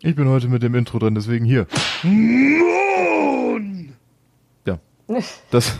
Ich 0.00 0.14
bin 0.14 0.28
heute 0.28 0.46
mit 0.46 0.62
dem 0.62 0.76
Intro 0.76 1.00
dran, 1.00 1.16
deswegen 1.16 1.44
hier. 1.44 1.66
Mohn! 2.04 3.94
Ja. 4.64 4.78
Das, 5.50 5.76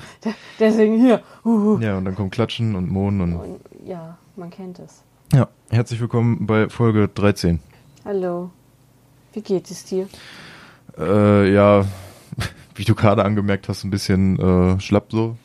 Deswegen 0.59 0.99
hier. 0.99 1.23
Huhu. 1.45 1.79
ja, 1.79 1.97
und 1.99 2.05
dann 2.05 2.17
kommt 2.17 2.33
Klatschen 2.33 2.75
und 2.75 2.91
Mohn 2.91 3.21
und. 3.21 3.37
Und, 3.37 3.61
ja, 3.87 4.19
man 4.35 4.51
kennt 4.51 4.81
es. 4.81 5.05
Ja, 5.33 5.47
herzlich 5.71 6.01
willkommen 6.01 6.47
bei 6.49 6.69
Folge 6.69 7.07
13. 7.07 7.61
Hallo. 8.05 8.51
Wie 9.35 9.43
geht 9.43 9.71
es 9.71 9.85
dir? 9.85 10.09
Äh, 10.99 11.53
ja, 11.53 11.85
wie 12.75 12.85
du 12.85 12.97
gerade 12.97 13.25
angemerkt 13.25 13.69
hast, 13.69 13.85
ein 13.85 13.91
bisschen 13.91 14.41
äh, 14.41 14.81
schlapp 14.81 15.13
so. 15.13 15.37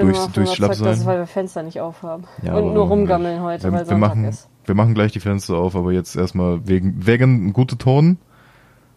Bin 0.00 0.08
Durchs- 0.12 0.24
überzeugt, 0.26 0.48
Schlappsein. 0.56 0.86
dass 0.86 0.98
es, 1.00 1.06
weil 1.06 1.18
wir 1.18 1.26
Fenster 1.26 1.62
nicht 1.62 1.80
aufhaben. 1.80 2.24
Ja, 2.42 2.54
und 2.56 2.74
nur 2.74 2.86
rumgammeln 2.88 3.42
heute, 3.42 3.64
wir, 3.64 3.72
weil 3.72 3.80
wir 3.80 3.86
Sonntag 3.86 3.98
machen, 4.08 4.24
ist. 4.24 4.48
Wir 4.64 4.74
machen 4.74 4.94
gleich 4.94 5.12
die 5.12 5.20
Fenster 5.20 5.54
auf, 5.56 5.74
aber 5.76 5.92
jetzt 5.92 6.16
erstmal 6.16 6.66
wegen, 6.66 7.06
wegen 7.06 7.52
gute 7.52 7.76
Ton 7.78 8.18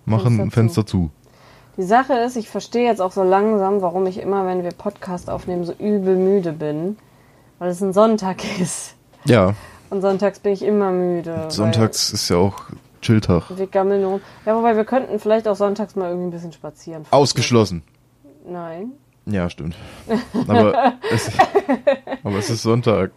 machen 0.06 0.38
Fenster 0.38 0.52
Fenster, 0.52 0.86
zu. 0.86 1.10
Die 1.78 1.84
Sache 1.84 2.14
ist, 2.14 2.36
ich 2.36 2.50
verstehe 2.50 2.86
jetzt 2.86 3.02
auch 3.02 3.12
so 3.12 3.24
langsam, 3.24 3.82
warum 3.82 4.06
ich 4.06 4.20
immer, 4.20 4.46
wenn 4.46 4.64
wir 4.64 4.72
Podcast 4.72 5.30
aufnehmen, 5.30 5.64
so 5.64 5.74
übel 5.74 6.16
müde 6.18 6.54
bin. 6.54 6.98
Weil 7.60 7.70
es 7.70 7.82
ein 7.82 7.94
Sonntag 7.94 8.38
ist. 8.62 8.96
Ja, 9.26 9.56
Und 9.90 10.02
sonntags 10.02 10.40
bin 10.40 10.54
ich 10.54 10.64
immer 10.64 10.92
müde. 10.92 11.46
sonntags 11.50 12.12
ist 12.14 12.30
ja 12.30 12.38
auch 12.38 12.56
Chilltag. 13.02 13.44
Wir 13.58 13.68
gammeln 13.68 14.04
rum. 14.06 14.22
Ja, 14.46 14.56
wobei 14.56 14.76
wir 14.76 14.86
könnten 14.86 15.18
vielleicht 15.20 15.48
auch 15.48 15.56
sonntags 15.56 15.96
mal 15.96 16.10
irgendwie 16.10 16.28
ein 16.28 16.32
bisschen 16.32 16.52
spazieren. 16.54 17.06
Ausgeschlossen. 17.12 17.84
Nein. 18.48 18.92
Ja, 19.26 19.50
stimmt. 19.50 19.76
Aber 20.48 20.94
es, 21.12 21.32
aber 22.24 22.38
es 22.38 22.50
ist 22.50 22.64
Sonntag. 22.64 23.12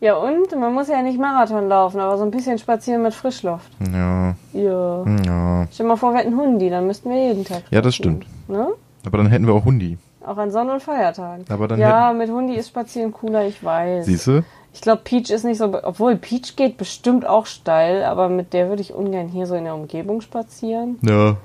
Ja, 0.00 0.16
und? 0.16 0.54
Man 0.58 0.74
muss 0.74 0.88
ja 0.88 1.00
nicht 1.00 1.18
Marathon 1.18 1.68
laufen, 1.68 2.00
aber 2.00 2.18
so 2.18 2.24
ein 2.24 2.30
bisschen 2.30 2.58
spazieren 2.58 3.02
mit 3.02 3.14
Frischluft. 3.14 3.70
Ja, 3.92 4.34
Ja. 4.52 5.04
ja. 5.24 5.66
Stell 5.72 5.84
dir 5.84 5.88
mal 5.88 5.96
vor, 5.96 6.12
wir 6.12 6.20
hätten 6.20 6.36
Hundi, 6.36 6.68
dann 6.68 6.86
müssten 6.86 7.08
wir 7.08 7.28
jeden 7.28 7.44
Tag. 7.44 7.62
Ja, 7.70 7.80
das 7.80 7.94
spazieren. 7.94 8.24
Ne? 8.48 8.68
Aber 9.06 9.18
dann 9.18 9.28
hätten 9.28 9.46
wir 9.46 9.54
auch 9.54 9.64
Hundi. 9.64 9.96
Auch 10.26 10.36
an 10.36 10.50
Sonn- 10.50 10.68
und 10.68 10.82
Feiertagen. 10.82 11.44
Aber 11.48 11.68
dann 11.68 11.78
ja, 11.78 12.12
mit 12.12 12.28
Hundi 12.30 12.54
ist 12.56 12.68
spazieren 12.68 13.12
cooler, 13.12 13.46
ich 13.46 13.62
weiß. 13.64 14.04
Siehst 14.06 14.26
du? 14.26 14.42
Ich 14.74 14.82
glaube, 14.82 15.00
Peach 15.04 15.30
ist 15.30 15.44
nicht 15.44 15.56
so. 15.56 15.72
Obwohl, 15.84 16.16
Peach 16.16 16.56
geht 16.56 16.76
bestimmt 16.76 17.24
auch 17.26 17.46
steil, 17.46 18.04
aber 18.04 18.28
mit 18.28 18.52
der 18.52 18.68
würde 18.68 18.82
ich 18.82 18.92
ungern 18.92 19.28
hier 19.28 19.46
so 19.46 19.54
in 19.54 19.64
der 19.64 19.74
Umgebung 19.74 20.20
spazieren. 20.20 20.98
Ja. 21.00 21.36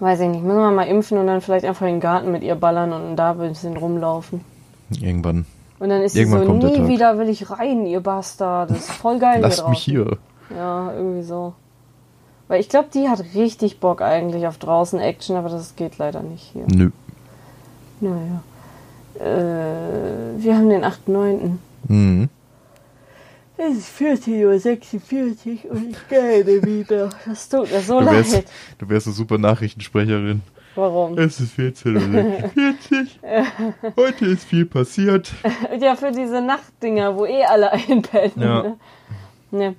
Weiß 0.00 0.20
ich 0.20 0.28
nicht. 0.28 0.42
Müssen 0.42 0.58
wir 0.58 0.70
mal 0.70 0.86
impfen 0.86 1.18
und 1.18 1.26
dann 1.26 1.40
vielleicht 1.40 1.64
einfach 1.64 1.86
in 1.86 1.94
den 1.94 2.00
Garten 2.00 2.32
mit 2.32 2.42
ihr 2.42 2.54
ballern 2.54 2.92
und 2.92 3.16
da 3.16 3.32
ein 3.32 3.38
bisschen 3.38 3.76
rumlaufen. 3.76 4.42
Irgendwann. 5.00 5.46
Und 5.78 5.88
dann 5.88 6.02
ist 6.02 6.12
sie 6.12 6.20
Irgendwann 6.20 6.46
so, 6.46 6.52
nie 6.52 6.88
wieder 6.88 7.18
will 7.18 7.28
ich 7.28 7.50
rein, 7.50 7.86
ihr 7.86 8.00
Bastard. 8.00 8.70
Das 8.70 8.78
ist 8.78 8.90
voll 8.92 9.18
geil 9.18 9.40
Lasst 9.40 9.60
hier 9.60 9.68
mich 9.68 9.82
hier. 9.82 10.18
Ja, 10.54 10.92
irgendwie 10.92 11.22
so. 11.22 11.54
Weil 12.48 12.60
ich 12.60 12.68
glaube, 12.68 12.88
die 12.94 13.08
hat 13.08 13.22
richtig 13.34 13.80
Bock 13.80 14.00
eigentlich 14.00 14.46
auf 14.46 14.58
draußen 14.58 15.00
Action, 15.00 15.36
aber 15.36 15.48
das 15.48 15.74
geht 15.76 15.98
leider 15.98 16.22
nicht 16.22 16.44
hier. 16.52 16.64
Nö. 16.72 16.90
Naja. 18.00 18.42
Äh, 19.18 20.42
wir 20.42 20.56
haben 20.56 20.68
den 20.68 20.84
8.9. 20.84 21.56
Mhm. 21.88 22.28
Es 23.68 23.78
ist 23.78 23.98
14.46 23.98 25.64
Uhr 25.64 25.70
und 25.72 25.90
ich 25.90 26.08
gehe 26.08 26.62
wieder. 26.64 27.10
Das 27.26 27.48
tut 27.48 27.70
mir 27.72 27.80
so 27.80 28.00
Du 28.00 28.06
leid. 28.06 28.14
wärst, 28.32 28.44
du 28.78 28.88
wärst 28.88 29.06
eine 29.06 29.14
super 29.16 29.38
Nachrichtensprecherin. 29.38 30.42
Warum? 30.74 31.16
Es 31.18 31.40
ist 31.40 31.58
14.46 31.58 33.08
Heute 33.96 34.26
ist 34.26 34.44
viel 34.44 34.66
passiert. 34.66 35.32
Ja, 35.80 35.96
für 35.96 36.12
diese 36.12 36.40
Nachtdinger, 36.42 37.16
wo 37.16 37.24
eh 37.24 37.44
alle 37.44 37.72
einpennen. 37.88 38.32
Ja. 38.36 38.76
Ne. 39.50 39.74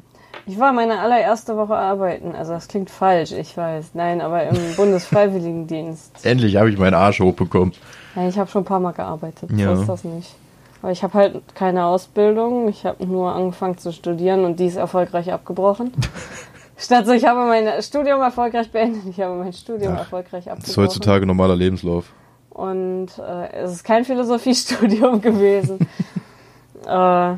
Ich 0.48 0.58
war 0.58 0.74
meine 0.74 1.00
allererste 1.00 1.56
Woche 1.58 1.76
arbeiten. 1.76 2.34
Also 2.34 2.54
das 2.54 2.68
klingt 2.68 2.90
falsch, 2.90 3.32
ich 3.32 3.56
weiß. 3.56 3.92
Nein, 3.94 4.22
aber 4.22 4.44
im 4.48 4.58
Bundesfreiwilligendienst. 4.76 6.26
Endlich 6.26 6.56
habe 6.56 6.70
ich 6.72 6.78
meinen 6.78 6.94
Arsch 6.96 7.20
hochbekommen. 7.20 7.74
Ja, 8.16 8.28
ich 8.28 8.38
habe 8.40 8.50
schon 8.50 8.64
ein 8.64 8.66
paar 8.66 8.80
Mal 8.80 8.94
gearbeitet. 8.94 9.52
Ja. 9.52 9.76
So 9.76 9.82
ist 9.82 9.88
das 9.90 10.04
nicht. 10.04 10.34
Aber 10.82 10.92
ich 10.92 11.04
habe 11.04 11.14
halt 11.16 11.56
keine 11.56 11.86
Ausbildung. 11.86 12.68
Ich 12.70 12.86
habe 12.86 13.06
nur 13.06 13.34
angefangen 13.34 13.78
zu 13.78 13.92
studieren 13.92 14.46
und 14.46 14.60
die 14.60 14.68
ist 14.68 14.76
erfolgreich 14.76 15.32
abgebrochen. 15.34 15.92
Statt 16.78 17.08
so, 17.08 17.12
ich 17.14 17.26
habe 17.26 17.40
mein 17.48 17.82
Studium 17.82 18.22
erfolgreich 18.22 18.72
beendet, 18.72 19.02
ich 19.10 19.20
habe 19.20 19.34
mein 19.36 19.52
Studium 19.54 19.94
Ach, 19.96 20.00
erfolgreich 20.00 20.44
Das 20.46 20.54
abgebrochen. 20.54 20.70
ist 20.72 20.78
heutzutage 20.78 21.26
normaler 21.26 21.56
Lebenslauf. 21.56 22.14
Und 22.52 23.08
äh, 23.18 23.52
es 23.54 23.72
ist 23.72 23.84
kein 23.84 24.06
Philosophiestudium 24.06 25.22
gewesen. 25.22 25.80
äh, 26.88 27.34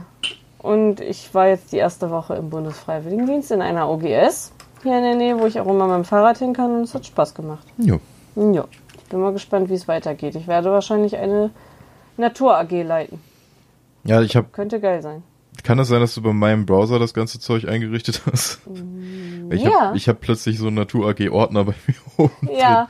und 0.61 1.00
ich 1.00 1.33
war 1.33 1.47
jetzt 1.47 1.71
die 1.71 1.77
erste 1.77 2.09
Woche 2.11 2.35
im 2.35 2.50
Bundesfreiwilligendienst 2.50 3.51
in 3.51 3.61
einer 3.61 3.89
OGS 3.89 4.51
hier 4.83 4.97
in 4.97 5.03
der 5.03 5.16
Nähe, 5.16 5.39
wo 5.39 5.45
ich 5.45 5.57
auch 5.59 5.67
immer 5.67 5.88
mit 5.88 5.95
dem 5.95 6.06
Fahrrad 6.06 6.38
hin 6.38 6.51
kann 6.53 6.75
und 6.75 6.83
es 6.83 6.94
hat 6.94 7.06
Spaß 7.06 7.33
gemacht. 7.33 7.66
Ja. 7.77 7.95
Ja, 8.35 8.66
ich 8.97 9.03
bin 9.09 9.21
mal 9.21 9.31
gespannt, 9.33 9.69
wie 9.69 9.73
es 9.75 9.88
weitergeht. 9.88 10.35
Ich 10.35 10.47
werde 10.47 10.71
wahrscheinlich 10.71 11.16
eine 11.17 11.50
Natur-AG 12.17 12.71
leiten. 12.83 13.21
Ja, 14.04 14.22
ich 14.22 14.36
habe. 14.36 14.48
Könnte 14.52 14.80
geil 14.80 15.02
sein. 15.02 15.24
Kann 15.64 15.80
es 15.80 15.90
sein, 15.90 16.00
dass 16.00 16.16
du 16.16 16.22
bei 16.22 16.34
meinem 16.34 16.66
Browser 16.66 17.00
das 17.00 17.14
ganze 17.14 17.40
Zeug 17.40 17.68
eingerichtet 17.68 18.22
hast? 18.32 18.60
Ich 19.50 19.64
ja. 19.64 19.90
habe 19.90 19.98
hab 20.00 20.22
plötzlich 20.22 20.58
so 20.58 20.68
einen 20.68 20.76
Natur-AG-Ordner 20.78 21.66
bei 21.66 21.74
mir 21.88 21.96
oben. 22.18 22.50
Ja. 22.58 22.88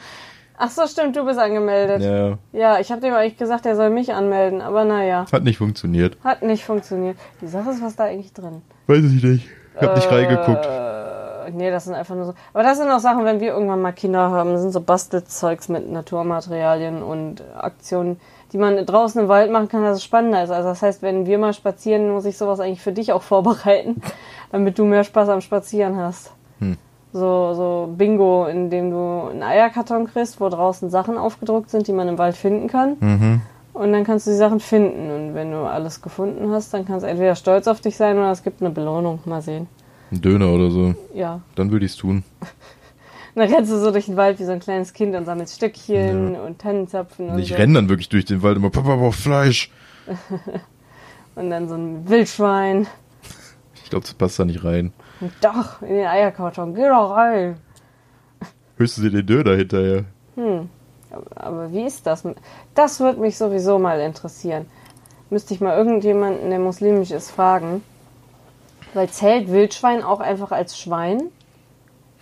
Ach 0.62 0.70
so, 0.70 0.86
stimmt, 0.88 1.16
du 1.16 1.26
bist 1.26 1.40
angemeldet. 1.40 2.02
Ja, 2.02 2.38
Ja, 2.52 2.80
ich 2.80 2.92
habe 2.92 3.00
dem 3.00 3.14
eigentlich 3.14 3.38
gesagt, 3.38 3.66
er 3.66 3.78
soll 3.78 3.90
mich 3.90 4.14
anmelden, 4.14 4.62
aber 4.62 4.84
naja, 4.84 5.26
hat 5.32 5.44
nicht 5.46 5.58
funktioniert. 5.58 6.18
hat 6.22 6.44
nicht 6.44 6.66
funktioniert. 6.66 7.18
Die 7.42 7.48
Sache 7.48 7.70
ist, 7.70 7.82
was 7.82 7.96
da 7.96 8.04
eigentlich 8.04 8.34
drin? 8.34 8.62
Weiß 8.88 9.06
ich 9.06 9.24
nicht. 9.24 9.48
Ich 9.76 9.82
hab 9.82 9.96
nicht 9.96 10.12
reingeguckt. 10.12 10.66
Äh, 10.66 11.52
nee, 11.52 11.72
das 11.72 11.86
sind 11.86 11.94
einfach 11.94 12.16
nur 12.16 12.26
so. 12.26 12.34
Aber 12.54 12.64
das 12.64 12.78
sind 12.78 12.90
auch 12.90 13.00
Sachen, 13.00 13.24
wenn 13.24 13.40
wir 13.40 13.54
irgendwann 13.54 13.82
mal 13.82 13.94
Kinder 13.94 14.32
haben, 14.32 14.52
das 14.52 14.62
sind 14.62 14.72
so 14.72 14.82
Bastelzeugs 14.82 15.70
mit 15.70 15.90
Naturmaterialien 15.90 17.02
und 17.02 17.42
Aktionen, 17.56 18.20
die 18.52 18.58
man 18.58 18.86
draußen 18.86 19.22
im 19.22 19.28
Wald 19.28 19.52
machen 19.52 19.68
kann, 19.68 19.84
dass 19.84 19.98
es 19.98 20.04
spannender 20.04 20.44
ist. 20.44 20.50
Also 20.50 20.70
das 20.70 20.82
heißt, 20.82 21.02
wenn 21.02 21.26
wir 21.26 21.38
mal 21.38 21.54
spazieren, 21.54 22.10
muss 22.12 22.26
ich 22.26 22.38
sowas 22.38 22.60
eigentlich 22.60 22.82
für 22.82 22.92
dich 22.92 23.12
auch 23.12 23.22
vorbereiten, 23.22 24.02
damit 24.52 24.80
du 24.80 24.86
mehr 24.86 25.04
Spaß 25.04 25.30
am 25.30 25.42
Spazieren 25.42 25.98
hast. 25.98 26.32
Hm. 26.60 26.78
So, 27.12 27.54
so 27.54 27.94
Bingo, 27.98 28.46
in 28.46 28.70
dem 28.70 28.92
du 28.92 29.30
einen 29.32 29.44
Eierkarton 29.44 30.06
kriegst, 30.08 30.40
wo 30.40 30.50
draußen 30.50 30.90
Sachen 30.90 31.18
aufgedruckt 31.18 31.70
sind, 31.70 31.88
die 31.88 31.94
man 31.94 32.08
im 32.08 32.18
Wald 32.18 32.36
finden 32.36 32.68
kann. 32.68 32.98
Mhm. 33.00 33.42
Und 33.74 33.94
dann 33.94 34.04
kannst 34.04 34.28
du 34.28 34.32
die 34.32 34.38
Sachen 34.38 34.60
finden. 34.60 35.10
Und 35.10 35.36
wenn 35.36 35.52
du 35.52 35.60
alles 35.60 36.02
gefunden 36.02 36.52
hast, 36.52 36.74
dann 36.74 36.86
kannst 36.86 37.04
du 37.04 37.10
entweder 37.10 37.36
stolz 37.36 37.68
auf 37.68 37.82
dich 37.82 37.98
sein 37.98 38.18
oder 38.18 38.32
es 38.32 38.44
gibt 38.44 38.62
eine 38.62 38.70
Belohnung. 38.70 39.20
Mal 39.26 39.42
sehen. 39.42 39.68
Ein 40.12 40.22
Döner 40.22 40.50
oder 40.50 40.70
so. 40.70 40.94
Ja. 41.14 41.42
Dann 41.56 41.72
würde 41.72 41.86
ich's 41.86 41.96
tun. 41.96 42.24
Dann 43.40 43.54
rennst 43.54 43.72
du 43.72 43.80
so 43.80 43.92
durch 43.92 44.08
den 44.08 44.18
Wald 44.18 44.38
wie 44.40 44.44
so 44.44 44.52
ein 44.52 44.60
kleines 44.60 44.92
Kind 44.92 45.16
und 45.16 45.24
sammelst 45.24 45.56
Stückchen 45.56 46.36
und 46.36 46.60
Tannenzapfen 46.60 47.30
und 47.30 47.40
Ich 47.40 47.50
so. 47.50 47.56
renn 47.56 47.74
dann 47.74 47.88
wirklich 47.88 48.10
durch 48.10 48.26
den 48.26 48.44
Wald 48.44 48.58
immer, 48.58 48.70
Papa 48.70 48.98
braucht 48.98 49.18
Fleisch. 49.18 49.72
Und 51.36 51.50
dann 51.50 51.70
so 51.70 51.76
ein 51.76 52.10
Wildschwein. 52.10 52.88
Ich 53.82 53.90
glaube, 53.90 54.04
das 54.04 54.14
passt 54.14 54.40
da 54.40 54.44
nicht 54.46 54.62
rein. 54.66 54.92
Doch, 55.40 55.82
in 55.82 55.96
den 55.96 56.06
Eierkarton. 56.06 56.76
Geh 56.76 56.86
doch 56.86 57.12
rein. 57.16 57.56
Höchstens 58.76 59.06
in 59.06 59.14
den 59.14 59.26
Döner 59.26 59.56
hinterher. 59.56 60.04
Aber, 60.36 61.24
aber 61.36 61.72
wie 61.72 61.84
ist 61.86 62.06
das? 62.06 62.24
Das 62.76 63.00
würde 63.00 63.22
mich 63.22 63.38
sowieso 63.38 63.80
mal 63.80 64.02
interessieren. 64.02 64.66
Müsste 65.30 65.54
ich 65.54 65.62
mal 65.62 65.78
irgendjemanden, 65.78 66.50
der 66.50 66.60
muslimisch 66.60 67.12
ist, 67.12 67.32
fragen. 67.32 67.84
Weil 68.94 69.08
zählt 69.10 69.50
Wildschwein 69.50 70.04
auch 70.04 70.20
einfach 70.20 70.52
als 70.52 70.78
Schwein? 70.78 71.22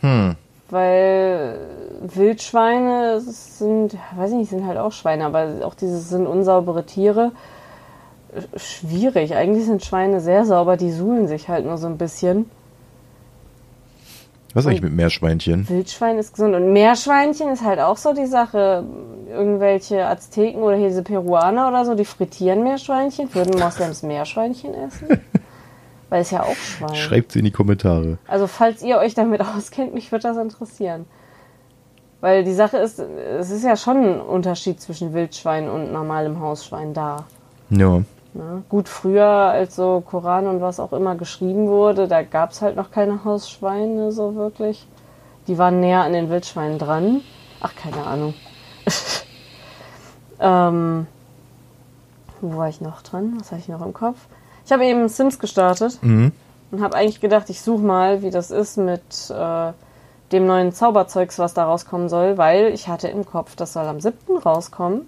Hm. 0.01 0.35
Weil 0.69 1.59
Wildschweine 2.01 3.21
sind, 3.21 3.95
weiß 4.15 4.31
ich 4.31 4.37
nicht, 4.37 4.49
sind 4.49 4.65
halt 4.65 4.77
auch 4.77 4.91
Schweine, 4.91 5.25
aber 5.25 5.65
auch 5.65 5.75
diese 5.75 5.97
sind 5.99 6.27
unsaubere 6.27 6.85
Tiere. 6.85 7.31
Schwierig. 8.55 9.35
Eigentlich 9.35 9.65
sind 9.65 9.83
Schweine 9.83 10.19
sehr 10.19 10.45
sauber, 10.45 10.75
die 10.75 10.91
suhlen 10.91 11.27
sich 11.27 11.47
halt 11.47 11.65
nur 11.65 11.77
so 11.77 11.87
ein 11.87 11.97
bisschen. 11.97 12.49
Was 14.53 14.65
eigentlich 14.65 14.81
mit 14.81 14.93
Meerschweinchen? 14.93 15.69
Wildschwein 15.69 16.17
ist 16.17 16.33
gesund. 16.33 16.55
Und 16.55 16.73
Meerschweinchen 16.73 17.49
ist 17.49 17.63
halt 17.63 17.79
auch 17.79 17.97
so 17.97 18.13
die 18.13 18.25
Sache. 18.25 18.83
Irgendwelche 19.29 20.05
Azteken 20.05 20.61
oder 20.63 20.77
hier 20.77 20.87
diese 20.87 21.03
Peruaner 21.03 21.67
oder 21.67 21.85
so, 21.85 21.95
die 21.95 22.05
frittieren 22.05 22.63
Meerschweinchen. 22.63 23.33
Würden 23.35 23.59
Moslems 23.59 24.03
Meerschweinchen 24.03 24.73
essen? 24.73 25.07
Weil 26.09 26.21
es 26.21 26.31
ja 26.31 26.43
auch 26.43 26.55
Schwein. 26.55 26.95
Schreibt 26.95 27.33
sie 27.33 27.39
in 27.39 27.45
die 27.45 27.51
Kommentare. 27.51 28.17
Also 28.27 28.47
falls 28.47 28.81
ihr 28.81 28.97
euch 28.97 29.13
damit 29.13 29.41
auskennt, 29.57 29.93
mich 29.93 30.11
würde 30.11 30.23
das 30.23 30.37
interessieren. 30.37 31.05
Weil 32.21 32.43
die 32.43 32.53
Sache 32.53 32.77
ist, 32.77 32.99
es 32.99 33.51
ist 33.51 33.63
ja 33.63 33.75
schon 33.75 33.97
ein 33.97 34.21
Unterschied 34.21 34.81
zwischen 34.81 35.13
Wildschwein 35.13 35.69
und 35.69 35.91
normalem 35.91 36.39
Hausschwein 36.39 36.93
da. 36.93 37.25
Ja. 37.69 38.01
Ne? 38.33 38.63
Gut, 38.69 38.89
früher, 38.89 39.25
als 39.25 39.75
so 39.75 40.01
Koran 40.05 40.47
und 40.47 40.61
was 40.61 40.79
auch 40.79 40.93
immer 40.93 41.15
geschrieben 41.15 41.67
wurde, 41.67 42.07
da 42.07 42.23
gab 42.23 42.51
es 42.51 42.61
halt 42.61 42.75
noch 42.75 42.91
keine 42.91 43.23
Hausschweine 43.23 44.11
so 44.11 44.35
wirklich. 44.35 44.87
Die 45.47 45.57
waren 45.57 45.79
näher 45.79 46.01
an 46.01 46.13
den 46.13 46.29
Wildschweinen 46.29 46.77
dran. 46.77 47.21
Ach, 47.61 47.73
keine 47.75 48.05
Ahnung. 48.05 48.33
ähm, 50.39 51.07
wo 52.41 52.57
war 52.57 52.69
ich 52.69 52.81
noch 52.81 53.01
dran? 53.01 53.35
Was 53.39 53.51
habe 53.51 53.61
ich 53.61 53.67
noch 53.67 53.85
im 53.85 53.93
Kopf? 53.93 54.27
Ich 54.67 54.71
habe 54.73 54.85
eben 54.85 55.07
Sims 55.07 55.39
gestartet 55.39 55.97
Mhm. 56.01 56.33
und 56.71 56.81
habe 56.83 56.95
eigentlich 56.97 57.21
gedacht, 57.21 57.49
ich 57.49 57.61
suche 57.61 57.81
mal, 57.81 58.21
wie 58.21 58.29
das 58.31 58.51
ist 58.51 58.77
mit 58.77 59.01
äh, 59.29 59.71
dem 60.33 60.45
neuen 60.45 60.73
Zauberzeugs, 60.73 61.39
was 61.39 61.53
da 61.53 61.63
rauskommen 61.63 62.09
soll, 62.09 62.37
weil 62.37 62.67
ich 62.73 62.89
hatte 62.89 63.07
im 63.07 63.25
Kopf, 63.25 63.55
das 63.55 63.71
soll 63.71 63.85
am 63.85 64.01
7. 64.01 64.37
rauskommen. 64.37 65.07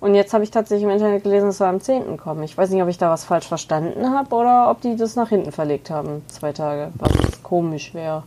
Und 0.00 0.16
jetzt 0.16 0.34
habe 0.34 0.42
ich 0.42 0.50
tatsächlich 0.50 0.82
im 0.82 0.90
Internet 0.90 1.22
gelesen, 1.22 1.50
es 1.50 1.58
soll 1.58 1.68
am 1.68 1.80
10. 1.80 2.16
kommen. 2.16 2.42
Ich 2.42 2.58
weiß 2.58 2.70
nicht, 2.70 2.82
ob 2.82 2.88
ich 2.88 2.98
da 2.98 3.08
was 3.08 3.24
falsch 3.24 3.46
verstanden 3.46 4.10
habe 4.10 4.34
oder 4.34 4.68
ob 4.68 4.80
die 4.80 4.96
das 4.96 5.14
nach 5.14 5.28
hinten 5.28 5.52
verlegt 5.52 5.88
haben, 5.88 6.24
zwei 6.26 6.52
Tage, 6.52 6.88
was 6.98 7.40
komisch 7.44 7.94
wäre. 7.94 8.24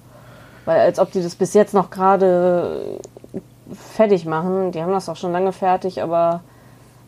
Weil 0.64 0.80
als 0.80 1.00
ob 1.00 1.12
die 1.12 1.22
das 1.22 1.36
bis 1.36 1.54
jetzt 1.54 1.74
noch 1.74 1.90
gerade 1.90 2.98
fertig 3.74 4.26
machen. 4.26 4.72
Die 4.72 4.82
haben 4.82 4.94
das 4.94 5.10
auch 5.10 5.18
schon 5.18 5.34
lange 5.34 5.52
fertig, 5.52 6.02
aber 6.02 6.40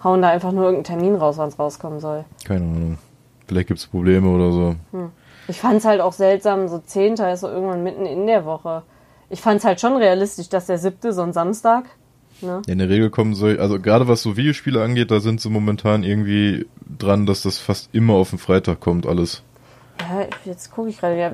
hauen 0.04 0.22
da 0.22 0.28
einfach 0.28 0.52
nur 0.52 0.66
irgendeinen 0.66 1.00
Termin 1.00 1.16
raus, 1.16 1.38
wann 1.38 1.48
es 1.48 1.58
rauskommen 1.58 2.02
soll. 2.02 2.26
Keine 2.46 2.66
Ahnung. 2.66 2.98
Vielleicht 3.48 3.68
gibt 3.68 3.80
es 3.80 3.88
Probleme 3.88 4.30
oder 4.30 4.52
so. 4.52 4.76
Hm. 4.92 5.12
Ich 5.48 5.60
fand 5.60 5.78
es 5.78 5.86
halt 5.86 6.02
auch 6.02 6.14
seltsam, 6.14 6.68
so 6.68 6.80
10. 6.80 7.14
ist 7.14 7.40
so 7.40 7.48
irgendwann 7.48 7.84
mitten 7.84 8.06
in 8.06 8.28
der 8.28 8.46
Woche. 8.46 8.84
Ich 9.30 9.42
fand 9.42 9.60
es 9.60 9.66
halt 9.66 9.80
schon 9.80 9.96
realistisch, 9.96 10.50
dass 10.50 10.66
der 10.66 10.78
siebte, 10.78 11.14
so 11.14 11.22
ein 11.22 11.34
Samstag. 11.34 11.86
Ne? 12.42 12.62
Ja, 12.66 12.72
in 12.72 12.80
der 12.80 12.90
Regel 12.90 13.10
kommen 13.10 13.34
so, 13.34 13.48
also 13.48 13.80
gerade 13.80 14.08
was 14.08 14.22
so 14.22 14.38
Videospiele 14.38 14.84
angeht, 14.84 15.10
da 15.10 15.20
sind 15.20 15.42
sie 15.42 15.50
momentan 15.50 16.04
irgendwie 16.04 16.68
dran, 17.00 17.26
dass 17.26 17.42
das 17.42 17.58
fast 17.58 17.90
immer 17.94 18.14
auf 18.14 18.30
den 18.30 18.40
Freitag 18.40 18.80
kommt, 18.80 19.08
alles. 19.08 19.42
Ja, 20.00 20.28
jetzt 20.46 20.72
gucke 20.72 20.90
ich 20.90 21.00
gerade. 21.00 21.18
Ja, 21.18 21.32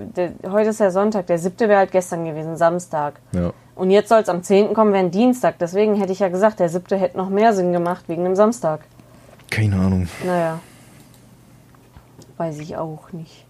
heute 0.50 0.69
ist 0.69 0.80
ja 0.80 0.92
Sonntag, 0.92 1.27
der 1.27 1.38
siebte 1.38 1.68
wäre 1.68 1.80
halt 1.80 1.92
gestern 1.92 2.24
gewesen, 2.24 2.56
Samstag. 2.56 3.19
Ja. 3.33 3.51
Und 3.75 3.89
jetzt 3.89 4.10
soll 4.10 4.19
es 4.21 4.30
am 4.30 4.44
10. 4.44 4.74
kommen, 4.74 4.94
wäre 4.94 5.04
ein 5.04 5.12
Dienstag. 5.12 5.57
Deswegen 5.60 5.95
hätte 5.95 6.13
ich 6.13 6.19
ja 6.19 6.30
gesagt, 6.30 6.60
der 6.60 6.69
siebte 6.69 6.95
hätte 6.95 7.18
noch 7.18 7.30
mehr 7.30 7.54
Sinn 7.54 7.74
gemacht 7.74 8.06
wegen 8.07 8.24
dem 8.24 8.36
Samstag. 8.36 8.81
Keine 9.50 9.75
Ahnung. 9.75 10.07
Naja. 10.25 10.60
Weiß 12.43 12.59
ich 12.59 12.75
auch 12.75 13.13
nicht. 13.13 13.45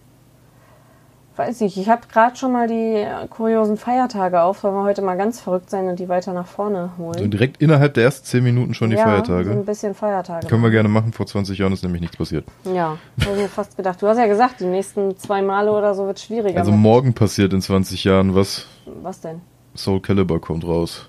Weiß 1.36 1.62
nicht, 1.62 1.76
ich 1.76 1.88
habe 1.88 2.02
gerade 2.06 2.36
schon 2.36 2.52
mal 2.52 2.68
die 2.68 3.04
kuriosen 3.28 3.76
Feiertage 3.76 4.40
auf. 4.40 4.60
Sollen 4.60 4.76
wir 4.76 4.84
heute 4.84 5.02
mal 5.02 5.16
ganz 5.16 5.40
verrückt 5.40 5.68
sein 5.68 5.88
und 5.88 5.98
die 5.98 6.08
weiter 6.08 6.32
nach 6.32 6.46
vorne 6.46 6.92
holen? 6.96 7.18
So 7.18 7.26
direkt 7.26 7.60
innerhalb 7.60 7.94
der 7.94 8.04
ersten 8.04 8.24
10 8.24 8.44
Minuten 8.44 8.72
schon 8.72 8.90
die 8.90 8.96
ja, 8.96 9.02
Feiertage. 9.02 9.46
So 9.46 9.50
ein 9.50 9.64
bisschen 9.64 9.94
Feiertage. 9.94 10.46
Können 10.46 10.62
wir 10.62 10.70
gerne 10.70 10.88
machen. 10.88 11.12
Vor 11.12 11.26
20 11.26 11.58
Jahren 11.58 11.72
ist 11.72 11.82
nämlich 11.82 12.02
nichts 12.02 12.16
passiert. 12.16 12.44
Ja, 12.72 12.98
habe 13.20 13.34
ich 13.34 13.42
mir 13.42 13.48
fast 13.48 13.76
gedacht. 13.76 14.00
Du 14.00 14.06
hast 14.06 14.18
ja 14.18 14.28
gesagt, 14.28 14.60
die 14.60 14.66
nächsten 14.66 15.18
zwei 15.18 15.42
Male 15.42 15.72
oder 15.72 15.96
so 15.96 16.06
wird 16.06 16.18
es 16.18 16.24
schwieriger. 16.24 16.60
Also 16.60 16.70
morgen 16.70 17.14
passiert 17.14 17.52
in 17.52 17.60
20 17.60 18.04
Jahren 18.04 18.36
was. 18.36 18.68
Was 19.02 19.20
denn? 19.20 19.40
Soul 19.76 20.00
Calibur 20.00 20.40
kommt 20.40 20.64
raus. 20.64 21.08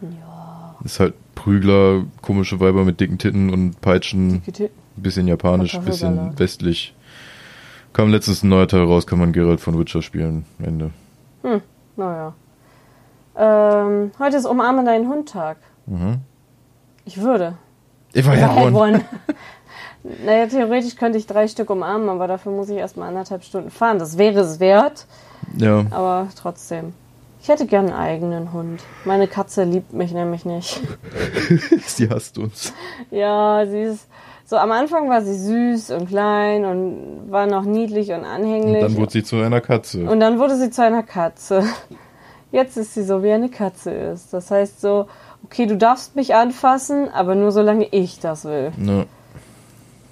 Ja, 0.00 0.74
Ist 0.86 1.00
halt 1.00 1.12
Prügler, 1.34 2.04
komische 2.22 2.60
Weiber 2.60 2.82
mit 2.84 2.98
dicken 2.98 3.18
Titten 3.18 3.52
und 3.52 3.78
Peitschen. 3.82 4.40
dicke 4.40 4.52
Titten. 4.52 4.86
Bisschen 4.96 5.28
japanisch, 5.28 5.78
bisschen 5.80 6.38
westlich. 6.38 6.94
Kam 7.96 8.10
letztens 8.10 8.42
ein 8.42 8.50
neuer 8.50 8.68
Teil 8.68 8.84
raus, 8.84 9.06
kann 9.06 9.18
man 9.18 9.32
Geralt 9.32 9.58
von 9.58 9.78
Witcher 9.78 10.02
spielen. 10.02 10.44
Ende. 10.62 10.90
Naja. 11.96 12.34
Ähm, 13.34 14.10
heute 14.18 14.36
ist 14.36 14.44
Umarme 14.44 14.84
deinen 14.84 15.08
Hund-Tag. 15.08 15.56
Mhm. 15.86 16.18
Ich 17.06 17.18
würde. 17.22 17.54
Ich 18.12 18.26
war 18.26 18.34
I 18.36 18.40
ja 18.40 18.54
had 18.54 18.74
one. 18.74 19.02
Naja, 20.26 20.46
theoretisch 20.46 20.96
könnte 20.96 21.16
ich 21.16 21.26
drei 21.26 21.48
Stück 21.48 21.70
umarmen, 21.70 22.10
aber 22.10 22.26
dafür 22.28 22.52
muss 22.52 22.68
ich 22.68 22.76
erstmal 22.76 23.08
anderthalb 23.08 23.42
Stunden 23.44 23.70
fahren. 23.70 23.98
Das 23.98 24.18
wäre 24.18 24.40
es 24.40 24.60
wert, 24.60 25.06
Ja, 25.56 25.86
aber 25.88 26.28
trotzdem. 26.38 26.92
Ich 27.40 27.48
hätte 27.48 27.64
gern 27.64 27.86
einen 27.86 27.94
eigenen 27.94 28.52
Hund. 28.52 28.82
Meine 29.06 29.26
Katze 29.26 29.64
liebt 29.64 29.94
mich 29.94 30.12
nämlich 30.12 30.44
nicht. 30.44 30.82
sie 31.86 32.10
hasst 32.10 32.36
uns. 32.36 32.74
Ja, 33.10 33.64
sie 33.64 33.80
ist. 33.80 34.06
So 34.48 34.56
am 34.56 34.70
Anfang 34.70 35.10
war 35.10 35.22
sie 35.22 35.34
süß 35.36 35.90
und 35.90 36.06
klein 36.08 36.64
und 36.64 37.32
war 37.32 37.46
noch 37.46 37.64
niedlich 37.64 38.10
und 38.12 38.20
Und 38.20 38.24
anhänglich. 38.26 38.80
dann 38.80 38.96
wurde 38.96 39.10
sie 39.10 39.24
zu 39.24 39.36
einer 39.42 39.60
Katze. 39.60 40.08
Und 40.08 40.20
dann 40.20 40.38
wurde 40.38 40.56
sie 40.56 40.70
zu 40.70 40.84
einer 40.84 41.02
Katze. 41.02 41.64
Jetzt 42.52 42.76
ist 42.76 42.94
sie 42.94 43.02
so, 43.02 43.24
wie 43.24 43.32
eine 43.32 43.48
Katze 43.48 43.90
ist. 43.90 44.32
Das 44.32 44.52
heißt 44.52 44.80
so, 44.80 45.08
okay, 45.44 45.66
du 45.66 45.76
darfst 45.76 46.14
mich 46.14 46.36
anfassen, 46.36 47.08
aber 47.12 47.34
nur 47.34 47.50
solange 47.50 47.86
ich 47.90 48.20
das 48.20 48.44
will. 48.44 48.70
Ne. 48.76 49.06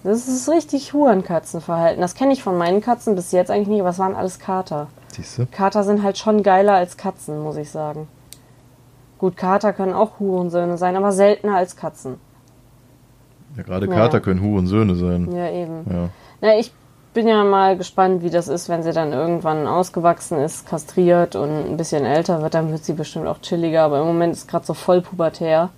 Das 0.03 0.27
ist 0.27 0.49
richtig 0.51 0.93
Hurenkatzenverhalten. 0.93 2.01
Das 2.03 2.17
kenne 2.17 2.33
ich 2.33 2.43
von 2.43 2.59
meinen 2.59 2.81
Katzen 2.81 3.15
bis 3.15 3.31
jetzt 3.31 3.53
eigentlich 3.53 3.69
nicht, 3.69 3.81
aber 3.81 3.91
es 3.91 4.01
waren 4.01 4.17
alles 4.17 4.41
Kater. 4.41 4.89
Siehst 5.13 5.39
du? 5.39 5.47
Kater 5.47 5.85
sind 5.85 6.03
halt 6.03 6.19
schon 6.19 6.43
geiler 6.43 6.75
als 6.75 6.97
Katzen, 6.97 7.41
muss 7.41 7.57
ich 7.57 7.71
sagen. 7.71 8.09
Gut, 9.19 9.37
Kater 9.37 9.73
können 9.73 9.93
auch 9.95 10.19
Hurensöhne 10.19 10.77
sein, 10.77 10.97
aber 10.97 11.13
seltener 11.13 11.57
als 11.57 11.77
Katzen. 11.77 12.17
Ja, 13.57 13.63
gerade 13.63 13.87
Ja. 13.87 13.95
Kater 13.95 14.21
können 14.21 14.41
Hurensöhne 14.41 14.95
sein. 14.95 15.31
Ja, 15.33 15.51
eben. 15.51 15.87
Ja. 15.91 16.09
Na, 16.41 16.59
ich 16.59 16.73
bin 17.15 17.29
ja 17.29 17.45
mal 17.45 17.77
gespannt, 17.79 18.23
wie 18.23 18.31
das 18.31 18.49
ist, 18.49 18.69
wenn 18.69 18.83
sie 18.83 18.93
dann 18.93 19.13
irgendwann 19.13 19.69
ausgewachsen 19.69 20.39
ist, 20.39 20.67
kastriert 20.67 21.37
und 21.37 21.71
ein 21.71 21.77
bisschen 21.77 22.05
älter 22.05 22.43
wird, 22.43 22.55
dann 22.55 22.73
wird 22.73 22.85
sie 22.85 22.93
bestimmt 22.93 23.29
auch 23.29 23.41
chilliger, 23.41 23.83
aber 23.83 24.01
im 24.01 24.07
Moment 24.07 24.35
ist 24.35 24.49
gerade 24.49 24.67
so 24.67 24.75
voll 24.75 25.01
pubertär. 25.01 25.71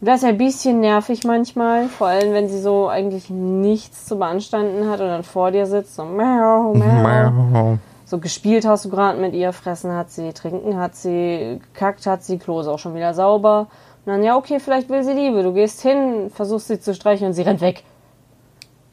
Das 0.00 0.16
ist 0.16 0.22
ja 0.22 0.28
ein 0.28 0.38
bisschen 0.38 0.80
nervig 0.80 1.24
manchmal, 1.24 1.88
vor 1.88 2.08
allem 2.08 2.32
wenn 2.32 2.48
sie 2.48 2.60
so 2.60 2.88
eigentlich 2.88 3.30
nichts 3.30 4.06
zu 4.06 4.16
beanstanden 4.18 4.88
hat 4.88 5.00
und 5.00 5.08
dann 5.08 5.24
vor 5.24 5.50
dir 5.50 5.66
sitzt, 5.66 5.96
so 5.96 6.04
miau, 6.04 6.74
miau. 6.74 7.78
So 8.04 8.18
gespielt 8.18 8.66
hast 8.66 8.84
du 8.84 8.90
gerade 8.90 9.20
mit 9.20 9.34
ihr, 9.34 9.52
fressen 9.52 9.92
hat 9.92 10.10
sie, 10.10 10.32
trinken 10.32 10.78
hat 10.78 10.94
sie, 10.94 11.60
gekackt 11.74 12.06
hat 12.06 12.22
sie, 12.22 12.38
Klo 12.38 12.60
ist 12.60 12.68
auch 12.68 12.78
schon 12.78 12.94
wieder 12.94 13.12
sauber. 13.12 13.66
Dann, 14.08 14.22
ja, 14.22 14.36
okay, 14.36 14.58
vielleicht 14.58 14.88
will 14.88 15.04
sie 15.04 15.12
Liebe. 15.12 15.42
Du 15.42 15.52
gehst 15.52 15.80
hin, 15.82 16.30
versuchst 16.30 16.68
sie 16.68 16.80
zu 16.80 16.94
streicheln 16.94 17.28
und 17.28 17.34
sie 17.34 17.42
rennt 17.42 17.60
weg. 17.60 17.84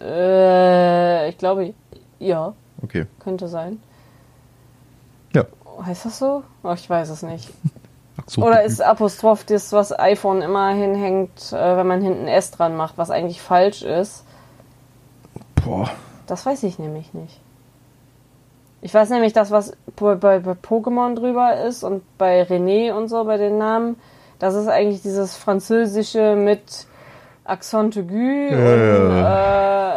Äh, 0.00 1.28
ich 1.28 1.38
glaube, 1.38 1.74
ja, 2.18 2.54
Okay. 2.82 3.06
könnte 3.18 3.48
sein. 3.48 3.80
Ja. 5.34 5.44
Heißt 5.84 6.06
das 6.06 6.18
so? 6.18 6.42
Oh, 6.62 6.72
ich 6.72 6.88
weiß 6.88 7.10
es 7.10 7.22
nicht. 7.22 7.48
So. 8.26 8.42
Oder 8.42 8.62
ist 8.62 8.82
Apostroph 8.82 9.44
das, 9.44 9.72
was 9.72 9.98
iPhone 9.98 10.42
immer 10.42 10.68
hinhängt, 10.74 11.52
äh, 11.52 11.76
wenn 11.76 11.86
man 11.86 12.02
hinten 12.02 12.28
S 12.28 12.50
dran 12.50 12.76
macht, 12.76 12.98
was 12.98 13.10
eigentlich 13.10 13.40
falsch 13.40 13.82
ist? 13.82 14.24
Boah. 15.64 15.90
Das 16.26 16.46
weiß 16.46 16.62
ich 16.62 16.78
nämlich 16.78 17.12
nicht. 17.14 17.40
Ich 18.82 18.94
weiß 18.94 19.10
nämlich, 19.10 19.32
das, 19.32 19.50
was 19.50 19.72
bei, 19.96 20.14
bei, 20.14 20.38
bei 20.38 20.52
Pokémon 20.52 21.14
drüber 21.14 21.62
ist 21.64 21.84
und 21.84 22.02
bei 22.16 22.42
René 22.42 22.92
und 22.92 23.08
so, 23.08 23.24
bei 23.24 23.36
den 23.36 23.58
Namen, 23.58 23.96
das 24.38 24.54
ist 24.54 24.68
eigentlich 24.68 25.02
dieses 25.02 25.36
Französische 25.36 26.34
mit 26.34 26.86
Accent 27.44 27.96
aigu 27.96 28.48
und 28.48 28.56
äh, 28.56 29.90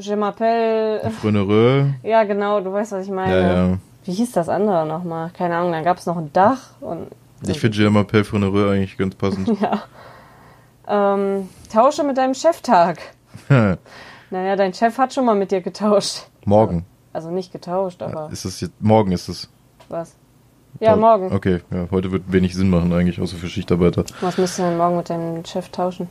Je 0.00 0.16
m'appelle. 0.16 1.10
Frenereux. 1.10 1.86
Ja, 2.02 2.24
genau, 2.24 2.60
du 2.60 2.72
weißt, 2.72 2.92
was 2.92 3.04
ich 3.04 3.12
meine. 3.12 3.40
Ja, 3.40 3.66
ja. 3.66 3.78
Wie 4.04 4.12
hieß 4.12 4.32
das 4.32 4.48
andere 4.48 4.86
nochmal? 4.86 5.30
Keine 5.36 5.56
Ahnung, 5.56 5.72
dann 5.72 5.84
gab 5.84 5.98
es 5.98 6.06
noch 6.06 6.16
ein 6.16 6.32
Dach 6.32 6.70
und 6.80 7.08
Ich 7.46 7.60
finde 7.60 7.76
Germain 7.76 8.02
Appel 8.02 8.24
Frenereux 8.24 8.72
eigentlich 8.72 8.96
ganz 8.96 9.14
passend. 9.14 9.48
ja. 9.60 9.82
Ähm, 10.88 11.48
tausche 11.72 12.02
mit 12.04 12.16
deinem 12.16 12.34
Cheftag. 12.34 12.98
Naja, 14.30 14.56
dein 14.56 14.74
Chef 14.74 14.98
hat 14.98 15.12
schon 15.14 15.24
mal 15.24 15.34
mit 15.34 15.50
dir 15.50 15.60
getauscht. 15.60 16.26
morgen. 16.44 16.84
Also 17.12 17.30
nicht 17.30 17.50
getauscht, 17.52 18.02
aber 18.02 18.28
Ist 18.30 18.44
es 18.44 18.60
jetzt, 18.60 18.80
morgen 18.80 19.12
ist 19.12 19.28
es. 19.28 19.48
was? 19.88 20.14
Ja, 20.80 20.94
morgen. 20.94 21.32
Okay, 21.32 21.62
ja, 21.70 21.88
heute 21.90 22.12
wird 22.12 22.30
wenig 22.30 22.54
Sinn 22.54 22.70
machen 22.70 22.92
eigentlich, 22.92 23.20
außer 23.20 23.36
für 23.36 23.48
Schichtarbeiter. 23.48 24.04
Was 24.20 24.36
müsst 24.38 24.58
du 24.58 24.62
denn 24.62 24.76
morgen 24.76 24.96
mit 24.98 25.10
deinem 25.10 25.44
Chef 25.44 25.70
tauschen? 25.70 26.06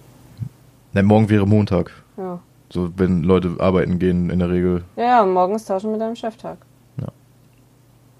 Nein, 0.94 1.06
morgen 1.06 1.30
wäre 1.30 1.48
Montag. 1.48 1.92
Ja. 2.18 2.40
So, 2.70 2.92
wenn 2.98 3.24
Leute 3.24 3.56
arbeiten 3.60 4.00
gehen 4.00 4.30
in 4.30 4.40
der 4.40 4.50
Regel. 4.50 4.84
Ja, 4.98 5.04
ja, 5.04 5.26
morgen 5.26 5.56
ist 5.56 5.66
Tauschen 5.66 5.92
mit 5.92 6.02
deinem 6.02 6.16
Cheftag. 6.16 6.58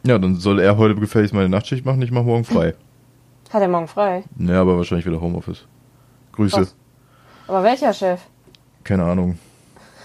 Ja, 0.06 0.18
dann 0.20 0.36
soll 0.36 0.60
er 0.62 0.77
heute 0.77 0.96
gefälligst 0.96 1.34
mal 1.34 1.42
eine 1.42 1.50
Nachtschicht 1.50 1.86
machen, 1.86 2.01
ich 2.01 2.12
mache 2.12 2.24
morgen 2.24 2.46
frei. 2.46 2.75
Hat 3.50 3.62
er 3.62 3.68
morgen 3.68 3.88
frei? 3.89 4.24
Ja, 4.38 4.62
aber 4.62 4.77
wahrscheinlich 4.77 5.06
wieder 5.06 5.20
Homeoffice. 5.20 5.66
Grüße. 6.34 6.56
Krass. 6.56 6.75
Aber 7.48 7.63
welcher 7.63 7.92
Chef? 7.92 8.22
Keine 8.86 9.04
Ahnung. 9.04 9.38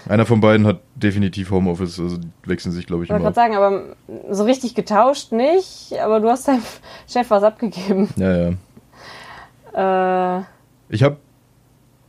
Einer 0.09 0.25
von 0.25 0.41
beiden 0.41 0.67
hat 0.67 0.81
definitiv 0.95 1.51
Homeoffice, 1.51 1.99
also 1.99 2.17
die 2.17 2.27
wechseln 2.45 2.71
sich, 2.71 2.85
glaube 2.85 3.03
ich, 3.03 3.09
Ich 3.09 3.13
wollte 3.13 3.23
gerade 3.23 3.35
sagen, 3.35 3.55
aber 3.55 3.95
so 4.31 4.43
richtig 4.43 4.75
getauscht 4.75 5.31
nicht, 5.31 5.93
aber 6.01 6.19
du 6.19 6.29
hast 6.29 6.47
deinem 6.47 6.61
Chef 7.07 7.29
was 7.29 7.43
abgegeben. 7.43 8.09
Ja, 8.17 8.51
ja. 9.73 10.39
Äh, 10.39 10.43
Ich 10.89 11.03
habe. 11.03 11.17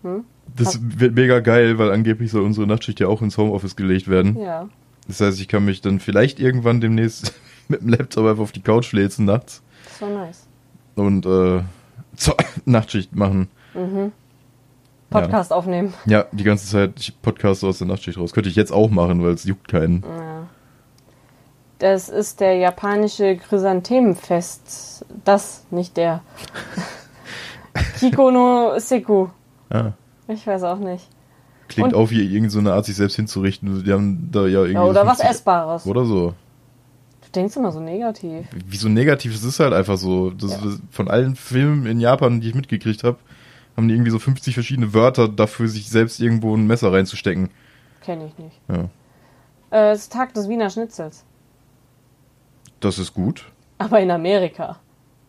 Hm? 0.03 0.25
Das 0.57 0.79
wird 0.83 1.15
mega 1.15 1.41
geil, 1.41 1.79
weil 1.79 1.91
angeblich 1.91 2.31
soll 2.31 2.43
unsere 2.43 2.67
Nachtschicht 2.67 3.01
ja 3.01 3.09
auch 3.09 3.23
ins 3.23 3.39
Homeoffice 3.39 3.77
gelegt 3.77 4.09
werden. 4.09 4.39
ja. 4.39 4.69
Das 5.07 5.21
heißt, 5.21 5.39
ich 5.39 5.49
kann 5.49 5.67
mich 5.67 5.83
dann 5.83 6.01
vielleicht 6.01 6.41
irgendwann 6.41 6.81
demnächst 6.81 7.35
mit 7.69 7.83
dem 7.83 7.91
Laptop 7.91 8.27
einfach 8.27 8.43
auf 8.43 8.53
die 8.53 8.63
Couch 8.63 8.87
fläzen 8.87 9.27
nachts 9.27 9.63
Das 9.85 10.01
war 10.01 10.09
nice. 10.09 10.47
und 10.95 11.27
äh, 11.27 11.63
zur 12.17 12.37
Nachtschicht 12.65 13.15
machen. 13.15 13.49
Podcast 15.23 15.53
aufnehmen. 15.53 15.95
Ja, 16.07 16.27
die 16.33 16.45
ganze 16.45 16.67
Zeit 16.67 16.93
ich 16.99 17.21
podcaste 17.23 17.67
aus 17.67 17.79
der 17.79 17.87
Nachtschicht 17.87 18.19
raus. 18.19 18.33
Könnte 18.33 18.49
ich 18.51 18.57
jetzt 18.57 18.73
auch 18.73 18.91
machen, 18.91 19.23
weil 19.23 19.33
es 19.33 19.45
juckt 19.45 19.69
keinen. 19.69 20.03
Ja. 20.03 20.47
Das 21.79 22.09
ist 22.09 22.41
der 22.41 22.55
japanische 22.57 23.37
Chrysanthemenfest. 23.37 25.05
Das, 25.25 25.65
nicht 25.71 25.97
der. 25.97 26.23
Kiko 27.99 28.31
no 28.31 28.79
Seku. 28.79 29.29
Ah, 29.71 29.93
Ich 30.29 30.47
weiß 30.47 30.63
auch 30.65 30.79
nicht. 30.79 31.09
klingt 31.69 31.93
Und- 31.93 31.99
auch 31.99 32.11
wie 32.11 32.23
irgendeine 32.23 32.51
so 32.69 32.73
Art, 32.73 32.85
sich 32.87 32.97
selbst 32.97 33.17
hinzurichten. 33.17 33.85
Die 33.85 33.93
haben 33.93 34.29
da 34.31 34.41
ja 34.47 34.61
irgendwie. 34.61 34.75
Ja, 34.75 34.83
oder 34.85 35.01
so 35.03 35.07
was 35.07 35.17
50 35.19 35.31
Essbares. 35.31 35.87
Oder 35.87 36.05
so. 36.05 36.35
Du 37.23 37.31
denkst 37.35 37.57
immer 37.57 37.73
so 37.73 37.81
negativ. 37.81 38.47
Wie 38.67 38.77
so 38.77 38.89
negativ, 38.89 39.35
es 39.35 39.43
ist 39.43 39.59
halt 39.59 39.73
einfach 39.73 39.97
so. 39.97 40.31
Das, 40.31 40.53
Ja. 40.53 40.59
das, 40.63 40.79
von 40.91 41.09
allen 41.09 41.35
Filmen 41.37 41.87
in 41.87 41.99
Japan, 42.01 42.41
die 42.41 42.49
ich 42.51 42.55
mitgekriegt 42.55 43.03
habe, 43.03 43.19
haben 43.77 43.89
die 43.89 43.95
irgendwie 43.95 44.11
so 44.11 44.19
50 44.19 44.55
verschiedene 44.55 44.95
Wörter 44.95 45.29
dafür, 45.29 45.69
sich 45.69 45.89
selbst 45.89 46.21
irgendwo 46.21 46.57
ein 46.57 46.67
Messer 46.67 46.93
reinzustecken. 46.93 47.51
Kenne 48.03 48.27
ich 48.27 48.39
nicht. 48.39 48.61
Ja. 48.69 48.89
Äh, 49.71 49.93
es 49.93 50.03
ist 50.03 50.13
Tag 50.13 50.35
des 50.35 50.49
Wiener 50.49 50.71
Schnitzels. 50.71 51.25
Das 52.81 52.99
ist 52.99 53.15
gut, 53.15 53.51
Aber 53.79 54.01
in 54.01 54.11
Amerika. 54.11 54.79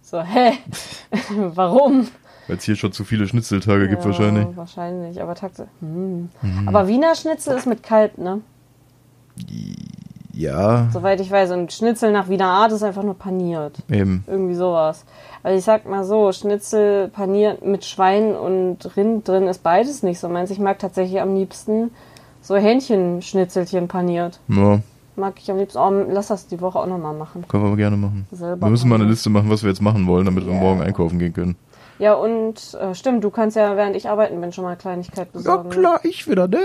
So, 0.02 0.22
hä? 0.22 0.54
Warum? 1.30 2.08
weil 2.48 2.58
es 2.58 2.64
hier 2.64 2.76
schon 2.76 2.92
zu 2.92 3.04
viele 3.04 3.28
Schnitzeltage 3.28 3.90
gibt 3.90 4.06
wahrscheinlich. 4.06 4.46
Wahrscheinlich, 4.56 5.22
aber 5.22 5.36
Tag. 5.36 5.52
Hm. 5.80 6.30
Aber 6.66 6.88
Wiener 6.88 7.16
Schnitzel 7.16 7.58
ist 7.58 7.66
mit 7.66 7.82
Kalb, 7.82 8.18
ne? 8.18 8.42
Ja, 10.36 10.90
Soweit 10.92 11.20
ich 11.22 11.32
weiß. 11.32 11.52
Und 11.52 11.72
Schnitzel 11.72 12.12
nach 12.12 12.28
Wiener 12.28 12.48
Art 12.48 12.72
ist 12.74 12.84
einfach 12.84 13.04
nur 13.04 13.14
paniert. 13.14 13.78
eben. 13.90 14.24
Irgendwie 14.28 14.56
sowas. 14.56 15.06
Also 15.44 15.58
ich 15.58 15.64
sag 15.64 15.88
mal 15.88 16.04
so, 16.04 16.32
Schnitzel 16.32 17.08
paniert 17.08 17.64
mit 17.66 17.86
Schwein 17.86 18.36
und 18.36 18.98
Rind 18.98 19.28
drin 19.28 19.48
ist 19.48 19.64
beides 19.64 20.04
nicht 20.04 20.20
so 20.20 20.28
meins. 20.28 20.50
Ich 20.52 20.60
mag 20.60 20.78
tatsächlich 20.80 21.22
am 21.22 21.36
liebsten 21.36 21.92
so 22.42 22.56
Hähnchenschnitzelchen 22.56 23.88
paniert. 23.88 24.40
Ja, 24.48 24.80
Mag 25.18 25.36
ich 25.38 25.50
am 25.50 25.58
liebsten. 25.58 25.78
Oh, 25.80 25.90
lass 26.12 26.28
das 26.28 26.48
die 26.48 26.60
Woche 26.60 26.78
auch 26.80 26.88
nochmal 26.88 27.14
machen. 27.14 27.46
können 27.48 27.64
wir 27.64 27.68
aber 27.68 27.78
gerne 27.78 27.96
machen. 27.96 28.28
Selber 28.32 28.68
Wir 28.68 28.72
müssen 28.72 28.90
mal 28.90 28.96
eine. 29.00 29.06
Liste 29.06 29.30
machen, 29.30 29.50
was 29.50 29.64
wir 29.64 29.70
jetzt 29.70 29.82
machen 29.82 30.06
wollen, 30.08 30.26
damit 30.26 30.46
wir 30.46 30.54
Ja. 30.54 30.60
morgen 30.60 30.82
einkaufen 30.82 31.18
gehen 31.20 31.32
können. 31.34 31.56
Ja, 32.00 32.16
und 32.16 32.74
äh, 32.82 32.94
stimmt, 32.94 33.24
du 33.24 33.30
kannst 33.30 33.56
ja, 33.56 33.78
während 33.78 33.96
ich 33.96 34.10
arbeiten 34.10 34.42
bin, 34.42 34.52
schon 34.52 34.66
mal 34.66 34.76
Kleinigkeit 34.76 35.32
besorgen. 35.32 35.70
ich 36.04 36.28
wieder, 36.30 36.50
ne? 36.50 36.60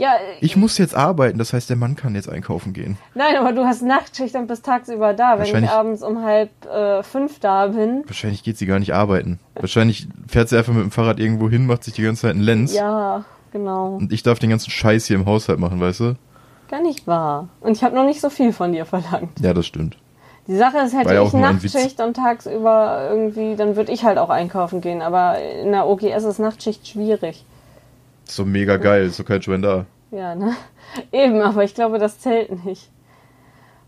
Ja, 0.00 0.14
äh, 0.14 0.38
Ich 0.40 0.56
muss 0.56 0.78
jetzt 0.78 0.94
arbeiten, 0.96 1.38
das 1.38 1.52
heißt, 1.52 1.68
der 1.68 1.76
Mann 1.76 1.94
kann 1.94 2.14
jetzt 2.14 2.28
einkaufen 2.28 2.72
gehen. 2.72 2.96
nein, 3.14 3.36
aber 3.36 3.52
du 3.52 3.66
hast 3.66 3.82
Nachtschicht 3.82 4.34
und 4.34 4.46
bist 4.46 4.64
tagsüber 4.64 5.12
da. 5.12 5.38
Wenn 5.38 5.62
ich 5.62 5.70
abends 5.70 6.02
um 6.02 6.24
halb 6.24 6.50
äh, 6.64 7.02
fünf 7.02 7.38
da 7.38 7.66
bin, 7.66 8.02
Wahrscheinlich 8.06 8.42
geht 8.42 8.56
sie 8.56 8.64
gar 8.64 8.78
nicht 8.78 8.94
arbeiten. 8.94 9.38
Wahrscheinlich 9.56 10.08
fährt 10.26 10.48
sie 10.48 10.56
einfach 10.56 10.72
mit 10.72 10.82
dem 10.82 10.90
Fahrrad 10.90 11.20
irgendwo 11.20 11.50
hin, 11.50 11.66
macht 11.66 11.84
sich 11.84 11.92
die 11.92 12.02
ganze 12.02 12.22
Zeit 12.22 12.30
einen 12.30 12.40
Lenz. 12.40 12.72
ja, 12.74 13.24
genau. 13.52 13.96
Und 13.96 14.10
ich 14.10 14.22
darf 14.22 14.38
den 14.38 14.48
ganzen 14.48 14.70
Scheiß 14.70 15.04
hier 15.04 15.16
im 15.16 15.26
Haushalt 15.26 15.58
machen, 15.58 15.80
weißt 15.80 16.00
du? 16.00 16.14
Gar 16.70 16.80
nicht 16.82 17.06
wahr. 17.06 17.48
Und 17.60 17.76
ich 17.76 17.84
habe 17.84 17.94
noch 17.94 18.06
nicht 18.06 18.22
so 18.22 18.30
viel 18.30 18.54
von 18.54 18.72
dir 18.72 18.86
verlangt. 18.86 19.38
Ja, 19.40 19.52
das 19.52 19.66
stimmt. 19.66 19.98
Die 20.46 20.56
Sache 20.56 20.78
ist, 20.78 20.94
hätte 20.94 21.06
War 21.06 21.14
ja 21.14 21.24
ich. 21.24 21.32
Nachtschicht 21.34 22.00
und 22.00 22.14
tagsüber 22.16 23.08
irgendwie, 23.10 23.54
dann 23.54 23.76
würde 23.76 23.92
ich 23.92 24.04
halt 24.04 24.16
auch 24.16 24.30
einkaufen 24.30 24.80
gehen. 24.80 25.02
Aber 25.02 25.38
in 25.40 25.72
der 25.72 25.86
OGS 25.86 26.24
ist 26.24 26.38
Nachtschicht 26.38 26.88
schwierig. 26.88 27.44
So 28.30 28.44
mega 28.44 28.76
geil, 28.76 29.06
ist 29.06 29.16
so 29.16 29.24
kein 29.24 29.42
Schwein 29.42 29.62
da. 29.62 29.86
Ja, 30.10 30.34
ne? 30.34 30.54
Eben, 31.12 31.40
aber 31.40 31.64
ich 31.64 31.74
glaube, 31.74 31.98
das 31.98 32.20
zählt 32.20 32.64
nicht. 32.64 32.90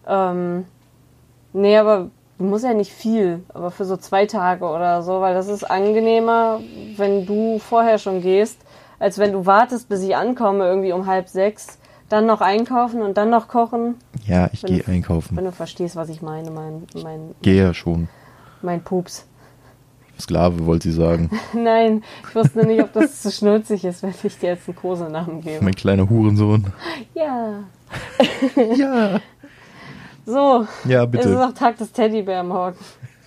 Ähm, 0.06 0.64
nee, 1.52 1.76
aber 1.76 2.10
du 2.38 2.44
musst 2.44 2.64
ja 2.64 2.74
nicht 2.74 2.92
viel, 2.92 3.44
aber 3.54 3.70
für 3.70 3.84
so 3.84 3.96
zwei 3.96 4.26
Tage 4.26 4.64
oder 4.64 5.02
so, 5.02 5.20
weil 5.20 5.34
das 5.34 5.48
ist 5.48 5.64
angenehmer, 5.64 6.60
wenn 6.96 7.24
du 7.26 7.58
vorher 7.58 7.98
schon 7.98 8.20
gehst, 8.20 8.58
als 8.98 9.18
wenn 9.18 9.32
du 9.32 9.46
wartest, 9.46 9.88
bis 9.88 10.02
ich 10.02 10.16
ankomme, 10.16 10.64
irgendwie 10.64 10.92
um 10.92 11.06
halb 11.06 11.28
sechs, 11.28 11.78
dann 12.08 12.26
noch 12.26 12.40
einkaufen 12.40 13.00
und 13.00 13.16
dann 13.16 13.30
noch 13.30 13.48
kochen. 13.48 13.96
Ja, 14.26 14.50
ich 14.52 14.62
gehe 14.62 14.86
einkaufen. 14.86 15.36
Wenn 15.36 15.44
du 15.44 15.52
verstehst, 15.52 15.96
was 15.96 16.08
ich 16.08 16.20
meine, 16.20 16.50
mein, 16.50 16.86
mein, 17.02 17.34
Gehe 17.42 17.62
ja 17.62 17.74
schon. 17.74 18.08
mein 18.60 18.82
Pups. 18.82 19.26
Sklave, 20.22 20.64
wollte 20.66 20.88
sie 20.90 20.94
sagen. 20.94 21.30
Nein, 21.52 22.02
ich 22.28 22.34
wusste 22.34 22.66
nicht, 22.66 22.82
ob 22.82 22.92
das 22.92 23.22
zu 23.22 23.30
schnulzig 23.30 23.84
ist, 23.84 24.02
wenn 24.02 24.10
ich 24.22 24.38
dir 24.38 24.50
jetzt 24.50 24.68
einen 24.68 24.76
Kosenamen 24.76 25.40
gebe. 25.40 25.62
Mein 25.64 25.74
kleiner 25.74 26.08
Hurensohn. 26.08 26.66
Ja. 27.14 27.64
Ja. 28.76 29.20
So, 30.24 30.66
Ja, 30.84 31.00
es 31.00 31.04
ist 31.04 31.10
bitte. 31.10 31.44
auch 31.44 31.52
Tag 31.52 31.76
des 31.78 31.92
Teddybär 31.92 32.42
morgen. 32.42 32.78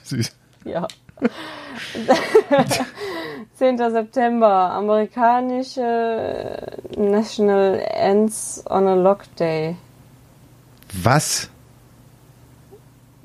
Süß. 0.03 0.35
Ja. 0.63 0.87
10. 3.57 3.77
September, 3.77 4.71
amerikanische 4.71 6.57
National 6.97 7.81
Ants 7.97 8.63
on 8.69 8.87
a 8.87 8.95
Lock 8.95 9.23
Day. 9.37 9.75
Was? 11.03 11.49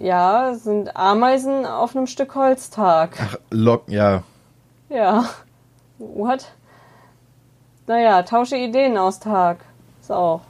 Ja, 0.00 0.54
sind 0.54 0.97
Ameisen 0.97 1.66
auf 1.66 1.95
einem 1.95 2.07
Stück 2.07 2.35
Holztag. 2.35 3.19
Ach, 3.21 3.37
Lock, 3.50 3.85
ja. 3.88 4.23
Ja. 4.88 5.26
What? 5.99 6.52
Naja, 7.87 8.23
tausche 8.23 8.57
Ideen 8.57 8.97
aus 8.97 9.21
Tag. 9.21 9.59
Ist 10.00 10.11
auch. 10.11 10.40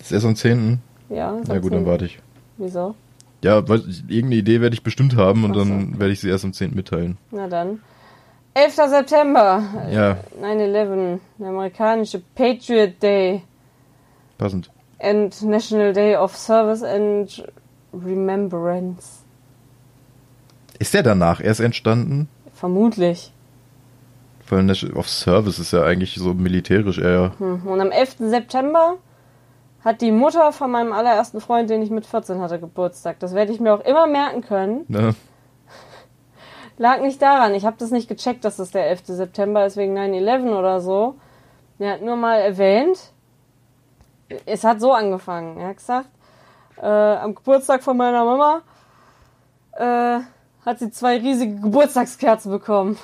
Ist 0.00 0.12
erst 0.12 0.26
am 0.26 0.36
10. 0.36 0.78
Ja, 1.08 1.36
ist 1.38 1.48
Na 1.48 1.58
gut, 1.58 1.72
dann 1.72 1.80
10.. 1.80 1.86
warte 1.90 2.04
ich. 2.04 2.20
Wieso? 2.56 2.94
Ja, 3.42 3.66
weil 3.68 3.80
irgendeine 4.08 4.36
Idee 4.36 4.60
werde 4.60 4.74
ich 4.74 4.82
bestimmt 4.84 5.16
haben 5.16 5.44
und 5.44 5.50
Ach 5.52 5.56
so. 5.56 5.64
dann 5.64 5.98
werde 5.98 6.12
ich 6.12 6.20
sie 6.20 6.28
erst 6.28 6.44
am 6.44 6.52
10. 6.52 6.74
mitteilen. 6.74 7.18
Na 7.32 7.48
dann. 7.48 7.80
11. 8.54 8.74
September. 8.76 9.62
Ja, 9.90 10.18
9-11. 10.40 11.18
Der 11.38 11.48
amerikanische 11.48 12.22
Patriot 12.36 13.02
Day. 13.02 13.42
passend. 14.38 14.70
and 15.00 15.42
National 15.42 15.92
Day 15.92 16.14
of 16.16 16.36
Service 16.36 16.82
and 16.84 17.44
Remembrance. 18.04 19.24
Ist 20.78 20.94
der 20.94 21.02
danach 21.02 21.40
erst 21.40 21.60
entstanden? 21.60 22.28
Vermutlich. 22.52 23.32
Weil 24.48 24.62
National 24.64 24.96
of 24.96 25.08
Service 25.08 25.58
ist 25.58 25.72
ja 25.72 25.82
eigentlich 25.82 26.14
so 26.16 26.34
militärisch 26.34 26.98
eher. 26.98 27.32
Hm. 27.38 27.66
Und 27.66 27.80
am 27.80 27.90
11. 27.90 28.16
September 28.18 28.96
hat 29.84 30.00
die 30.00 30.12
Mutter 30.12 30.52
von 30.52 30.70
meinem 30.70 30.92
allerersten 30.92 31.40
Freund, 31.40 31.70
den 31.70 31.82
ich 31.82 31.90
mit 31.90 32.06
14 32.06 32.40
hatte, 32.40 32.58
Geburtstag. 32.58 33.18
Das 33.20 33.34
werde 33.34 33.52
ich 33.52 33.60
mir 33.60 33.74
auch 33.74 33.84
immer 33.84 34.06
merken 34.06 34.42
können. 34.42 34.84
Ne? 34.88 35.14
Lag 36.78 37.00
nicht 37.00 37.20
daran. 37.20 37.54
Ich 37.54 37.64
habe 37.64 37.76
das 37.78 37.90
nicht 37.90 38.08
gecheckt, 38.08 38.44
dass 38.44 38.56
das 38.56 38.70
der 38.70 38.88
11. 38.88 39.02
September 39.06 39.64
ist 39.66 39.76
wegen 39.76 39.96
9-11 39.96 40.58
oder 40.58 40.80
so. 40.80 41.16
Er 41.78 41.92
hat 41.92 42.02
nur 42.02 42.16
mal 42.16 42.38
erwähnt. 42.40 42.98
Es 44.46 44.64
hat 44.64 44.80
so 44.80 44.92
angefangen. 44.92 45.58
Er 45.58 45.68
hat 45.68 45.76
gesagt, 45.76 46.08
äh, 46.80 46.86
am 46.86 47.34
Geburtstag 47.34 47.82
von 47.82 47.96
meiner 47.96 48.24
Mama 48.24 48.62
äh, 49.72 50.20
hat 50.64 50.78
sie 50.78 50.90
zwei 50.90 51.18
riesige 51.18 51.56
Geburtstagskerzen 51.60 52.50
bekommen. 52.50 52.96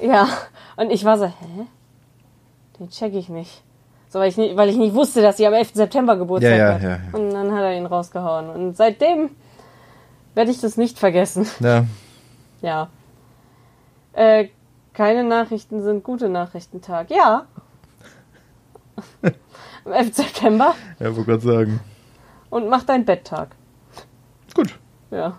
Ja, 0.00 0.28
und 0.76 0.90
ich 0.90 1.04
war 1.04 1.18
so, 1.18 1.26
hä? 1.26 1.66
Den 2.78 2.88
check 2.90 3.14
ich 3.14 3.28
nicht. 3.28 3.62
So, 4.08 4.20
weil 4.20 4.28
ich, 4.28 4.36
nicht, 4.36 4.56
weil 4.56 4.68
ich 4.68 4.76
nicht 4.76 4.94
wusste, 4.94 5.22
dass 5.22 5.36
sie 5.38 5.46
am 5.46 5.54
11. 5.54 5.72
September 5.74 6.16
Geburtstag 6.16 6.52
Ja, 6.52 6.56
ja, 6.68 6.74
hat. 6.74 6.82
ja, 6.82 6.88
ja. 6.90 6.98
Und 7.12 7.30
dann 7.30 7.52
hat 7.52 7.62
er 7.62 7.76
ihn 7.76 7.86
rausgehauen. 7.86 8.48
Und 8.48 8.76
seitdem 8.76 9.30
werde 10.34 10.50
ich 10.52 10.60
das 10.60 10.76
nicht 10.76 10.98
vergessen. 10.98 11.46
Ja, 11.60 11.84
Ja. 12.62 12.88
Äh, 14.14 14.48
keine 14.94 15.24
Nachrichten 15.24 15.82
sind 15.82 16.02
gute 16.04 16.28
Nachrichtentag. 16.28 17.10
Ja. 17.10 17.46
Am 19.84 19.92
11. 19.92 20.14
September. 20.14 20.74
ja, 21.00 21.14
wollte 21.16 21.24
gerade 21.30 21.42
sagen. 21.42 21.80
Und 22.54 22.68
mach 22.68 22.84
dein 22.84 23.04
Betttag. 23.04 23.48
Gut. 24.54 24.78
Ja. 25.10 25.38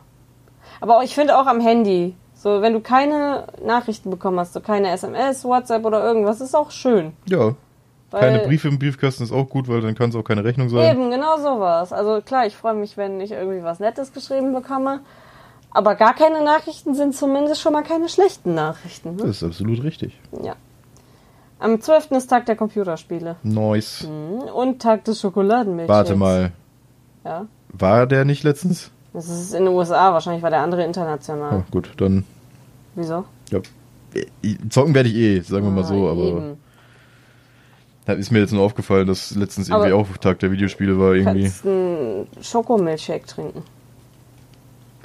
Aber 0.82 1.02
ich 1.02 1.16
finde 1.16 1.38
auch 1.40 1.46
am 1.46 1.62
Handy. 1.62 2.14
So, 2.34 2.62
wenn 2.62 2.74
du 2.74 2.82
keine 2.82 3.48
Nachrichten 3.66 4.10
bekommen 4.10 4.38
hast, 4.38 4.52
so 4.52 4.60
keine 4.60 4.90
SMS, 4.90 5.46
WhatsApp 5.46 5.86
oder 5.86 6.04
irgendwas, 6.04 6.42
ist 6.42 6.54
auch 6.54 6.72
schön. 6.72 7.14
Ja. 7.26 7.56
Weil 8.12 8.20
Keine 8.20 8.40
Briefe 8.40 8.68
im 8.68 8.80
Briefkasten 8.80 9.24
ist 9.24 9.32
auch 9.32 9.48
gut, 9.48 9.70
weil 9.70 9.80
dann 9.80 9.96
kann 9.96 10.10
es 10.10 10.16
auch 10.18 10.24
keine 10.24 10.44
Rechnung 10.44 10.68
sein. 10.68 10.92
Eben, 10.92 11.10
genau 11.10 11.38
sowas. 11.38 11.94
Also 11.94 12.20
klar, 12.20 12.48
ich 12.48 12.56
freue 12.58 12.74
mich, 12.74 12.98
wenn 12.98 13.22
ich 13.22 13.32
irgendwie 13.32 13.64
was 13.64 13.80
Nettes 13.80 14.12
geschrieben 14.12 14.52
bekomme. 14.54 15.00
Aber 15.72 15.96
gar 15.96 16.16
keine 16.16 16.44
Nachrichten 16.44 16.96
sind 16.96 17.16
zumindest 17.16 17.62
schon 17.62 17.72
mal 17.72 17.84
keine 17.84 18.10
schlechten 18.10 18.56
Nachrichten. 18.56 19.16
Ne? 19.16 19.22
Das 19.22 19.38
ist 19.38 19.44
absolut 19.44 19.82
richtig. 19.84 20.20
Ja. 20.44 20.56
Am 21.60 21.80
12. 21.80 22.12
ist 22.12 22.28
Tag 22.28 22.46
der 22.46 22.58
Computerspiele. 22.58 23.38
Nice. 23.44 24.04
Mhm. 24.04 24.50
Und 24.50 24.82
Tag 24.82 25.06
des 25.06 25.22
Schokoladenmilchshakes. 25.22 25.96
Warte 25.96 26.18
mal. 26.18 26.52
Ja. 27.26 27.48
War 27.70 28.08
der 28.08 28.24
nicht 28.24 28.44
letztens? 28.44 28.92
Das 29.14 29.28
ist 29.30 29.54
in 29.54 29.66
den 29.66 29.74
USA, 29.74 30.14
wahrscheinlich 30.14 30.44
war 30.44 30.50
der 30.50 30.62
andere 30.62 30.84
international. 30.84 31.60
Oh, 31.60 31.72
gut, 31.72 31.90
dann. 31.98 32.24
Wieso? 32.96 33.26
Ja. 33.52 33.60
Zocken 34.70 34.94
werde 34.94 35.10
ich 35.10 35.16
eh, 35.16 35.40
sagen 35.42 35.66
wir 35.66 35.72
mal 35.72 35.84
so, 35.84 36.08
Ah, 36.08 36.12
aber. 36.12 36.22
eben. 36.24 36.58
Da 38.06 38.14
ist 38.14 38.32
mir 38.32 38.40
jetzt 38.40 38.54
nur 38.54 38.62
aufgefallen, 38.64 39.08
dass 39.08 39.32
letztens 39.36 39.68
irgendwie 39.70 39.92
Aber- 39.92 40.02
auch 40.02 40.18
Tag 40.18 40.40
der 40.40 40.52
Videospiele 40.52 40.98
war, 41.00 41.14
Du 41.14 41.20
irgendwie. 41.20 41.44
kannst 41.44 41.66
einen 41.66 42.28
Schokomilchshake 42.42 43.26
trinken. 43.26 43.64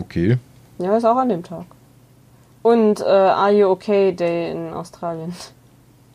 Okay. 0.01 0.37
Ja, 0.79 0.97
ist 0.97 1.05
auch 1.05 1.17
an 1.17 1.29
dem 1.31 1.43
Tag. 1.43 1.65
Und 2.63 3.01
äh, 3.01 3.05
Are 3.05 3.51
You 3.53 3.69
Okay 3.69 4.13
Day 4.13 4.51
in 4.53 4.73
Australien. 4.75 5.33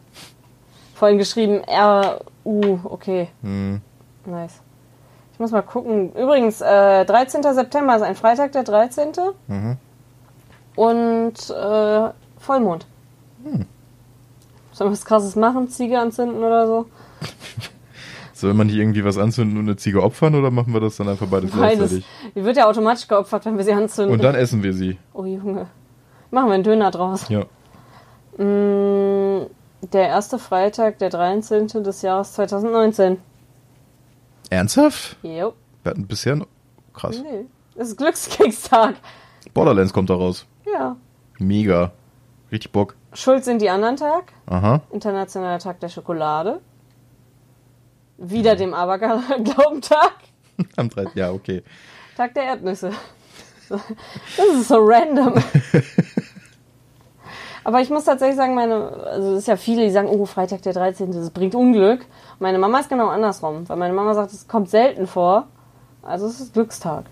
Vorhin 0.94 1.18
geschrieben 1.18 1.62
R-U, 1.64 2.80
okay. 2.84 3.30
Hm. 3.42 3.82
Nice. 4.26 4.62
Ich 5.36 5.40
muss 5.40 5.52
mal 5.52 5.64
gucken. 5.64 6.14
Übrigens, 6.14 6.62
äh, 6.62 7.04
13. 7.04 7.44
September 7.44 7.98
ist 7.98 8.04
ein 8.04 8.16
Freitag, 8.16 8.54
der 8.54 8.64
13. 8.64 9.12
Mhm. 9.48 9.76
Und 10.78 11.50
äh, 11.50 12.10
Vollmond. 12.38 12.86
Hm. 13.44 13.66
Sollen 14.72 14.90
wir 14.90 14.94
was 14.94 15.04
krasses 15.04 15.36
machen? 15.36 15.68
Ziege 15.68 16.00
anzünden 16.00 16.42
oder 16.42 16.68
so? 16.68 16.86
Soll 18.34 18.54
man 18.54 18.70
hier 18.70 18.82
irgendwie 18.82 19.04
was 19.04 19.18
anzünden 19.18 19.58
und 19.58 19.66
eine 19.66 19.76
Ziege 19.76 20.02
opfern 20.02 20.36
oder 20.36 20.52
machen 20.52 20.72
wir 20.72 20.80
das 20.80 20.96
dann 20.96 21.10
einfach 21.10 21.28
beides 21.28 21.52
Beides. 21.52 21.80
gleichzeitig? 21.80 22.06
Die 22.34 22.46
wird 22.46 22.56
ja 22.56 22.70
automatisch 22.70 23.10
geopfert, 23.10 23.46
wenn 23.46 23.58
wir 23.58 23.66
sie 23.66 23.74
anzünden. 23.74 24.14
Und 24.14 24.24
dann 24.24 24.36
essen 24.36 24.64
wir 24.64 24.72
sie. 24.72 24.98
oh 25.14 25.26
Junge. 25.26 25.68
Machen 26.32 26.48
wir 26.48 26.54
einen 26.54 26.64
Döner 26.64 26.92
draus. 26.92 27.28
Ja. 27.28 27.42
Mm, 28.42 29.48
der 29.92 30.08
erste 30.08 30.40
Freitag, 30.40 31.00
der 31.00 31.10
13. 31.10 31.68
des 31.84 32.04
Jahres 32.04 32.32
2019. 32.36 33.18
Ernsthaft? 34.50 35.18
Jo. 35.24 35.54
Wir 35.84 35.90
hatten 35.92 36.08
bisher 36.08 36.36
noch... 36.36 36.48
Krass. 36.94 37.20
Nee. 37.22 37.46
Das 37.76 37.90
ist 37.90 37.98
Glückskekstag. 37.98 38.96
Borderlands 39.54 39.92
kommt 39.92 40.10
da 40.10 40.16
raus. 40.16 40.46
Ja. 40.66 40.96
Mega. 41.40 41.92
Richtig 42.52 42.72
Bock. 42.72 42.96
Schuld 43.14 43.44
sind 43.44 43.62
die 43.62 43.70
anderen 43.70 43.98
Tag. 43.98 44.32
Aha. 44.46 44.82
Internationaler 44.92 45.60
Tag 45.60 45.80
der 45.80 45.90
Schokolade. 45.90 46.62
Wieder 48.18 48.56
dem 48.56 48.74
Aberglaubentag. 48.74 50.14
Am 50.78 50.90
3. 50.90 51.08
Ja, 51.16 51.32
okay. 51.32 51.64
Tag 52.16 52.34
der 52.34 52.44
Erdnüsse. 52.44 52.92
Das 53.68 53.82
ist 54.60 54.68
so 54.68 54.78
random. 54.78 55.34
Aber 57.66 57.82
ich 57.82 57.90
muss 57.90 58.06
tatsächlich 58.06 58.38
sagen, 58.38 58.54
meine, 58.54 58.92
also 59.06 59.32
es 59.32 59.40
ist 59.40 59.48
ja 59.48 59.56
viele, 59.56 59.82
die 59.82 59.90
sagen, 59.90 60.08
oh, 60.08 60.26
Freitag 60.26 60.62
der 60.62 60.74
13. 60.74 61.12
das 61.12 61.32
bringt 61.32 61.56
Unglück. 61.56 62.06
Meine 62.38 62.60
Mama 62.60 62.80
ist 62.80 62.90
genau 62.90 63.08
andersrum, 63.08 63.68
weil 63.68 63.76
meine 63.76 63.94
Mama 63.94 64.14
sagt, 64.14 64.32
es 64.34 64.48
kommt 64.48 64.70
selten 64.70 65.08
vor. 65.08 65.48
Also 66.04 66.28
es 66.28 66.40
ist 66.40 66.54
Glückstag. 66.54 67.06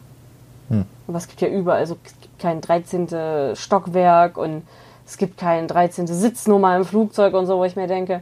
Hm. 0.69 0.85
Aber 1.07 1.17
es 1.17 1.27
gibt 1.27 1.41
ja 1.41 1.47
überall, 1.47 1.79
also 1.79 1.97
es 2.03 2.13
gibt 2.21 2.37
kein 2.37 2.61
13. 2.61 3.55
Stockwerk 3.55 4.37
und 4.37 4.61
es 5.07 5.17
gibt 5.17 5.39
kein 5.39 5.67
13. 5.67 6.05
Sitznummer 6.05 6.77
im 6.77 6.85
Flugzeug 6.85 7.33
und 7.33 7.47
so, 7.47 7.57
wo 7.57 7.63
ich 7.63 7.75
mir 7.75 7.87
denke, 7.87 8.21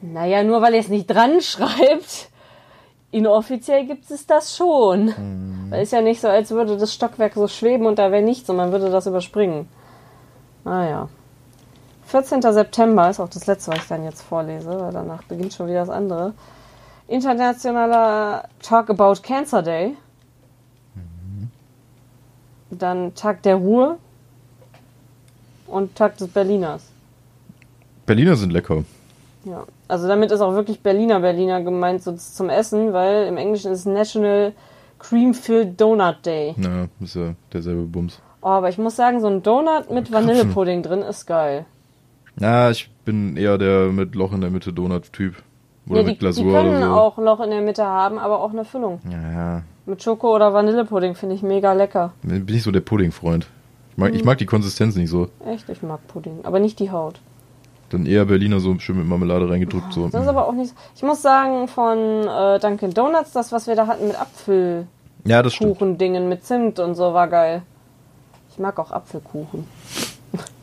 naja, 0.00 0.42
nur 0.42 0.62
weil 0.62 0.72
ihr 0.72 0.80
es 0.80 0.88
nicht 0.88 1.08
dran 1.08 1.42
schreibt, 1.42 2.30
inoffiziell 3.10 3.84
gibt 3.84 4.10
es 4.10 4.26
das 4.26 4.56
schon. 4.56 5.12
Weil 5.68 5.82
es 5.82 5.88
ist 5.88 5.92
ja 5.92 6.00
nicht 6.00 6.22
so, 6.22 6.28
als 6.28 6.52
würde 6.52 6.78
das 6.78 6.94
Stockwerk 6.94 7.34
so 7.34 7.48
schweben 7.48 7.84
und 7.84 7.98
da 7.98 8.10
wäre 8.10 8.22
nichts 8.22 8.48
und 8.48 8.56
man 8.56 8.72
würde 8.72 8.88
das 8.88 9.06
überspringen. 9.06 9.68
Naja. 10.64 11.10
14. 12.08 12.40
September 12.40 13.10
ist 13.10 13.20
auch 13.20 13.28
das 13.28 13.46
letzte, 13.46 13.70
was 13.70 13.80
ich 13.80 13.88
dann 13.88 14.02
jetzt 14.02 14.22
vorlese, 14.22 14.80
weil 14.80 14.92
danach 14.92 15.22
beginnt 15.24 15.52
schon 15.52 15.66
wieder 15.66 15.80
das 15.80 15.90
andere. 15.90 16.32
Internationaler 17.06 18.48
Talk 18.62 18.88
About 18.88 19.20
Cancer 19.22 19.62
Day. 19.62 19.94
Dann 22.70 23.14
Tag 23.14 23.42
der 23.42 23.56
Ruhe 23.56 23.98
und 25.66 25.94
Tag 25.96 26.16
des 26.16 26.28
Berliners. 26.28 26.86
Berliner 28.06 28.36
sind 28.36 28.54
lecker. 28.54 28.84
Ja, 29.44 29.64
also 29.86 30.08
damit 30.08 30.30
ist 30.30 30.40
auch 30.40 30.54
wirklich 30.54 30.80
Berliner 30.80 31.20
Berliner 31.20 31.62
gemeint 31.62 32.02
so 32.02 32.12
zum 32.12 32.48
Essen, 32.48 32.94
weil 32.94 33.26
im 33.26 33.36
Englischen 33.36 33.70
ist 33.70 33.80
es 33.80 33.86
National 33.86 34.52
Cream 34.98 35.34
Filled 35.34 35.78
Donut 35.78 36.24
Day. 36.24 36.54
Na, 36.56 36.88
ist 37.00 37.16
ja 37.16 37.34
derselbe 37.52 37.82
Bums. 37.82 38.18
Oh, 38.40 38.48
aber 38.48 38.70
ich 38.70 38.78
muss 38.78 38.96
sagen, 38.96 39.20
so 39.20 39.26
ein 39.26 39.42
Donut 39.42 39.90
mit 39.90 40.10
Vanillepudding 40.10 40.82
drin 40.82 41.02
ist 41.02 41.26
geil. 41.26 41.66
Na, 42.40 42.70
ich 42.70 42.90
bin 43.04 43.36
eher 43.36 43.58
der 43.58 43.86
mit 43.86 44.14
Loch 44.14 44.32
in 44.32 44.40
der 44.40 44.50
Mitte 44.50 44.72
Donut-Typ. 44.72 45.34
Oder 45.88 45.96
ja, 45.98 46.02
die, 46.04 46.10
mit 46.10 46.18
Glasur 46.20 46.44
die 46.44 46.50
können 46.52 46.76
oder 46.76 46.86
so. 46.86 46.92
auch 46.92 47.18
Loch 47.18 47.40
in 47.40 47.50
der 47.50 47.60
Mitte 47.62 47.84
haben, 47.84 48.18
aber 48.18 48.40
auch 48.40 48.50
eine 48.50 48.64
Füllung. 48.64 49.00
Ja, 49.10 49.62
Mit 49.86 50.02
Schoko 50.02 50.34
oder 50.34 50.52
Vanillepudding 50.52 51.14
finde 51.14 51.34
ich 51.34 51.42
mega 51.42 51.72
lecker. 51.72 52.12
bin 52.22 52.46
ich 52.48 52.62
so 52.62 52.70
der 52.70 52.80
Pudding-Freund. 52.80 53.46
Ich 53.92 53.96
mag, 53.96 54.14
ich 54.14 54.24
mag 54.24 54.38
die 54.38 54.46
Konsistenz 54.46 54.96
nicht 54.96 55.10
so. 55.10 55.28
Echt, 55.46 55.68
ich 55.68 55.82
mag 55.82 56.06
Pudding, 56.06 56.40
aber 56.44 56.60
nicht 56.60 56.78
die 56.78 56.90
Haut. 56.90 57.20
Dann 57.90 58.04
eher 58.04 58.26
Berliner 58.26 58.60
so 58.60 58.78
schön 58.78 58.98
mit 58.98 59.06
Marmelade 59.06 59.48
reingedrückt. 59.48 59.92
So. 59.94 60.08
Das 60.08 60.22
ist 60.22 60.28
aber 60.28 60.46
auch 60.46 60.52
nicht. 60.52 60.74
Ich 60.94 61.02
muss 61.02 61.22
sagen, 61.22 61.68
von 61.68 61.98
äh, 61.98 62.58
Dunkin' 62.60 62.92
Donuts, 62.92 63.32
das, 63.32 63.50
was 63.50 63.66
wir 63.66 63.76
da 63.76 63.86
hatten 63.86 64.08
mit 64.08 64.20
Apfelkuchendingen, 64.20 64.86
Ja, 65.24 65.42
das 65.42 65.58
mit 66.28 66.44
Zimt 66.44 66.78
und 66.80 66.94
so, 66.94 67.14
war 67.14 67.28
geil. 67.28 67.62
Ich 68.50 68.58
mag 68.58 68.78
auch 68.78 68.92
Apfelkuchen. 68.92 69.66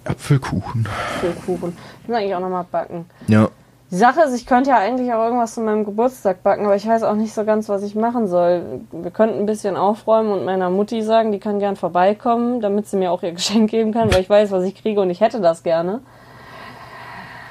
Apfelkuchen. 0.05 0.87
Apfelkuchen. 0.87 1.77
Ich 2.01 2.07
muss 2.07 2.17
eigentlich 2.17 2.35
auch 2.35 2.39
nochmal 2.39 2.65
backen. 2.69 3.05
Ja. 3.27 3.49
Die 3.91 3.97
Sache 3.97 4.21
ist, 4.21 4.35
ich 4.35 4.45
könnte 4.47 4.71
ja 4.71 4.77
eigentlich 4.77 5.13
auch 5.13 5.23
irgendwas 5.23 5.53
zu 5.53 5.61
meinem 5.61 5.85
Geburtstag 5.85 6.41
backen, 6.41 6.65
aber 6.65 6.75
ich 6.75 6.87
weiß 6.87 7.03
auch 7.03 7.15
nicht 7.15 7.33
so 7.33 7.45
ganz, 7.45 7.69
was 7.69 7.83
ich 7.83 7.93
machen 7.95 8.27
soll. 8.27 8.81
Wir 8.91 9.11
könnten 9.11 9.39
ein 9.39 9.45
bisschen 9.45 9.77
aufräumen 9.77 10.31
und 10.31 10.43
meiner 10.43 10.69
Mutti 10.69 11.03
sagen, 11.03 11.31
die 11.31 11.39
kann 11.39 11.59
gern 11.59 11.75
vorbeikommen, 11.75 12.61
damit 12.61 12.87
sie 12.87 12.97
mir 12.97 13.11
auch 13.11 13.21
ihr 13.23 13.31
Geschenk 13.33 13.69
geben 13.69 13.93
kann, 13.93 14.11
weil 14.11 14.21
ich 14.21 14.29
weiß, 14.29 14.51
was 14.51 14.63
ich 14.63 14.75
kriege 14.75 14.99
und 15.01 15.09
ich 15.09 15.21
hätte 15.21 15.39
das 15.39 15.63
gerne. 15.63 16.01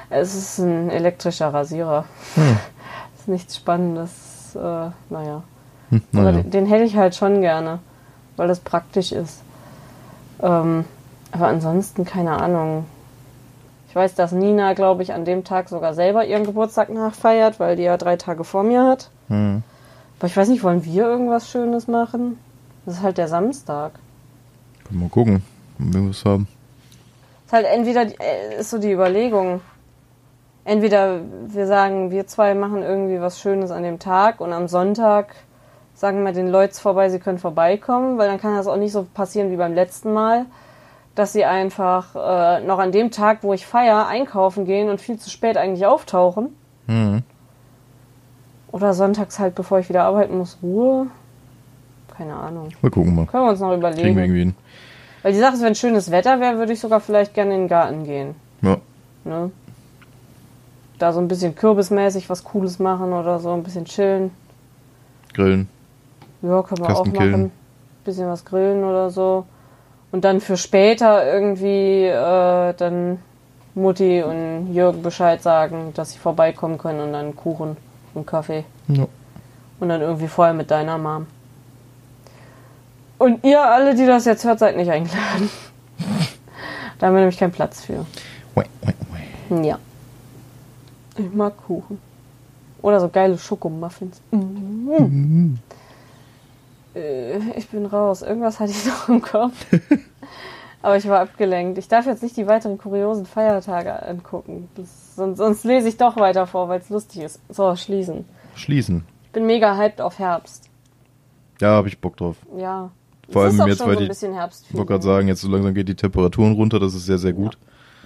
Es 0.09 0.35
ist 0.35 0.59
ein 0.59 0.89
elektrischer 0.89 1.53
Rasierer. 1.53 2.05
ist 3.17 3.27
nichts 3.27 3.55
Spannendes. 3.55 4.55
Äh, 4.55 4.59
naja. 5.09 5.43
Hm, 5.89 6.01
Aber 6.13 6.31
naja. 6.31 6.43
den, 6.43 6.51
den 6.51 6.65
hätte 6.65 6.83
ich 6.83 6.95
halt 6.95 7.15
schon 7.15 7.41
gerne, 7.41 7.79
weil 8.35 8.47
das 8.47 8.59
praktisch 8.59 9.11
ist. 9.11 9.41
Ähm, 10.41 10.85
aber 11.35 11.47
ansonsten 11.49 12.05
keine 12.05 12.41
Ahnung. 12.41 12.85
Ich 13.89 13.95
weiß, 13.95 14.15
dass 14.15 14.31
Nina, 14.31 14.73
glaube 14.73 15.03
ich, 15.03 15.13
an 15.13 15.25
dem 15.25 15.43
Tag 15.43 15.67
sogar 15.67 15.93
selber 15.93 16.25
ihren 16.25 16.45
Geburtstag 16.45 16.89
nachfeiert, 16.89 17.59
weil 17.59 17.75
die 17.75 17.83
ja 17.83 17.97
drei 17.97 18.15
Tage 18.15 18.45
vor 18.45 18.63
mir 18.63 18.85
hat. 18.85 19.09
Hm. 19.27 19.61
Aber 20.17 20.27
ich 20.27 20.37
weiß 20.37 20.47
nicht, 20.47 20.63
wollen 20.63 20.85
wir 20.85 21.03
irgendwas 21.05 21.49
Schönes 21.49 21.89
machen? 21.89 22.39
Das 22.85 22.95
ist 22.95 23.03
halt 23.03 23.17
der 23.17 23.27
Samstag. 23.27 23.99
Mal 24.89 25.09
gucken, 25.09 25.43
ob 25.77 25.93
wir 25.93 26.09
was 26.09 26.23
haben. 26.23 26.47
Ist 27.45 27.53
halt 27.53 27.65
entweder, 27.65 28.03
äh, 28.03 28.59
ist 28.59 28.69
so 28.69 28.77
die 28.77 28.91
Überlegung. 28.91 29.59
Entweder 30.63 31.19
wir 31.47 31.67
sagen, 31.67 32.11
wir 32.11 32.27
zwei 32.27 32.55
machen 32.55 32.81
irgendwie 32.81 33.19
was 33.19 33.41
Schönes 33.41 33.71
an 33.71 33.83
dem 33.83 33.99
Tag 33.99 34.39
und 34.39 34.53
am 34.53 34.69
Sonntag 34.69 35.35
sagen 35.95 36.23
wir 36.23 36.31
den 36.31 36.47
Leuten 36.47 36.75
vorbei, 36.75 37.09
sie 37.09 37.19
können 37.19 37.39
vorbeikommen, 37.39 38.17
weil 38.17 38.29
dann 38.29 38.39
kann 38.39 38.55
das 38.55 38.67
auch 38.67 38.77
nicht 38.77 38.93
so 38.93 39.05
passieren 39.13 39.51
wie 39.51 39.57
beim 39.57 39.73
letzten 39.73 40.13
Mal, 40.13 40.45
dass 41.15 41.31
sie 41.33 41.45
einfach 41.45 42.15
äh, 42.15 42.61
noch 42.65 42.79
an 42.79 42.91
dem 42.91 43.09
Tag, 43.09 43.39
wo 43.41 43.53
ich 43.53 43.65
feier, 43.65 44.07
einkaufen 44.07 44.65
gehen 44.65 44.89
und 44.89 44.99
viel 44.99 45.17
zu 45.17 45.29
spät 45.29 45.57
eigentlich 45.57 45.85
auftauchen. 45.85 46.49
Hm. 46.87 47.23
Oder 48.71 48.93
sonntags 48.93 49.39
halt, 49.39 49.55
bevor 49.55 49.79
ich 49.79 49.87
wieder 49.87 50.03
arbeiten 50.03 50.37
muss, 50.37 50.57
Ruhe. 50.61 51.07
Keine 52.17 52.35
Ahnung. 52.35 52.69
Mal 52.81 52.91
gucken 52.91 53.15
mal. 53.15 53.25
Können 53.25 53.45
wir 53.45 53.51
uns 53.51 53.59
noch 53.61 53.69
Kriegen 53.69 53.81
wir 53.81 53.89
überlegen. 53.89 54.19
irgendwie 54.19 54.39
hin. 54.39 54.55
Weil 55.23 55.33
die 55.33 55.39
Sache 55.39 55.55
ist, 55.55 55.63
wenn 55.63 55.75
schönes 55.75 56.11
Wetter 56.11 56.39
wäre, 56.39 56.57
würde 56.57 56.73
ich 56.73 56.79
sogar 56.79 56.99
vielleicht 56.99 57.33
gerne 57.33 57.55
in 57.55 57.61
den 57.61 57.67
Garten 57.67 58.03
gehen. 58.03 58.35
Ja. 58.61 58.77
Ne? 59.23 59.51
Da 60.99 61.13
so 61.13 61.19
ein 61.19 61.27
bisschen 61.27 61.55
kürbismäßig 61.55 62.29
was 62.29 62.43
Cooles 62.43 62.79
machen 62.79 63.11
oder 63.13 63.39
so, 63.39 63.51
ein 63.53 63.63
bisschen 63.63 63.85
chillen. 63.85 64.31
Grillen. 65.33 65.67
Ja, 66.41 66.61
können 66.61 66.81
wir 66.81 66.87
Kasten 66.87 67.09
auch 67.09 67.13
machen. 67.13 67.17
killen. 67.17 67.51
Bisschen 68.03 68.27
was 68.27 68.45
grillen 68.45 68.83
oder 68.83 69.09
so. 69.09 69.45
Und 70.15 70.21
dann 70.21 70.39
für 70.39 70.55
später 70.55 71.29
irgendwie 71.29 72.05
äh, 72.05 72.73
dann 72.77 73.19
Mutti 73.73 74.23
und 74.23 74.73
Jürgen 74.73 75.01
Bescheid 75.01 75.43
sagen, 75.43 75.91
dass 75.93 76.13
sie 76.13 76.19
vorbeikommen 76.19 76.77
können 76.77 77.01
und 77.01 77.11
dann 77.11 77.35
Kuchen 77.35 77.75
und 78.13 78.25
Kaffee. 78.25 78.63
Ja. 78.87 79.07
Und 79.81 79.89
dann 79.89 79.99
irgendwie 79.99 80.29
vorher 80.29 80.53
mit 80.53 80.71
deiner 80.71 80.97
Mom. 80.97 81.27
Und 83.17 83.43
ihr 83.43 83.61
alle, 83.61 83.93
die 83.93 84.05
das 84.05 84.23
jetzt 84.23 84.45
hört, 84.45 84.59
seid 84.59 84.77
nicht 84.77 84.89
eingeladen. 84.89 85.49
Da 86.97 87.07
haben 87.07 87.13
wir 87.15 87.19
nämlich 87.19 87.37
keinen 87.37 87.51
Platz 87.51 87.81
für. 87.81 88.05
Wei, 88.53 88.63
wei, 88.83 88.93
wei. 89.11 89.63
Ja. 89.67 89.79
Ich 91.17 91.33
mag 91.33 91.57
Kuchen. 91.67 91.99
Oder 92.81 93.01
so 93.01 93.09
geile 93.09 93.37
Schokomuffins. 93.37 94.21
Mm. 94.31 94.91
Äh, 94.91 95.74
ich 96.95 97.67
bin 97.69 97.85
raus. 97.85 98.21
Irgendwas 98.21 98.59
hatte 98.59 98.71
ich 98.71 98.85
noch 98.85 99.09
im 99.09 99.21
Kopf. 99.21 99.53
Aber 100.81 100.97
ich 100.97 101.07
war 101.07 101.19
abgelenkt. 101.19 101.77
Ich 101.77 101.87
darf 101.87 102.05
jetzt 102.05 102.21
nicht 102.21 102.37
die 102.37 102.47
weiteren 102.47 102.77
kuriosen 102.77 103.25
Feiertage 103.25 104.03
angucken. 104.03 104.69
Das, 104.75 105.15
sonst, 105.15 105.37
sonst 105.37 105.63
lese 105.63 105.89
ich 105.89 105.97
doch 105.97 106.15
weiter 106.17 106.45
vor, 106.47 106.69
weil 106.69 106.79
es 106.79 106.89
lustig 106.89 107.23
ist. 107.23 107.39
So, 107.49 107.75
schließen. 107.75 108.25
Schließen. 108.55 109.03
Ich 109.25 109.31
bin 109.31 109.45
mega 109.45 109.75
hyped 109.75 109.99
auf 109.99 110.19
Herbst. 110.19 110.69
Ja, 111.59 111.69
habe 111.69 111.87
ich 111.87 111.99
Bock 111.99 112.17
drauf. 112.17 112.37
Ja. 112.55 112.91
Vor 113.29 113.43
allem 113.43 113.57
jetzt, 113.67 113.85
weil 113.85 113.95
so 113.95 114.01
ein 114.01 114.07
bisschen 114.07 114.33
Herbst. 114.33 114.65
Ich 114.69 114.75
wollte 114.75 114.87
gerade 114.87 115.03
sagen, 115.03 115.27
jetzt 115.27 115.41
so 115.41 115.49
langsam 115.49 115.73
geht 115.73 115.89
die 115.89 115.95
Temperaturen 115.95 116.53
runter, 116.53 116.79
das 116.79 116.93
ist 116.93 117.05
sehr, 117.05 117.17
sehr 117.17 117.33
gut. 117.33 117.57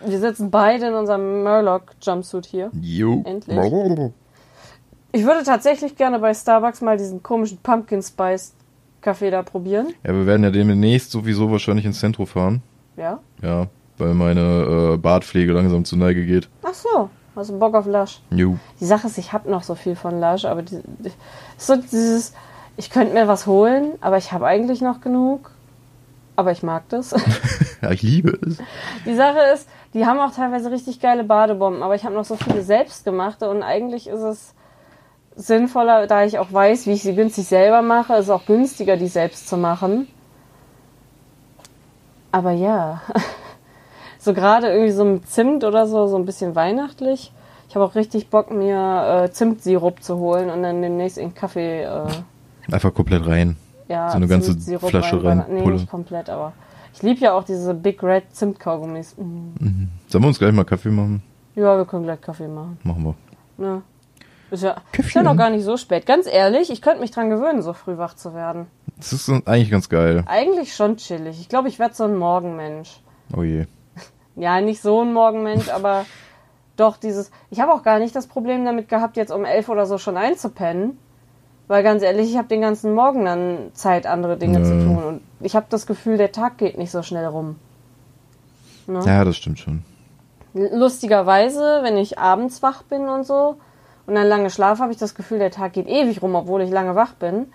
Wir 0.06 0.20
sitzen 0.20 0.50
beide 0.50 0.88
in 0.88 0.94
unserem 0.94 1.44
Murloc-Jumpsuit 1.44 2.46
hier. 2.46 2.72
Jo. 2.80 3.24
Endlich. 3.26 3.58
Ich 5.12 5.26
würde 5.26 5.44
tatsächlich 5.44 5.98
gerne 5.98 6.20
bei 6.20 6.34
Starbucks 6.34 6.82
mal 6.82 6.98
diesen 6.98 7.22
komischen 7.22 7.58
Pumpkin 7.58 8.02
Spice 8.02 8.54
Kaffee 9.02 9.32
da 9.32 9.44
probieren. 9.44 9.94
Ja, 10.06 10.14
wir 10.14 10.26
werden 10.26 10.44
ja 10.44 10.52
demnächst 10.52 11.12
sowieso 11.12 11.52
wahrscheinlich 11.52 11.86
ins 11.86 12.00
Zentrum 12.00 12.28
fahren. 12.28 12.62
Ja. 12.98 13.20
Ja, 13.42 13.68
weil 13.98 14.14
meine 14.14 14.94
äh, 14.94 14.98
Bartpflege 14.98 15.54
langsam 15.54 15.86
zur 15.86 15.98
Neige 15.98 16.26
geht. 16.26 16.50
Ach 16.64 16.74
so. 16.74 17.10
Hast 17.36 17.52
du 17.52 17.60
Bock 17.60 17.74
auf 17.76 17.86
Lush? 17.86 18.22
Jo. 18.32 18.58
Die 18.82 18.86
Sache 18.86 19.08
ist, 19.08 19.18
ich 19.18 19.32
habe 19.32 19.50
noch 19.50 19.64
so 19.64 19.76
viel 19.76 19.96
von 19.96 20.20
Lush, 20.20 20.46
aber 20.46 20.62
die, 20.62 20.82
die, 21.00 21.12
so 21.58 21.76
dieses, 21.78 22.34
ich 22.76 22.90
könnte 22.90 23.14
mir 23.14 23.28
was 23.28 23.48
holen, 23.48 23.94
aber 24.02 24.18
ich 24.18 24.32
habe 24.34 24.46
eigentlich 24.46 24.82
noch 24.82 25.00
genug. 25.00 25.52
Aber 26.36 26.52
ich 26.52 26.64
mag 26.64 26.84
das. 26.90 27.16
Ja, 27.82 27.92
ich 27.92 28.02
liebe 28.02 28.38
es. 28.46 28.58
Die 29.06 29.16
Sache 29.16 29.40
ist, 29.54 29.70
die 29.94 30.06
haben 30.06 30.20
auch 30.20 30.34
teilweise 30.34 30.70
richtig 30.70 31.00
geile 31.00 31.24
Badebomben, 31.24 31.82
aber 31.82 31.96
ich 31.96 32.04
habe 32.04 32.14
noch 32.16 32.26
so 32.26 32.36
viele 32.36 32.62
selbstgemachte 32.62 33.50
und 33.50 33.64
eigentlich 33.64 34.08
ist 34.08 34.20
es 34.20 34.54
sinnvoller, 35.36 36.08
da 36.08 36.24
ich 36.26 36.38
auch 36.40 36.52
weiß, 36.52 36.86
wie 36.88 36.92
ich 36.94 37.02
sie 37.04 37.16
günstig 37.16 37.48
selber 37.48 37.82
mache, 37.82 38.14
ist 38.14 38.26
es 38.26 38.30
auch 38.30 38.46
günstiger, 38.46 38.98
die 38.98 39.08
selbst 39.08 39.48
zu 39.48 39.58
machen. 39.58 40.08
Aber 42.32 42.52
ja, 42.52 43.02
so 44.20 44.34
gerade 44.34 44.68
irgendwie 44.68 44.92
so 44.92 45.04
mit 45.06 45.28
Zimt 45.30 45.64
oder 45.64 45.88
so, 45.88 46.08
so 46.08 46.18
ein 46.18 46.26
bisschen 46.26 46.56
weihnachtlich. 46.56 47.32
Ich 47.68 47.76
habe 47.76 47.86
auch 47.86 47.96
richtig 47.96 48.30
Bock, 48.30 48.52
mir 48.52 49.26
äh, 49.26 49.32
Zimtsirup 49.32 50.02
zu 50.04 50.18
holen 50.18 50.50
und 50.50 50.64
dann 50.64 50.82
demnächst 50.82 51.18
in 51.18 51.34
Kaffee, 51.34 51.84
äh, 51.84 52.08
Einfach 52.72 52.94
komplett 52.94 53.26
rein. 53.28 53.58
ja, 53.88 54.10
So 54.10 54.18
eine 54.18 54.28
ganze 54.28 54.56
Flasche 54.80 55.16
reinballern. 55.18 55.40
rein, 55.42 55.54
Nee, 55.56 55.62
Pulle. 55.62 55.76
nicht 55.76 55.90
komplett, 55.90 56.30
aber 56.30 56.54
ich 56.94 57.02
liebe 57.04 57.20
ja 57.22 57.34
auch 57.34 57.44
diese 57.44 57.74
Big 57.74 58.02
Red 58.04 58.24
Zimtkaugummis. 58.36 59.16
Mm. 59.18 59.86
Sollen 60.08 60.24
wir 60.24 60.28
uns 60.28 60.40
gleich 60.40 60.52
mal 60.52 60.66
Kaffee 60.66 60.90
machen? 60.90 61.22
Ja, 61.56 61.78
wir 61.78 61.86
können 61.86 62.04
gleich 62.04 62.22
Kaffee 62.22 62.48
machen. 62.48 62.78
Machen 62.84 63.04
wir. 63.58 63.66
Ja. 63.66 63.82
Ist 64.52 64.64
ja, 64.64 64.78
ist 64.98 65.14
ja 65.14 65.22
noch 65.24 65.34
ne? 65.34 65.38
gar 65.38 65.50
nicht 65.50 65.64
so 65.64 65.78
spät. 65.78 66.06
Ganz 66.06 66.28
ehrlich, 66.28 66.70
ich 66.72 66.82
könnte 66.82 67.02
mich 67.02 67.12
dran 67.12 67.30
gewöhnen, 67.30 67.62
so 67.62 67.74
früh 67.74 67.98
wach 67.98 68.16
zu 68.16 68.34
werden. 68.34 68.68
Das 68.98 69.14
ist 69.14 69.30
eigentlich 69.30 69.70
ganz 69.72 69.90
geil. 69.90 70.24
Eigentlich 70.28 70.76
schon 70.76 70.98
chillig. 70.98 71.40
Ich 71.40 71.50
glaube, 71.50 71.68
ich 71.68 71.80
werde 71.80 71.94
so 71.96 72.04
ein 72.06 72.18
Morgenmensch. 72.18 73.00
Oh 73.36 73.44
je. 73.44 73.66
Ja, 74.36 74.62
nicht 74.62 74.82
so 74.82 75.02
ein 75.02 75.12
Morgenmensch, 75.14 75.68
aber 75.74 76.06
doch 76.78 76.96
dieses. 76.98 77.30
Ich 77.50 77.60
habe 77.60 77.74
auch 77.74 77.84
gar 77.84 78.00
nicht 78.00 78.16
das 78.16 78.28
Problem 78.28 78.64
damit 78.64 78.88
gehabt, 78.88 79.18
jetzt 79.18 79.32
um 79.32 79.44
elf 79.44 79.68
oder 79.70 79.86
so 79.86 79.98
schon 79.98 80.16
einzupennen. 80.18 80.98
Weil 81.68 81.84
ganz 81.84 82.02
ehrlich, 82.02 82.32
ich 82.32 82.38
habe 82.38 82.48
den 82.48 82.62
ganzen 82.62 82.94
Morgen 82.96 83.26
dann 83.26 83.70
Zeit, 83.74 84.08
andere 84.08 84.38
Dinge 84.38 84.60
Ja. 84.60 84.64
zu 84.66 84.72
tun. 84.72 85.04
Und 85.04 85.22
ich 85.40 85.56
habe 85.56 85.68
das 85.70 85.86
Gefühl, 85.86 86.18
der 86.18 86.32
Tag 86.32 86.58
geht 86.58 86.78
nicht 86.78 86.90
so 86.90 87.04
schnell 87.04 87.28
rum. 87.28 87.58
Ne? 88.88 89.02
Ja, 89.06 89.24
das 89.24 89.38
stimmt 89.38 89.60
schon. 89.60 89.84
Lustigerweise, 90.54 91.80
wenn 91.84 91.96
ich 91.98 92.18
abends 92.18 92.64
wach 92.64 92.82
bin 92.84 93.08
und 93.08 93.24
so 93.26 93.58
und 94.10 94.16
dann 94.16 94.28
lange 94.28 94.50
schlafe, 94.50 94.82
habe 94.82 94.92
ich 94.92 94.98
das 94.98 95.14
Gefühl, 95.14 95.38
der 95.38 95.52
Tag 95.52 95.74
geht 95.74 95.88
ewig 95.88 96.24
rum, 96.24 96.34
obwohl 96.34 96.64
ich 96.64 96.72
lange 96.72 96.96
wach 96.96 97.14
bin. 97.14 97.46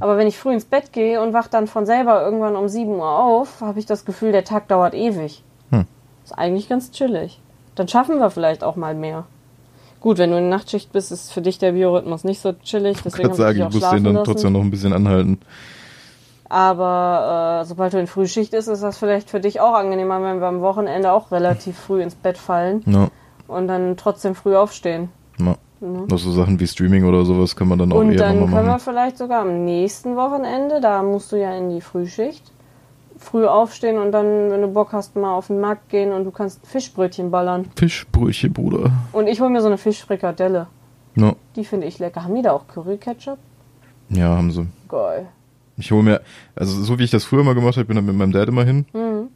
Aber 0.00 0.16
wenn 0.16 0.26
ich 0.26 0.36
früh 0.36 0.52
ins 0.52 0.64
Bett 0.64 0.92
gehe 0.92 1.22
und 1.22 1.32
wach 1.32 1.46
dann 1.46 1.68
von 1.68 1.86
selber 1.86 2.20
irgendwann 2.20 2.56
um 2.56 2.68
7 2.68 2.90
Uhr 2.90 3.08
auf, 3.08 3.60
habe 3.60 3.78
ich 3.78 3.86
das 3.86 4.04
Gefühl, 4.04 4.32
der 4.32 4.42
Tag 4.42 4.66
dauert 4.66 4.92
ewig. 4.92 5.44
Hm. 5.70 5.86
Ist 6.24 6.36
eigentlich 6.36 6.68
ganz 6.68 6.90
chillig. 6.90 7.40
Dann 7.76 7.86
schaffen 7.86 8.18
wir 8.18 8.30
vielleicht 8.30 8.64
auch 8.64 8.74
mal 8.74 8.96
mehr. 8.96 9.24
Gut, 10.00 10.18
wenn 10.18 10.30
du 10.30 10.36
in 10.38 10.50
der 10.50 10.58
Nachtschicht 10.58 10.90
bist, 10.92 11.12
ist 11.12 11.32
für 11.32 11.42
dich 11.42 11.58
der 11.58 11.72
Biorhythmus 11.72 12.24
nicht 12.24 12.40
so 12.40 12.54
chillig. 12.54 12.96
Ich 12.96 13.02
Deswegen 13.04 13.30
ich 13.30 13.36
sagen, 13.36 13.58
ich 13.58 13.64
auch 13.64 13.72
muss 13.72 13.90
den 13.90 14.02
dann 14.04 14.14
lassen. 14.14 14.24
trotzdem 14.24 14.52
noch 14.52 14.62
ein 14.62 14.70
bisschen 14.72 14.92
anhalten. 14.92 15.38
Aber 16.48 17.60
äh, 17.62 17.64
sobald 17.66 17.92
du 17.92 18.00
in 18.00 18.08
Frühschicht 18.08 18.52
ist, 18.54 18.66
ist 18.66 18.82
das 18.82 18.98
vielleicht 18.98 19.30
für 19.30 19.38
dich 19.38 19.60
auch 19.60 19.74
angenehmer, 19.74 20.20
wenn 20.20 20.40
wir 20.40 20.48
am 20.48 20.60
Wochenende 20.60 21.12
auch 21.12 21.30
relativ 21.30 21.78
früh 21.78 22.02
ins 22.02 22.16
Bett 22.16 22.36
fallen 22.36 22.82
Ja, 22.86 23.08
und 23.46 23.68
dann 23.68 23.96
trotzdem 23.96 24.34
früh 24.34 24.56
aufstehen. 24.56 25.10
Ja. 25.80 25.88
Noch 26.08 26.18
so 26.18 26.30
Sachen 26.32 26.58
wie 26.60 26.66
Streaming 26.66 27.04
oder 27.04 27.24
sowas 27.24 27.56
kann 27.56 27.68
man 27.68 27.78
dann 27.78 27.92
auch 27.92 27.96
Und 27.96 28.12
eher 28.12 28.18
dann 28.18 28.38
können 28.40 28.50
wir 28.52 28.62
machen. 28.62 28.80
vielleicht 28.80 29.18
sogar 29.18 29.42
am 29.42 29.64
nächsten 29.64 30.16
Wochenende, 30.16 30.80
da 30.80 31.02
musst 31.02 31.32
du 31.32 31.36
ja 31.36 31.54
in 31.56 31.70
die 31.70 31.80
Frühschicht, 31.80 32.50
früh 33.18 33.46
aufstehen 33.46 33.98
und 33.98 34.12
dann, 34.12 34.50
wenn 34.50 34.60
du 34.62 34.68
Bock 34.68 34.92
hast, 34.92 35.16
mal 35.16 35.32
auf 35.34 35.48
den 35.48 35.60
Markt 35.60 35.88
gehen 35.88 36.12
und 36.12 36.24
du 36.24 36.30
kannst 36.30 36.66
Fischbrötchen 36.66 37.30
ballern. 37.30 37.66
Fischbrötchen, 37.76 38.52
Bruder. 38.52 38.90
Und 39.12 39.26
ich 39.26 39.40
hole 39.40 39.50
mir 39.50 39.60
so 39.60 39.66
eine 39.68 39.78
Fischfrikadelle. 39.78 40.66
Ja. 41.16 41.34
Die 41.56 41.64
finde 41.64 41.86
ich 41.86 41.98
lecker. 41.98 42.24
Haben 42.24 42.34
die 42.34 42.42
da 42.42 42.52
auch 42.52 42.66
Curry-Ketchup? 42.68 43.38
ja, 44.10 44.28
haben 44.36 44.50
sie. 44.50 44.66
Geil. 44.88 45.26
Ich 45.76 45.92
hole 45.92 46.02
mir, 46.02 46.20
also 46.56 46.82
so 46.82 46.98
wie 46.98 47.04
ich 47.04 47.10
das 47.10 47.24
früher 47.24 47.42
mal 47.44 47.54
gemacht 47.54 47.76
habe, 47.76 47.86
bin 47.86 47.96
dann 47.96 48.04
mit 48.06 48.14
meinem 48.16 48.32
Dad 48.32 48.48
immer 48.48 48.64
hin 48.64 48.84
Mhm. 48.92 49.28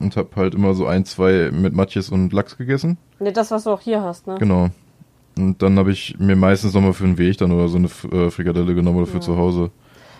und 0.00 0.16
habe 0.16 0.28
halt 0.36 0.54
immer 0.54 0.74
so 0.74 0.86
ein, 0.86 1.04
zwei 1.04 1.50
mit 1.52 1.74
Matjes 1.74 2.10
und 2.10 2.32
Lachs 2.32 2.56
gegessen. 2.58 2.98
Ne, 3.20 3.32
das, 3.32 3.50
was 3.50 3.64
du 3.64 3.70
auch 3.70 3.80
hier 3.80 4.02
hast, 4.02 4.26
ne? 4.26 4.34
Genau. 4.38 4.68
Und 5.36 5.62
dann 5.62 5.78
habe 5.78 5.92
ich 5.92 6.16
mir 6.18 6.36
meistens 6.36 6.74
nochmal 6.74 6.92
für 6.92 7.04
den 7.04 7.18
Weg 7.18 7.38
dann 7.38 7.52
oder 7.52 7.68
so 7.68 7.78
eine 7.78 7.86
äh, 7.86 8.30
Frikadelle 8.30 8.74
genommen 8.74 8.98
oder 8.98 9.06
für 9.06 9.20
zu 9.20 9.36
Hause. 9.36 9.70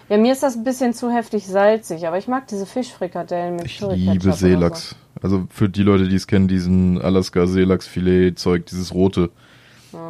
Ja, 0.08 0.18
mir 0.18 0.32
ist 0.32 0.42
das 0.42 0.56
ein 0.56 0.64
bisschen 0.64 0.94
zu 0.94 1.10
heftig 1.10 1.46
salzig, 1.46 2.06
aber 2.06 2.18
ich 2.18 2.28
mag 2.28 2.46
diese 2.46 2.66
Fischfrikadellen 2.66 3.56
mit 3.56 3.66
Ich 3.66 3.80
liebe 3.80 4.32
Seelachs. 4.32 4.96
Also 5.22 5.46
für 5.50 5.68
die 5.68 5.82
Leute, 5.82 6.08
die 6.08 6.16
es 6.16 6.26
kennen, 6.26 6.48
diesen 6.48 7.00
Alaska 7.00 7.46
Seelachsfilet-Zeug, 7.46 8.66
dieses 8.66 8.92
rote, 8.92 9.30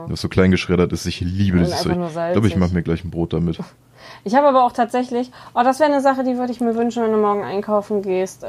das 0.09 0.21
so 0.21 0.29
klein 0.29 0.51
geschreddert 0.51 0.93
ist. 0.93 1.07
Ich 1.07 1.21
liebe 1.21 1.59
Und 1.59 1.65
dieses 1.65 1.83
Zeug. 1.83 1.99
Ich 1.99 2.33
glaube, 2.33 2.47
ich 2.47 2.57
mache 2.57 2.73
mir 2.75 2.83
gleich 2.83 3.05
ein 3.05 3.11
Brot 3.11 3.33
damit. 3.33 3.57
So. 3.57 3.65
Ich 4.25 4.35
habe 4.35 4.49
aber 4.49 4.65
auch 4.65 4.73
tatsächlich, 4.73 5.31
oh, 5.55 5.63
das 5.63 5.81
wäre 5.81 5.91
eine 5.91 6.01
Sache, 6.01 6.25
die 6.25 6.37
würde 6.37 6.53
ich 6.53 6.61
mir 6.61 6.77
wünschen, 6.77 7.03
wenn 7.03 7.13
du 7.13 7.19
morgen 7.19 7.43
einkaufen 7.43 8.03
gehst, 8.03 8.45
äh, 8.45 8.49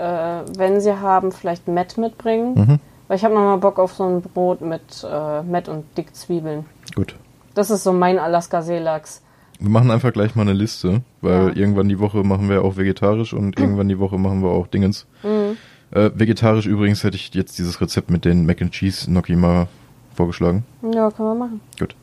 wenn 0.57 0.81
sie 0.81 0.99
haben, 0.99 1.31
vielleicht 1.31 1.67
Met 1.67 1.97
mitbringen. 1.97 2.53
Mhm. 2.55 2.79
Weil 3.07 3.17
ich 3.17 3.23
habe 3.25 3.33
nochmal 3.33 3.57
Bock 3.57 3.79
auf 3.79 3.93
so 3.93 4.03
ein 4.05 4.21
Brot 4.21 4.61
mit 4.61 5.05
äh, 5.09 5.41
Met 5.43 5.67
und 5.69 5.85
dick 5.97 6.15
Zwiebeln. 6.15 6.65
Gut. 6.95 7.15
Das 7.53 7.69
ist 7.69 7.83
so 7.83 7.93
mein 7.93 8.17
Alaska-Seelachs. 8.19 9.21
Wir 9.59 9.69
machen 9.69 9.91
einfach 9.91 10.11
gleich 10.13 10.35
mal 10.35 10.41
eine 10.43 10.53
Liste, 10.53 11.01
weil 11.21 11.49
Ja. 11.49 11.55
irgendwann 11.55 11.87
die 11.89 11.99
Woche 11.99 12.23
machen 12.23 12.49
wir 12.49 12.63
auch 12.63 12.77
vegetarisch 12.77 13.33
und 13.33 13.59
irgendwann 13.59 13.87
die 13.89 13.99
Woche 13.99 14.17
machen 14.17 14.41
wir 14.41 14.49
auch 14.49 14.67
Dingens. 14.67 15.05
Mhm. 15.23 15.57
Äh, 15.91 16.09
vegetarisch 16.15 16.65
übrigens 16.65 17.03
hätte 17.03 17.15
ich 17.17 17.33
jetzt 17.33 17.57
dieses 17.59 17.79
Rezept 17.79 18.09
mit 18.09 18.25
den 18.25 18.45
Mac 18.45 18.61
and 18.61 18.71
Cheese 18.71 19.05
Gnocchi 19.11 19.35
mal 19.35 19.67
vorgeschlagen. 20.15 20.63
Ja, 20.81 21.11
können 21.11 21.29
wir 21.29 21.35
machen. 21.35 21.61
Gut. 21.79 21.95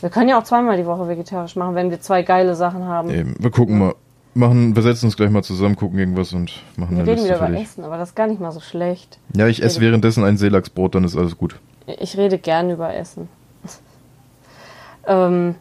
Wir 0.00 0.10
können 0.10 0.28
ja 0.28 0.38
auch 0.38 0.44
zweimal 0.44 0.76
die 0.76 0.86
Woche 0.86 1.08
vegetarisch 1.08 1.56
machen, 1.56 1.74
wenn 1.74 1.90
wir 1.90 2.00
zwei 2.00 2.22
geile 2.22 2.54
Sachen 2.54 2.84
haben. 2.86 3.10
Eben, 3.10 3.34
wir 3.38 3.50
gucken 3.50 3.78
mal. 3.78 3.94
Machen, 4.38 4.76
wir 4.76 4.84
setzen 4.84 5.06
uns 5.06 5.16
gleich 5.16 5.30
mal 5.30 5.42
zusammen, 5.42 5.74
gucken 5.74 5.98
irgendwas 5.98 6.32
und 6.32 6.62
machen 6.76 6.96
wir 6.96 7.02
eine 7.02 7.10
reden 7.10 7.22
Liste 7.22 7.34
wieder 7.34 7.48
über. 7.48 7.60
Essen, 7.60 7.82
aber 7.82 7.98
das 7.98 8.10
ist 8.10 8.14
gar 8.14 8.28
nicht 8.28 8.40
mal 8.40 8.52
so 8.52 8.60
schlecht. 8.60 9.18
Ja, 9.34 9.48
ich 9.48 9.60
esse 9.60 9.80
währenddessen 9.80 10.22
ein 10.22 10.36
Seelachsbrot, 10.36 10.94
dann 10.94 11.02
ist 11.02 11.16
alles 11.16 11.36
gut. 11.36 11.56
Ich 11.86 12.16
rede 12.16 12.38
gern 12.38 12.70
über 12.70 12.94
Essen. 12.94 13.28
ähm, 15.08 15.56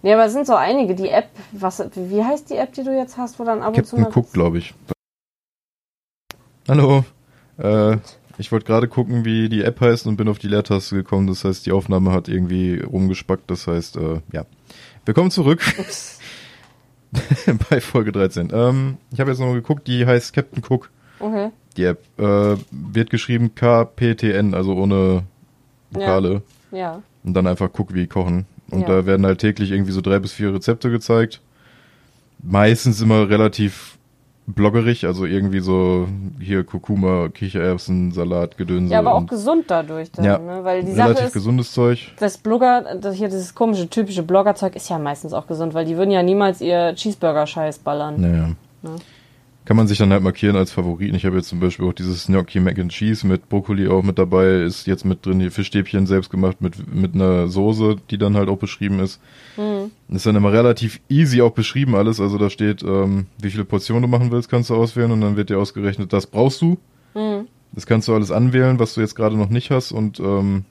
nee, 0.00 0.14
aber 0.14 0.24
es 0.24 0.32
sind 0.32 0.46
so 0.46 0.54
einige. 0.54 0.94
Die 0.94 1.10
App, 1.10 1.28
was, 1.52 1.84
wie 1.94 2.24
heißt 2.24 2.48
die 2.48 2.56
App, 2.56 2.72
die 2.72 2.84
du 2.84 2.96
jetzt 2.96 3.18
hast, 3.18 3.38
wo 3.38 3.44
dann 3.44 3.60
ab 3.60 3.76
und 3.76 3.86
zu 3.86 3.96
Captain 3.96 4.00
mal... 4.00 4.18
Cook, 4.18 4.32
glaube 4.32 4.56
ich. 4.56 4.72
Hallo. 6.66 7.04
Äh, 7.58 7.98
ich 8.38 8.50
wollte 8.50 8.64
gerade 8.64 8.88
gucken, 8.88 9.26
wie 9.26 9.50
die 9.50 9.62
App 9.62 9.82
heißt 9.82 10.06
und 10.06 10.16
bin 10.16 10.28
auf 10.28 10.38
die 10.38 10.48
Leertaste 10.48 10.96
gekommen. 10.96 11.26
Das 11.26 11.44
heißt, 11.44 11.66
die 11.66 11.72
Aufnahme 11.72 12.12
hat 12.12 12.28
irgendwie 12.28 12.80
rumgespackt. 12.80 13.50
Das 13.50 13.66
heißt, 13.66 13.98
äh, 13.98 14.20
ja. 14.32 14.46
Willkommen 15.04 15.30
zurück 15.30 15.60
bei 17.70 17.80
Folge 17.80 18.12
13. 18.12 18.50
Ähm, 18.52 18.96
ich 19.12 19.20
habe 19.20 19.30
jetzt 19.30 19.38
noch 19.40 19.46
mal 19.46 19.54
geguckt, 19.54 19.86
die 19.86 20.06
heißt 20.06 20.32
Captain 20.32 20.62
Cook. 20.68 20.90
Okay. 21.20 21.50
Die 21.76 21.84
App 21.84 22.02
äh, 22.18 22.56
wird 22.70 23.10
geschrieben 23.10 23.54
KPTN, 23.54 24.54
also 24.54 24.74
ohne 24.74 25.24
Vokale. 25.90 26.42
Ja. 26.70 27.02
Und 27.24 27.34
dann 27.34 27.46
einfach 27.46 27.70
Cook 27.76 27.94
wie 27.94 28.06
kochen. 28.06 28.46
Und 28.70 28.82
Ja. 28.82 28.86
da 28.88 29.06
werden 29.06 29.26
halt 29.26 29.38
täglich 29.40 29.70
irgendwie 29.70 29.92
so 29.92 30.00
drei 30.00 30.18
bis 30.18 30.32
vier 30.32 30.52
Rezepte 30.54 30.90
gezeigt. 30.90 31.40
Meistens 32.42 33.00
immer 33.00 33.28
relativ 33.28 33.98
bloggerig, 34.46 35.06
also 35.06 35.24
irgendwie 35.24 35.60
so 35.60 36.06
hier 36.38 36.64
Kurkuma, 36.64 37.28
Kichererbsen, 37.28 38.12
Salat, 38.12 38.56
Gedönse. 38.58 38.92
Ja, 38.92 38.98
aber 38.98 39.14
auch 39.14 39.20
und 39.20 39.30
gesund 39.30 39.64
dadurch 39.68 40.10
dann, 40.12 40.24
Ja. 40.24 40.38
ne? 40.38 40.60
Weil 40.62 40.84
die 40.84 40.92
Sache 40.92 41.08
relativ 41.10 41.26
ist, 41.28 41.32
gesundes 41.32 41.72
Zeug. 41.72 42.12
das 42.18 42.36
Blogger, 42.38 42.96
das 43.00 43.14
hier 43.16 43.28
dieses 43.28 43.54
komische, 43.54 43.88
typische 43.88 44.22
Bloggerzeug 44.22 44.76
ist 44.76 44.88
ja 44.90 44.98
meistens 44.98 45.32
auch 45.32 45.46
gesund, 45.46 45.74
weil 45.74 45.86
die 45.86 45.96
würden 45.96 46.10
ja 46.10 46.22
niemals 46.22 46.60
ihr 46.60 46.94
Cheeseburger-Scheiß 46.94 47.78
ballern. 47.78 48.20
Naja. 48.20 48.50
Ja. 48.82 48.90
Kann 49.64 49.76
man 49.76 49.86
sich 49.86 49.96
dann 49.96 50.12
halt 50.12 50.22
markieren 50.22 50.56
als 50.56 50.72
Favoriten. 50.72 51.14
Ich 51.14 51.24
habe 51.24 51.36
jetzt 51.36 51.48
zum 51.48 51.58
Beispiel 51.58 51.86
auch 51.86 51.94
dieses 51.94 52.26
Gnocchi 52.26 52.60
Mac 52.60 52.78
and 52.78 52.92
Cheese 52.92 53.26
mit 53.26 53.48
Brokkoli 53.48 53.88
auch 53.88 54.02
mit 54.02 54.18
dabei, 54.18 54.62
ist 54.62 54.86
jetzt 54.86 55.04
mit 55.04 55.24
drin, 55.24 55.38
die 55.38 55.48
Fischstäbchen 55.48 56.06
selbst 56.06 56.30
gemacht 56.30 56.60
mit, 56.60 56.92
mit 56.94 57.14
einer 57.14 57.48
Soße, 57.48 57.96
die 58.10 58.18
dann 58.18 58.36
halt 58.36 58.48
auch 58.48 58.58
beschrieben 58.58 59.00
ist. 59.00 59.20
Mhm. 59.56 59.90
Ist 60.14 60.26
dann 60.26 60.36
immer 60.36 60.52
relativ 60.52 61.00
easy 61.08 61.40
auch 61.40 61.52
beschrieben 61.52 61.94
alles, 61.94 62.20
also 62.20 62.36
da 62.36 62.50
steht, 62.50 62.82
ähm, 62.82 63.26
wie 63.38 63.50
viele 63.50 63.64
Portionen 63.64 64.02
du 64.02 64.08
machen 64.08 64.30
willst, 64.30 64.50
kannst 64.50 64.68
du 64.68 64.74
auswählen 64.74 65.10
und 65.12 65.22
dann 65.22 65.36
wird 65.36 65.48
dir 65.48 65.58
ausgerechnet, 65.58 66.12
das 66.12 66.26
brauchst 66.26 66.60
du. 66.60 66.78
Mhm. 67.14 67.48
Das 67.72 67.86
kannst 67.86 68.06
du 68.06 68.14
alles 68.14 68.30
anwählen, 68.30 68.78
was 68.78 68.94
du 68.94 69.00
jetzt 69.00 69.16
gerade 69.16 69.36
noch 69.36 69.48
nicht 69.48 69.70
hast 69.70 69.92
und 69.92 70.20
ähm, 70.20 70.64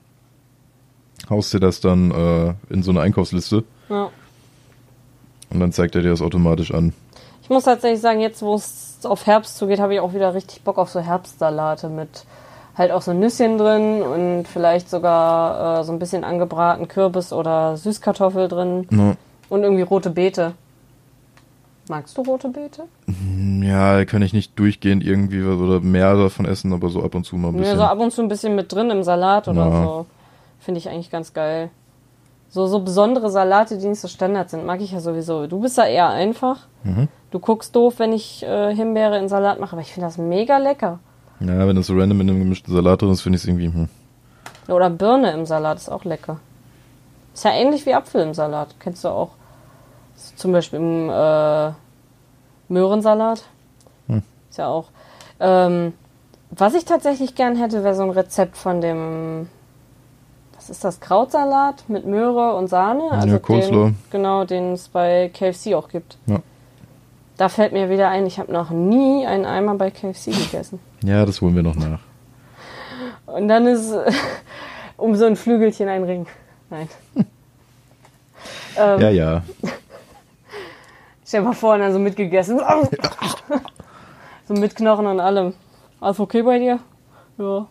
haust 1.28 1.52
dir 1.52 1.60
das 1.60 1.80
dann 1.80 2.10
äh, 2.12 2.54
in 2.70 2.82
so 2.82 2.92
eine 2.92 3.00
Einkaufsliste. 3.00 3.64
Ja. 3.88 4.10
Und 5.50 5.60
dann 5.60 5.72
zeigt 5.72 5.96
er 5.96 6.02
dir 6.02 6.10
das 6.10 6.22
automatisch 6.22 6.72
an. 6.72 6.92
Ich 7.44 7.50
muss 7.50 7.64
tatsächlich 7.64 8.00
sagen, 8.00 8.20
jetzt 8.20 8.40
wo 8.40 8.54
es 8.54 9.00
auf 9.04 9.26
Herbst 9.26 9.58
zugeht, 9.58 9.78
habe 9.78 9.92
ich 9.92 10.00
auch 10.00 10.14
wieder 10.14 10.32
richtig 10.32 10.62
Bock 10.62 10.78
auf 10.78 10.88
so 10.88 11.00
Herbstsalate 11.00 11.90
mit 11.90 12.24
halt 12.74 12.90
auch 12.90 13.02
so 13.02 13.12
Nüsschen 13.12 13.58
drin 13.58 14.00
und 14.00 14.48
vielleicht 14.48 14.88
sogar 14.88 15.80
äh, 15.80 15.84
so 15.84 15.92
ein 15.92 15.98
bisschen 15.98 16.24
angebraten 16.24 16.88
Kürbis 16.88 17.34
oder 17.34 17.76
Süßkartoffel 17.76 18.48
drin. 18.48 18.88
Ja. 18.90 19.16
Und 19.50 19.62
irgendwie 19.62 19.82
rote 19.82 20.08
Beete. 20.08 20.54
Magst 21.88 22.16
du 22.16 22.22
rote 22.22 22.48
Beete? 22.48 22.84
Mm, 23.06 23.62
ja, 23.62 24.06
kann 24.06 24.22
ich 24.22 24.32
nicht 24.32 24.58
durchgehend 24.58 25.04
irgendwie 25.04 25.42
oder 25.42 25.80
mehr 25.80 26.16
davon 26.16 26.46
essen, 26.46 26.72
aber 26.72 26.88
so 26.88 27.02
ab 27.02 27.14
und 27.14 27.24
zu 27.24 27.36
mal 27.36 27.48
ein 27.48 27.58
bisschen. 27.58 27.72
Ja, 27.72 27.76
so 27.76 27.84
ab 27.84 27.98
und 27.98 28.10
zu 28.10 28.22
ein 28.22 28.28
bisschen 28.28 28.54
mit 28.54 28.72
drin 28.72 28.88
im 28.88 29.02
Salat 29.02 29.48
oder 29.48 29.68
ja. 29.68 29.82
so. 29.82 30.06
Finde 30.60 30.78
ich 30.78 30.88
eigentlich 30.88 31.10
ganz 31.10 31.34
geil. 31.34 31.68
So, 32.48 32.66
so 32.66 32.80
besondere 32.80 33.30
Salate, 33.30 33.78
die 33.78 33.88
nicht 33.88 34.00
so 34.00 34.08
Standard 34.08 34.50
sind, 34.50 34.64
mag 34.64 34.80
ich 34.80 34.92
ja 34.92 35.00
sowieso. 35.00 35.46
Du 35.46 35.60
bist 35.60 35.76
da 35.76 35.86
eher 35.86 36.10
einfach. 36.10 36.68
Mhm. 36.84 37.08
Du 37.30 37.40
guckst 37.40 37.74
doof, 37.74 37.94
wenn 37.98 38.12
ich 38.12 38.44
äh, 38.44 38.74
Himbeere 38.74 39.18
in 39.18 39.28
Salat 39.28 39.58
mache, 39.58 39.72
aber 39.72 39.82
ich 39.82 39.92
finde 39.92 40.06
das 40.06 40.18
mega 40.18 40.58
lecker. 40.58 41.00
Ja, 41.40 41.66
wenn 41.66 41.74
das 41.74 41.88
so 41.88 41.94
random 41.94 42.20
in 42.20 42.30
einem 42.30 42.38
gemischten 42.38 42.72
Salat 42.72 43.02
drin 43.02 43.10
ist, 43.10 43.22
finde 43.22 43.36
ich 43.36 43.42
es 43.42 43.48
irgendwie. 43.48 43.72
Hm. 43.72 43.88
Oder 44.68 44.88
Birne 44.88 45.32
im 45.32 45.44
Salat 45.46 45.78
ist 45.78 45.90
auch 45.90 46.04
lecker. 46.04 46.38
Ist 47.34 47.44
ja 47.44 47.50
ähnlich 47.50 47.84
wie 47.86 47.94
Apfel 47.94 48.22
im 48.22 48.34
Salat. 48.34 48.76
Kennst 48.78 49.04
du 49.04 49.08
auch. 49.08 49.30
Zum 50.36 50.52
Beispiel 50.52 50.78
im 50.78 51.10
äh, 51.10 51.72
Möhrensalat. 52.68 53.42
Hm. 54.06 54.22
Ist 54.48 54.58
ja 54.58 54.68
auch. 54.68 54.90
Ähm, 55.40 55.92
was 56.50 56.74
ich 56.74 56.84
tatsächlich 56.84 57.34
gern 57.34 57.56
hätte, 57.56 57.82
wäre 57.82 57.96
so 57.96 58.04
ein 58.04 58.10
Rezept 58.10 58.56
von 58.56 58.80
dem 58.80 59.48
was 60.64 60.70
ist 60.70 60.82
das, 60.82 60.98
Krautsalat 60.98 61.90
mit 61.90 62.06
Möhre 62.06 62.54
und 62.54 62.68
Sahne? 62.68 63.10
Also 63.10 63.28
ja, 63.28 63.60
Den, 63.60 63.98
genau, 64.10 64.44
den 64.44 64.72
es 64.72 64.88
bei 64.88 65.28
KFC 65.28 65.74
auch 65.74 65.90
gibt. 65.90 66.16
Ja. 66.24 66.38
Da 67.36 67.50
fällt 67.50 67.74
mir 67.74 67.90
wieder 67.90 68.08
ein, 68.08 68.24
ich 68.24 68.38
habe 68.38 68.50
noch 68.50 68.70
nie 68.70 69.26
einen 69.26 69.44
Eimer 69.44 69.74
bei 69.74 69.90
KFC 69.90 70.26
gegessen. 70.26 70.80
Ja, 71.02 71.26
das 71.26 71.42
holen 71.42 71.54
wir 71.54 71.62
noch 71.62 71.74
nach. 71.74 71.98
Und 73.26 73.48
dann 73.48 73.66
ist 73.66 73.92
um 74.96 75.14
so 75.16 75.26
ein 75.26 75.36
Flügelchen 75.36 75.86
ein 75.90 76.04
Ring. 76.04 76.26
Nein. 76.70 76.88
ähm, 78.78 79.00
ja, 79.00 79.10
ja. 79.10 79.42
Stell 81.26 81.42
dir 81.42 81.48
mal 81.48 81.52
vor, 81.52 81.76
dann 81.76 81.92
so 81.92 81.98
mitgegessen. 81.98 82.58
so 84.48 84.54
mit 84.54 84.74
Knochen 84.76 85.06
und 85.06 85.20
allem. 85.20 85.52
Alles 86.00 86.20
okay 86.20 86.40
bei 86.40 86.58
dir? 86.58 86.78
Ja 87.36 87.66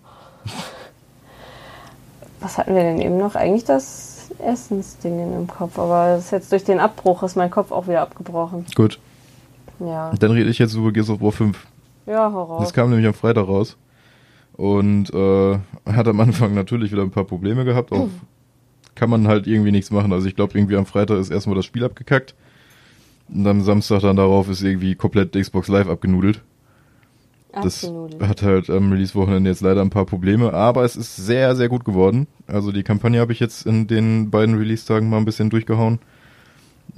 was 2.44 2.58
hatten 2.58 2.76
wir 2.76 2.84
denn 2.84 3.00
eben 3.02 3.18
noch? 3.18 3.36
Eigentlich 3.36 3.64
das 3.64 4.32
Essensding 4.40 5.34
im 5.34 5.48
Kopf, 5.48 5.80
aber 5.80 6.08
das 6.16 6.26
ist 6.26 6.32
jetzt 6.32 6.52
durch 6.52 6.64
den 6.64 6.80
Abbruch 6.80 7.24
ist 7.24 7.36
mein 7.36 7.50
Kopf 7.50 7.72
auch 7.72 7.88
wieder 7.88 8.02
abgebrochen. 8.02 8.66
Gut. 8.76 9.00
Ja. 9.80 10.12
Dann 10.20 10.32
rede 10.32 10.50
ich 10.50 10.60
jetzt 10.60 10.74
über 10.76 10.92
Gears 10.92 11.10
of 11.10 11.22
War 11.22 11.32
5. 11.32 11.58
Ja, 12.06 12.32
heraus. 12.32 12.62
Das 12.62 12.74
kam 12.74 12.90
nämlich 12.90 13.08
am 13.08 13.14
Freitag 13.14 13.48
raus. 13.48 13.78
Und 14.56 15.12
äh, 15.14 15.58
hat 15.92 16.08
am 16.08 16.20
Anfang 16.20 16.54
natürlich 16.54 16.92
wieder 16.92 17.02
ein 17.02 17.12
paar 17.12 17.24
Probleme 17.24 17.66
gehabt. 17.66 17.92
Auch 17.92 18.08
kann 18.96 19.10
man 19.10 19.28
halt 19.28 19.48
irgendwie 19.48 19.72
nichts 19.72 19.92
machen. 19.92 20.14
Also 20.14 20.28
ich 20.28 20.36
glaube, 20.36 20.58
irgendwie 20.58 20.76
am 20.76 20.86
Freitag 20.86 21.18
ist 21.18 21.32
erstmal 21.32 21.56
das 21.56 21.66
Spiel 21.66 21.84
abgekackt. 21.84 22.36
Und 23.30 23.48
am 23.48 23.62
Samstag 23.62 24.02
dann 24.02 24.18
darauf 24.18 24.50
ist 24.50 24.62
irgendwie 24.62 24.96
komplett 24.96 25.34
Xbox 25.34 25.68
Live 25.68 25.88
abgenudelt. 25.88 26.42
Das 27.54 27.92
hat 28.20 28.42
halt 28.42 28.70
am 28.72 28.92
Release-Wochenende 28.92 29.50
jetzt 29.50 29.62
leider 29.62 29.82
ein 29.82 29.92
paar 29.92 30.06
Probleme, 30.06 30.54
aber 30.54 30.84
es 30.84 30.96
ist 30.96 31.16
sehr, 31.16 31.56
sehr 31.56 31.70
gut 31.70 31.86
geworden. 31.86 32.26
Also 32.48 32.72
die 32.72 32.82
Kampagne 32.82 33.20
habe 33.20 33.32
ich 33.32 33.40
jetzt 33.40 33.68
in 33.68 33.86
den 33.86 34.32
beiden 34.32 34.56
Release-Tagen 34.56 35.08
mal 35.08 35.18
ein 35.18 35.26
bisschen 35.26 35.52
durchgehauen. 35.52 36.00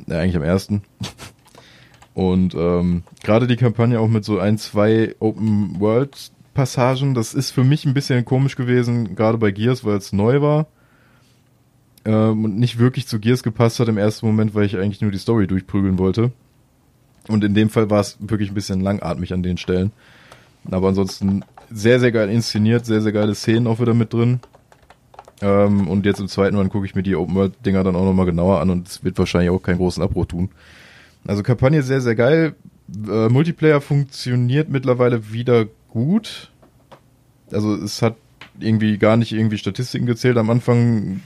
Ja, 0.07 0.19
eigentlich 0.19 0.37
am 0.37 0.43
ersten. 0.43 0.81
Und 2.13 2.55
ähm, 2.55 3.03
gerade 3.23 3.47
die 3.47 3.57
Kampagne 3.57 3.99
auch 3.99 4.07
mit 4.07 4.23
so 4.23 4.39
ein, 4.39 4.57
zwei 4.57 5.13
Open-World-Passagen, 5.19 7.13
das 7.13 7.33
ist 7.33 7.51
für 7.51 7.65
mich 7.65 7.85
ein 7.85 7.93
bisschen 7.93 8.23
komisch 8.23 8.55
gewesen, 8.55 9.15
gerade 9.15 9.37
bei 9.37 9.51
Gears, 9.51 9.83
weil 9.83 9.97
es 9.97 10.13
neu 10.13 10.39
war. 10.39 10.67
Ähm, 12.05 12.45
und 12.45 12.57
nicht 12.57 12.79
wirklich 12.79 13.07
zu 13.07 13.19
Gears 13.19 13.43
gepasst 13.43 13.81
hat 13.81 13.89
im 13.89 13.97
ersten 13.97 14.25
Moment, 14.25 14.55
weil 14.55 14.65
ich 14.65 14.77
eigentlich 14.77 15.01
nur 15.01 15.11
die 15.11 15.17
Story 15.17 15.47
durchprügeln 15.47 15.97
wollte. 15.97 16.31
Und 17.27 17.43
in 17.43 17.53
dem 17.53 17.69
Fall 17.69 17.89
war 17.89 17.99
es 17.99 18.17
wirklich 18.21 18.51
ein 18.51 18.55
bisschen 18.55 18.79
langatmig 18.79 19.33
an 19.33 19.43
den 19.43 19.57
Stellen. 19.57 19.91
Aber 20.71 20.89
ansonsten 20.89 21.43
sehr, 21.71 21.99
sehr 21.99 22.11
geil 22.11 22.29
inszeniert, 22.29 22.85
sehr, 22.85 23.01
sehr 23.01 23.11
geile 23.11 23.35
Szenen 23.35 23.67
auch 23.67 23.79
wieder 23.79 23.93
mit 23.93 24.13
drin. 24.13 24.39
Ähm, 25.41 25.87
und 25.87 26.05
jetzt 26.05 26.19
im 26.19 26.27
zweiten 26.27 26.55
Mal 26.55 26.67
gucke 26.69 26.85
ich 26.85 26.95
mir 26.95 27.03
die 27.03 27.15
Open 27.15 27.35
World 27.35 27.53
Dinger 27.65 27.83
dann 27.83 27.95
auch 27.95 28.05
nochmal 28.05 28.25
genauer 28.25 28.61
an 28.61 28.69
und 28.69 28.87
es 28.87 29.03
wird 29.03 29.17
wahrscheinlich 29.17 29.49
auch 29.49 29.61
keinen 29.61 29.77
großen 29.77 30.01
Abbruch 30.01 30.25
tun. 30.25 30.49
Also 31.27 31.43
Kampagne 31.43 31.83
sehr, 31.83 32.01
sehr 32.01 32.15
geil. 32.15 32.55
Äh, 33.07 33.29
Multiplayer 33.29 33.81
funktioniert 33.81 34.69
mittlerweile 34.69 35.31
wieder 35.31 35.65
gut. 35.89 36.51
Also 37.51 37.75
es 37.75 38.01
hat 38.01 38.15
irgendwie 38.59 38.97
gar 38.97 39.17
nicht 39.17 39.33
irgendwie 39.33 39.57
Statistiken 39.57 40.05
gezählt. 40.05 40.37
Am 40.37 40.49
Anfang, 40.49 41.21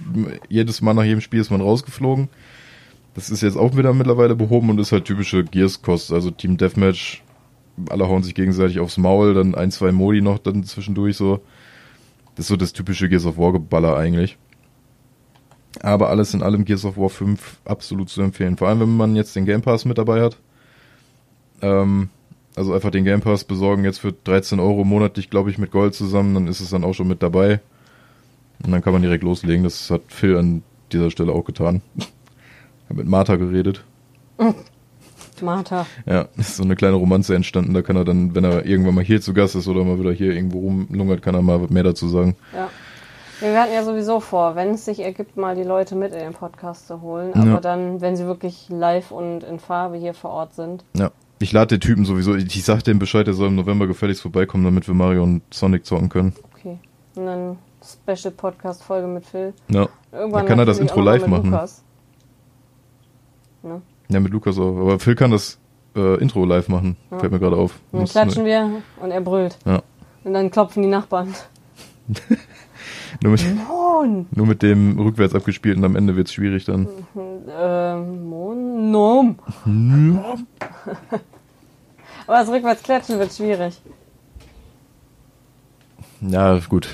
jedes 0.47 0.81
Mal 0.81 0.93
nach 0.93 1.03
jedem 1.03 1.21
Spiel 1.21 1.41
ist 1.41 1.51
man 1.51 1.61
rausgeflogen. 1.61 2.29
Das 3.13 3.29
ist 3.29 3.41
jetzt 3.41 3.57
auch 3.57 3.75
wieder 3.77 3.93
mittlerweile 3.93 4.35
behoben 4.35 4.69
und 4.69 4.79
ist 4.79 4.91
halt 4.91 5.05
typische 5.05 5.43
Gears-Kost. 5.43 6.11
Also 6.11 6.31
Team 6.31 6.57
Deathmatch 6.57 7.21
alle 7.89 8.07
hauen 8.07 8.23
sich 8.23 8.35
gegenseitig 8.35 8.79
aufs 8.79 8.97
Maul, 8.97 9.33
dann 9.33 9.55
ein, 9.55 9.71
zwei 9.71 9.91
Modi 9.91 10.21
noch 10.21 10.39
dann 10.39 10.63
zwischendurch 10.63 11.17
so. 11.17 11.41
Das 12.35 12.45
ist 12.45 12.47
so 12.47 12.55
das 12.55 12.73
typische 12.73 13.09
Gears 13.09 13.25
of 13.25 13.37
War 13.37 13.53
Geballer 13.53 13.97
eigentlich. 13.97 14.37
Aber 15.81 16.09
alles 16.09 16.33
in 16.33 16.41
allem 16.41 16.65
Gears 16.65 16.85
of 16.85 16.97
War 16.97 17.09
5 17.09 17.59
absolut 17.65 18.09
zu 18.09 18.21
empfehlen. 18.21 18.57
Vor 18.57 18.67
allem, 18.67 18.79
wenn 18.79 18.97
man 18.97 19.15
jetzt 19.15 19.35
den 19.35 19.45
Game 19.45 19.61
Pass 19.61 19.85
mit 19.85 19.97
dabei 19.97 20.21
hat. 20.21 20.37
Ähm, 21.61 22.09
also 22.55 22.73
einfach 22.73 22.91
den 22.91 23.05
Game 23.05 23.21
Pass 23.21 23.43
besorgen 23.43 23.83
jetzt 23.83 23.99
für 23.99 24.11
13 24.11 24.59
Euro 24.59 24.83
monatlich, 24.83 25.29
glaube 25.29 25.51
ich, 25.51 25.57
mit 25.57 25.71
Gold 25.71 25.93
zusammen, 25.93 26.33
dann 26.33 26.47
ist 26.47 26.59
es 26.59 26.71
dann 26.71 26.83
auch 26.83 26.93
schon 26.93 27.07
mit 27.07 27.21
dabei. 27.21 27.61
Und 28.63 28.71
dann 28.71 28.81
kann 28.81 28.93
man 28.93 29.01
direkt 29.01 29.23
loslegen. 29.23 29.63
Das 29.63 29.89
hat 29.89 30.01
Phil 30.07 30.35
an 30.35 30.63
dieser 30.91 31.11
Stelle 31.11 31.31
auch 31.31 31.45
getan. 31.45 31.81
Hat 32.89 32.97
mit 32.97 33.07
Martha 33.07 33.35
geredet. 33.35 33.83
Martha. 35.41 35.85
Ja, 36.05 36.27
ist 36.37 36.57
so 36.57 36.63
eine 36.63 36.75
kleine 36.75 36.95
Romanze 36.95 37.35
entstanden. 37.35 37.73
Da 37.73 37.81
kann 37.81 37.95
er 37.95 38.05
dann, 38.05 38.35
wenn 38.35 38.43
er 38.43 38.65
irgendwann 38.65 38.95
mal 38.95 39.03
hier 39.03 39.21
zu 39.21 39.33
Gast 39.33 39.55
ist 39.55 39.67
oder 39.67 39.83
mal 39.83 39.99
wieder 39.99 40.11
hier 40.11 40.33
irgendwo 40.33 40.59
rumlungert, 40.59 41.21
kann 41.21 41.35
er 41.35 41.41
mal 41.41 41.59
mehr 41.69 41.83
dazu 41.83 42.07
sagen. 42.07 42.35
Ja. 42.53 42.69
Wir 43.39 43.61
hatten 43.61 43.73
ja 43.73 43.83
sowieso 43.83 44.19
vor, 44.19 44.55
wenn 44.55 44.71
es 44.71 44.83
sich 44.83 44.99
ergibt, 44.99 45.37
mal 45.37 45.55
die 45.55 45.63
Leute 45.63 45.95
mit 45.95 46.11
in 46.11 46.19
den 46.19 46.33
Podcast 46.33 46.87
zu 46.87 47.01
holen. 47.01 47.33
Aber 47.33 47.45
ja. 47.45 47.59
dann, 47.61 48.01
wenn 48.01 48.17
sie 48.17 48.25
wirklich 48.25 48.67
live 48.69 49.11
und 49.11 49.43
in 49.43 49.59
Farbe 49.59 49.95
hier 49.97 50.13
vor 50.13 50.31
Ort 50.31 50.55
sind. 50.55 50.83
Ja. 50.97 51.11
Ich 51.41 51.53
lade 51.53 51.77
den 51.77 51.79
Typen 51.79 52.03
sowieso, 52.03 52.35
ich 52.35 52.65
sag 52.65 52.83
dem 52.83 52.99
Bescheid, 52.99 53.25
er 53.25 53.33
soll 53.33 53.47
im 53.47 53.55
November 53.55 53.87
gefälligst 53.87 54.21
vorbeikommen, 54.21 54.65
damit 54.65 54.87
wir 54.87 54.93
Mario 54.93 55.23
und 55.23 55.41
Sonic 55.53 55.85
zocken 55.85 56.09
können. 56.09 56.33
Okay. 56.53 56.79
Und 57.15 57.25
dann 57.25 57.57
Special 57.81 58.33
Podcast 58.33 58.83
Folge 58.83 59.07
mit 59.07 59.25
Phil. 59.25 59.53
Ja. 59.69 59.87
Irgendwann 60.11 60.41
dann 60.41 60.45
kann 60.47 60.59
er 60.59 60.65
das 60.65 60.79
Intro 60.79 60.99
live 60.99 61.25
machen. 61.27 61.57
Ne? 63.63 63.81
Ja, 64.09 64.19
mit 64.19 64.31
Lukas 64.31 64.57
auch. 64.57 64.77
Aber 64.79 64.99
Phil 64.99 65.15
kann 65.15 65.31
das 65.31 65.59
äh, 65.95 66.19
Intro 66.19 66.45
live 66.45 66.67
machen. 66.67 66.97
Ja. 67.11 67.19
Fällt 67.19 67.31
mir 67.31 67.39
gerade 67.39 67.55
auf. 67.55 67.79
Und 67.91 67.99
dann 67.99 68.07
klatschen 68.07 68.45
wir 68.45 68.81
und 69.01 69.11
er 69.11 69.21
brüllt. 69.21 69.57
Ja. 69.65 69.81
Und 70.23 70.33
dann 70.33 70.49
klopfen 70.51 70.83
die 70.83 70.89
Nachbarn. 70.89 71.35
nur, 73.21 73.31
mit, 73.33 73.45
nur 74.31 74.47
mit 74.47 74.63
dem 74.63 74.99
rückwärts 74.99 75.35
abgespielten 75.35 75.85
am 75.85 75.95
Ende 75.95 76.15
wird 76.15 76.27
es 76.27 76.33
schwierig 76.33 76.65
dann. 76.65 76.87
Ähm, 77.15 78.29
Nom. 78.29 79.35
Aber 82.27 82.37
das 82.37 82.49
rückwärts 82.49 82.83
klatschen 82.83 83.19
wird 83.19 83.31
schwierig. 83.31 83.79
Ja, 86.21 86.59
gut. 86.67 86.89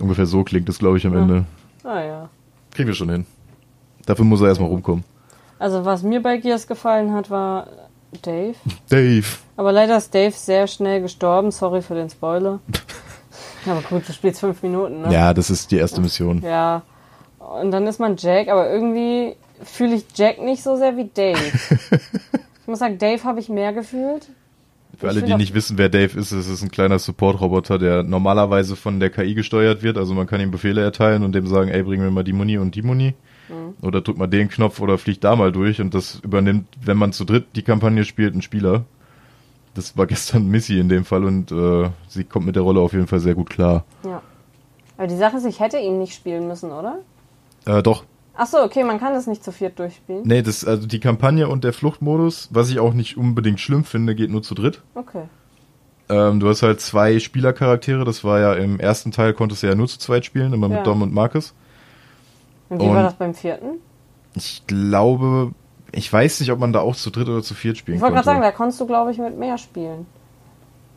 Ungefähr 0.00 0.26
so 0.26 0.42
klingt 0.44 0.68
es, 0.68 0.78
glaube 0.78 0.98
ich, 0.98 1.06
am 1.06 1.16
Ende. 1.16 1.44
Ah 1.84 2.00
ja. 2.02 2.28
Kriegen 2.72 2.88
wir 2.88 2.94
schon 2.94 3.10
hin. 3.10 3.26
Dafür 4.06 4.24
muss 4.24 4.40
er 4.40 4.48
erstmal 4.48 4.68
rumkommen. 4.68 5.04
Also 5.58 5.84
was 5.84 6.02
mir 6.02 6.22
bei 6.22 6.38
Gears 6.38 6.66
gefallen 6.66 7.12
hat, 7.12 7.30
war 7.30 7.68
Dave. 8.22 8.54
Dave. 8.88 9.26
Aber 9.56 9.72
leider 9.72 9.96
ist 9.96 10.14
Dave 10.14 10.32
sehr 10.32 10.66
schnell 10.66 11.00
gestorben. 11.00 11.50
Sorry 11.50 11.82
für 11.82 11.94
den 11.94 12.10
Spoiler. 12.10 12.60
aber 13.66 13.82
gut, 13.82 14.08
du 14.08 14.12
spielst 14.12 14.40
fünf 14.40 14.62
Minuten, 14.62 15.02
ne? 15.02 15.12
Ja, 15.12 15.34
das 15.34 15.50
ist 15.50 15.70
die 15.70 15.76
erste 15.76 16.00
Mission. 16.00 16.42
Ja. 16.42 16.82
Und 17.38 17.70
dann 17.70 17.86
ist 17.86 18.00
man 18.00 18.16
Jack, 18.16 18.48
aber 18.48 18.70
irgendwie 18.70 19.36
fühle 19.62 19.94
ich 19.96 20.04
Jack 20.14 20.40
nicht 20.40 20.62
so 20.62 20.76
sehr 20.76 20.96
wie 20.96 21.10
Dave. 21.12 21.38
Ich 22.64 22.68
muss 22.68 22.78
sagen, 22.78 22.96
Dave 22.96 23.22
habe 23.24 23.40
ich 23.40 23.50
mehr 23.50 23.74
gefühlt. 23.74 24.26
Für 24.96 25.08
alle, 25.08 25.20
die 25.20 25.34
nicht 25.34 25.52
wissen, 25.52 25.76
wer 25.76 25.90
Dave 25.90 26.18
ist, 26.18 26.32
es 26.32 26.48
ist 26.48 26.62
ein 26.62 26.70
kleiner 26.70 26.98
Support-Roboter, 26.98 27.78
der 27.78 28.02
normalerweise 28.02 28.74
von 28.74 29.00
der 29.00 29.10
KI 29.10 29.34
gesteuert 29.34 29.82
wird. 29.82 29.98
Also 29.98 30.14
man 30.14 30.26
kann 30.26 30.40
ihm 30.40 30.50
Befehle 30.50 30.80
erteilen 30.80 31.24
und 31.24 31.34
dem 31.34 31.46
sagen, 31.46 31.68
ey, 31.68 31.82
bring 31.82 32.00
mir 32.00 32.10
mal 32.10 32.24
die 32.24 32.32
Muni 32.32 32.56
und 32.56 32.74
die 32.74 32.80
Muni. 32.80 33.12
Mhm. 33.48 33.74
Oder 33.86 34.00
drück 34.00 34.16
mal 34.18 34.26
den 34.26 34.48
Knopf 34.48 34.80
oder 34.80 34.98
flieg 34.98 35.20
da 35.20 35.36
mal 35.36 35.52
durch. 35.52 35.80
Und 35.80 35.94
das 35.94 36.20
übernimmt, 36.20 36.66
wenn 36.82 36.96
man 36.96 37.12
zu 37.12 37.24
dritt 37.24 37.46
die 37.56 37.62
Kampagne 37.62 38.04
spielt, 38.04 38.34
ein 38.34 38.42
Spieler. 38.42 38.84
Das 39.74 39.96
war 39.96 40.06
gestern 40.08 40.46
Missy 40.48 40.78
in 40.78 40.88
dem 40.88 41.04
Fall 41.04 41.24
und 41.24 41.50
äh, 41.52 41.90
sie 42.08 42.24
kommt 42.24 42.46
mit 42.46 42.56
der 42.56 42.62
Rolle 42.62 42.80
auf 42.80 42.92
jeden 42.92 43.06
Fall 43.06 43.20
sehr 43.20 43.34
gut 43.34 43.50
klar. 43.50 43.84
Ja. 44.04 44.22
Aber 44.96 45.06
die 45.08 45.16
Sache 45.16 45.36
ist, 45.38 45.44
ich 45.44 45.60
hätte 45.60 45.78
ihn 45.78 45.98
nicht 45.98 46.14
spielen 46.14 46.46
müssen, 46.46 46.70
oder? 46.70 47.00
Äh, 47.66 47.82
doch, 47.82 48.04
Ach 48.36 48.46
so, 48.48 48.58
okay, 48.60 48.82
man 48.82 48.98
kann 48.98 49.14
das 49.14 49.28
nicht 49.28 49.44
zu 49.44 49.52
viert 49.52 49.78
durchspielen. 49.78 50.22
nee, 50.26 50.42
das, 50.42 50.64
also 50.64 50.88
die 50.88 50.98
Kampagne 50.98 51.48
und 51.48 51.62
der 51.62 51.72
Fluchtmodus, 51.72 52.48
was 52.50 52.68
ich 52.68 52.80
auch 52.80 52.92
nicht 52.92 53.16
unbedingt 53.16 53.60
schlimm 53.60 53.84
finde, 53.84 54.16
geht 54.16 54.30
nur 54.30 54.42
zu 54.42 54.56
dritt. 54.56 54.82
Okay. 54.96 55.22
Ähm, 56.08 56.40
du 56.40 56.48
hast 56.48 56.62
halt 56.62 56.80
zwei 56.80 57.18
Spielercharaktere. 57.20 58.04
Das 58.04 58.24
war 58.24 58.40
ja 58.40 58.54
im 58.54 58.80
ersten 58.80 59.12
Teil 59.12 59.34
konntest 59.34 59.62
du 59.62 59.68
ja 59.68 59.74
nur 59.76 59.86
zu 59.86 59.98
zweit 59.98 60.24
spielen, 60.24 60.52
immer 60.52 60.68
mit 60.68 60.78
Ja. 60.78 60.82
Dom 60.82 61.02
und 61.02 61.14
Marcus. 61.14 61.54
Und 62.68 62.80
wie 62.80 62.84
Und- 62.86 62.94
war 62.94 63.02
das 63.02 63.14
beim 63.14 63.34
vierten? 63.34 63.78
Ich 64.34 64.66
glaube, 64.66 65.52
ich 65.92 66.12
weiß 66.12 66.40
nicht, 66.40 66.50
ob 66.50 66.58
man 66.58 66.72
da 66.72 66.80
auch 66.80 66.96
zu 66.96 67.10
dritt 67.10 67.28
oder 67.28 67.42
zu 67.42 67.54
viert 67.54 67.76
spielen 67.78 67.96
Ich 67.96 68.02
wollte 68.02 68.14
konnte. 68.14 68.24
gerade 68.26 68.36
sagen, 68.40 68.52
da 68.52 68.56
konntest 68.56 68.80
du, 68.80 68.86
glaube 68.86 69.12
ich, 69.12 69.18
mit 69.18 69.38
mehr 69.38 69.58
spielen. 69.58 70.06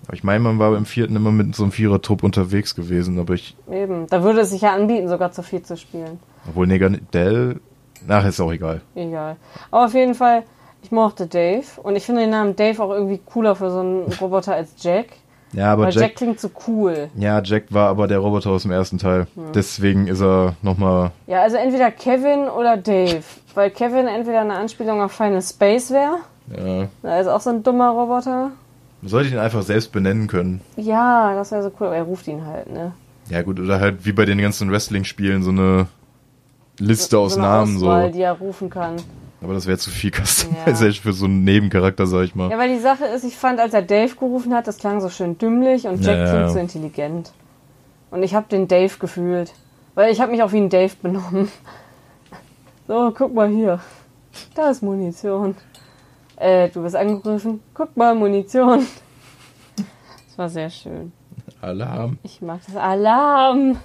Aber 0.06 0.14
ich 0.16 0.24
meine, 0.24 0.40
man 0.40 0.58
war 0.58 0.76
im 0.76 0.86
vierten 0.86 1.16
immer 1.16 1.32
mit 1.32 1.54
so 1.56 1.64
einem 1.64 1.72
Vierer-Trupp 1.74 2.24
unterwegs 2.24 2.74
gewesen, 2.76 3.20
aber 3.20 3.34
ich, 3.34 3.56
Eben. 3.70 4.08
Da 4.08 4.24
würde 4.24 4.40
es 4.42 4.52
sich 4.52 4.62
ja 4.62 4.74
anbieten, 4.74 5.08
sogar 5.10 5.32
zu 5.34 5.44
viert 5.44 5.68
zu 5.68 5.76
spielen. 5.78 6.20
obwohl 6.48 6.66
Neger 6.66 6.90
Dell, 6.90 7.60
ach, 8.08 8.26
ist 8.26 8.40
auch 8.40 8.52
egal. 8.54 8.82
Egal. 8.96 9.36
Aber 9.70 9.86
auf 9.86 9.94
jeden 9.94 10.16
Fall, 10.16 10.44
ich 10.82 10.92
mochte 10.92 11.28
Dave. 11.28 11.66
Und 11.84 11.96
ich 11.98 12.06
finde 12.06 12.22
den 12.22 12.30
Namen 12.30 12.56
Dave 12.56 12.82
auch 12.82 12.92
irgendwie 12.92 13.20
cooler 13.26 13.56
für 13.56 13.70
so 13.70 13.80
einen 13.82 14.04
Roboter 14.22 14.56
als 14.56 14.72
Jack. 14.82 15.08
Ja, 15.54 15.72
aber 15.74 15.84
weil 15.84 15.94
Jack, 15.94 16.02
Jack, 16.04 16.16
klingt 16.16 16.40
so 16.40 16.50
cool. 16.68 17.10
ja, 17.16 17.42
Jack 17.42 17.66
war 17.70 17.90
aber 17.90 18.08
der 18.08 18.20
Roboter 18.20 18.50
aus 18.52 18.64
dem 18.64 18.72
ersten 18.72 18.98
Teil. 18.98 19.28
Hm. 19.36 19.52
Deswegen 19.56 20.08
ist 20.08 20.22
er 20.22 20.56
nochmal, 20.62 21.12
Ja, 21.26 21.42
also 21.42 21.56
entweder 21.58 21.90
Kevin 21.92 22.48
oder 22.50 22.76
Dave. 22.78 23.24
Weil 23.56 23.70
Kevin 23.72 24.08
entweder 24.08 24.42
eine 24.42 24.56
Anspielung 24.56 25.02
auf 25.02 25.12
Final 25.14 25.42
Space 25.42 25.90
wäre. 25.92 26.18
ja, 26.56 26.88
Da 27.02 27.20
ist 27.20 27.28
auch 27.28 27.42
so 27.42 27.50
ein 27.50 27.64
dummer 27.64 27.90
Roboter. 27.92 28.52
sollte 29.04 29.30
ihn 29.30 29.40
einfach 29.40 29.64
selbst 29.64 29.92
benennen 29.92 30.28
können. 30.28 30.62
Ja, 30.76 31.34
das 31.34 31.52
wäre 31.52 31.64
so 31.64 31.72
cool. 31.80 31.88
Aber 31.88 31.96
er 31.96 32.04
ruft 32.04 32.28
ihn 32.28 32.46
halt, 32.46 32.72
ne? 32.72 32.92
Ja 33.30 33.42
gut, 33.42 33.60
oder 33.60 33.80
halt 33.80 34.06
wie 34.06 34.12
bei 34.12 34.26
den 34.26 34.38
ganzen 34.40 34.70
Wrestling-Spielen 34.72 35.44
so 35.44 35.50
eine 35.52 35.88
Liste 36.80 37.18
aus 37.18 37.34
so 37.34 37.40
eine 37.40 37.48
Namen 37.48 37.78
Auswahl, 37.78 38.08
so. 38.08 38.14
die 38.14 38.22
er 38.22 38.34
rufen 38.34 38.70
kann. 38.70 38.98
Aber 39.48 39.54
das 39.54 39.66
wäre 39.66 39.78
zu 39.78 39.92
viel 39.92 40.12
Customization 40.12 40.92
für 40.92 41.14
so 41.14 41.24
einen 41.24 41.46
Nebencharakter, 41.46 42.06
sag 42.06 42.24
ich 42.26 42.36
mal. 42.36 42.52
Ja, 42.52 42.58
weil 42.58 42.68
die 42.68 42.82
Sache 42.82 43.06
ist, 43.06 43.24
ich 43.24 43.38
fand, 43.38 43.62
als 43.62 43.74
er 43.74 43.82
Dave 43.82 44.14
gerufen 44.14 44.54
hat, 44.54 44.68
das 44.68 44.78
klang 44.78 45.00
so 45.00 45.08
schön 45.08 45.38
dümmlich 45.38 45.88
und 45.88 46.04
Jack 46.04 46.18
Ja, 46.18 46.26
ja. 46.26 46.32
klingt 46.34 46.50
so 46.52 46.60
intelligent. 46.60 47.32
Und 48.12 48.24
ich 48.24 48.36
habe 48.36 48.46
den 48.50 48.68
Dave 48.68 48.94
gefühlt. 49.00 49.54
Weil 49.96 50.12
ich 50.12 50.20
habe 50.20 50.34
mich 50.34 50.44
auch 50.44 50.52
wie 50.52 50.58
ein 50.58 50.68
Dave 50.70 50.94
benommen. 51.02 51.50
So, 52.90 53.14
guck 53.18 53.34
mal 53.34 53.48
hier. 53.48 53.80
Da 54.54 54.70
ist 54.70 54.84
Munition. 54.84 55.56
Äh, 56.36 56.68
du 56.68 56.84
bist 56.84 56.98
angegriffen. 56.98 57.62
Guck 57.74 57.96
mal, 57.96 58.16
Munition. 58.16 58.86
Das 59.78 60.38
war 60.38 60.50
sehr 60.50 60.70
schön. 60.70 61.14
Alarm. 61.62 62.18
Ich 62.24 62.42
mag 62.42 62.60
das. 62.66 62.76
Alarm! 62.76 63.78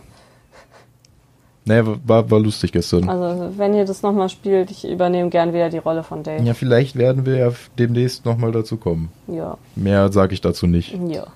Nee, 1.65 1.81
war, 1.85 2.29
war 2.31 2.41
lustig 2.41 2.73
gestern. 2.73 3.09
Also, 3.09 3.57
wenn 3.57 3.73
ihr 3.75 3.85
das 3.85 4.03
nochmal 4.03 4.29
spielt, 4.29 4.71
ich 4.73 4.89
übernehme 4.89 5.31
gern 5.31 5.53
wieder 5.53 5.71
die 5.71 5.79
Rolle 5.79 6.03
von 6.03 6.25
Dave. 6.25 6.43
Ja, 6.43 6.55
vielleicht 6.55 6.97
werden 6.97 7.25
wir 7.25 7.37
ja 7.37 7.53
demnächst 7.79 8.25
nochmal 8.25 8.51
dazu 8.51 8.77
kommen. 8.77 9.11
Ja, 9.29 9.59
Mehr 9.77 10.11
sage 10.11 10.35
ich 10.35 10.41
dazu 10.41 10.67
nicht. 10.67 10.97
ja. 11.09 11.27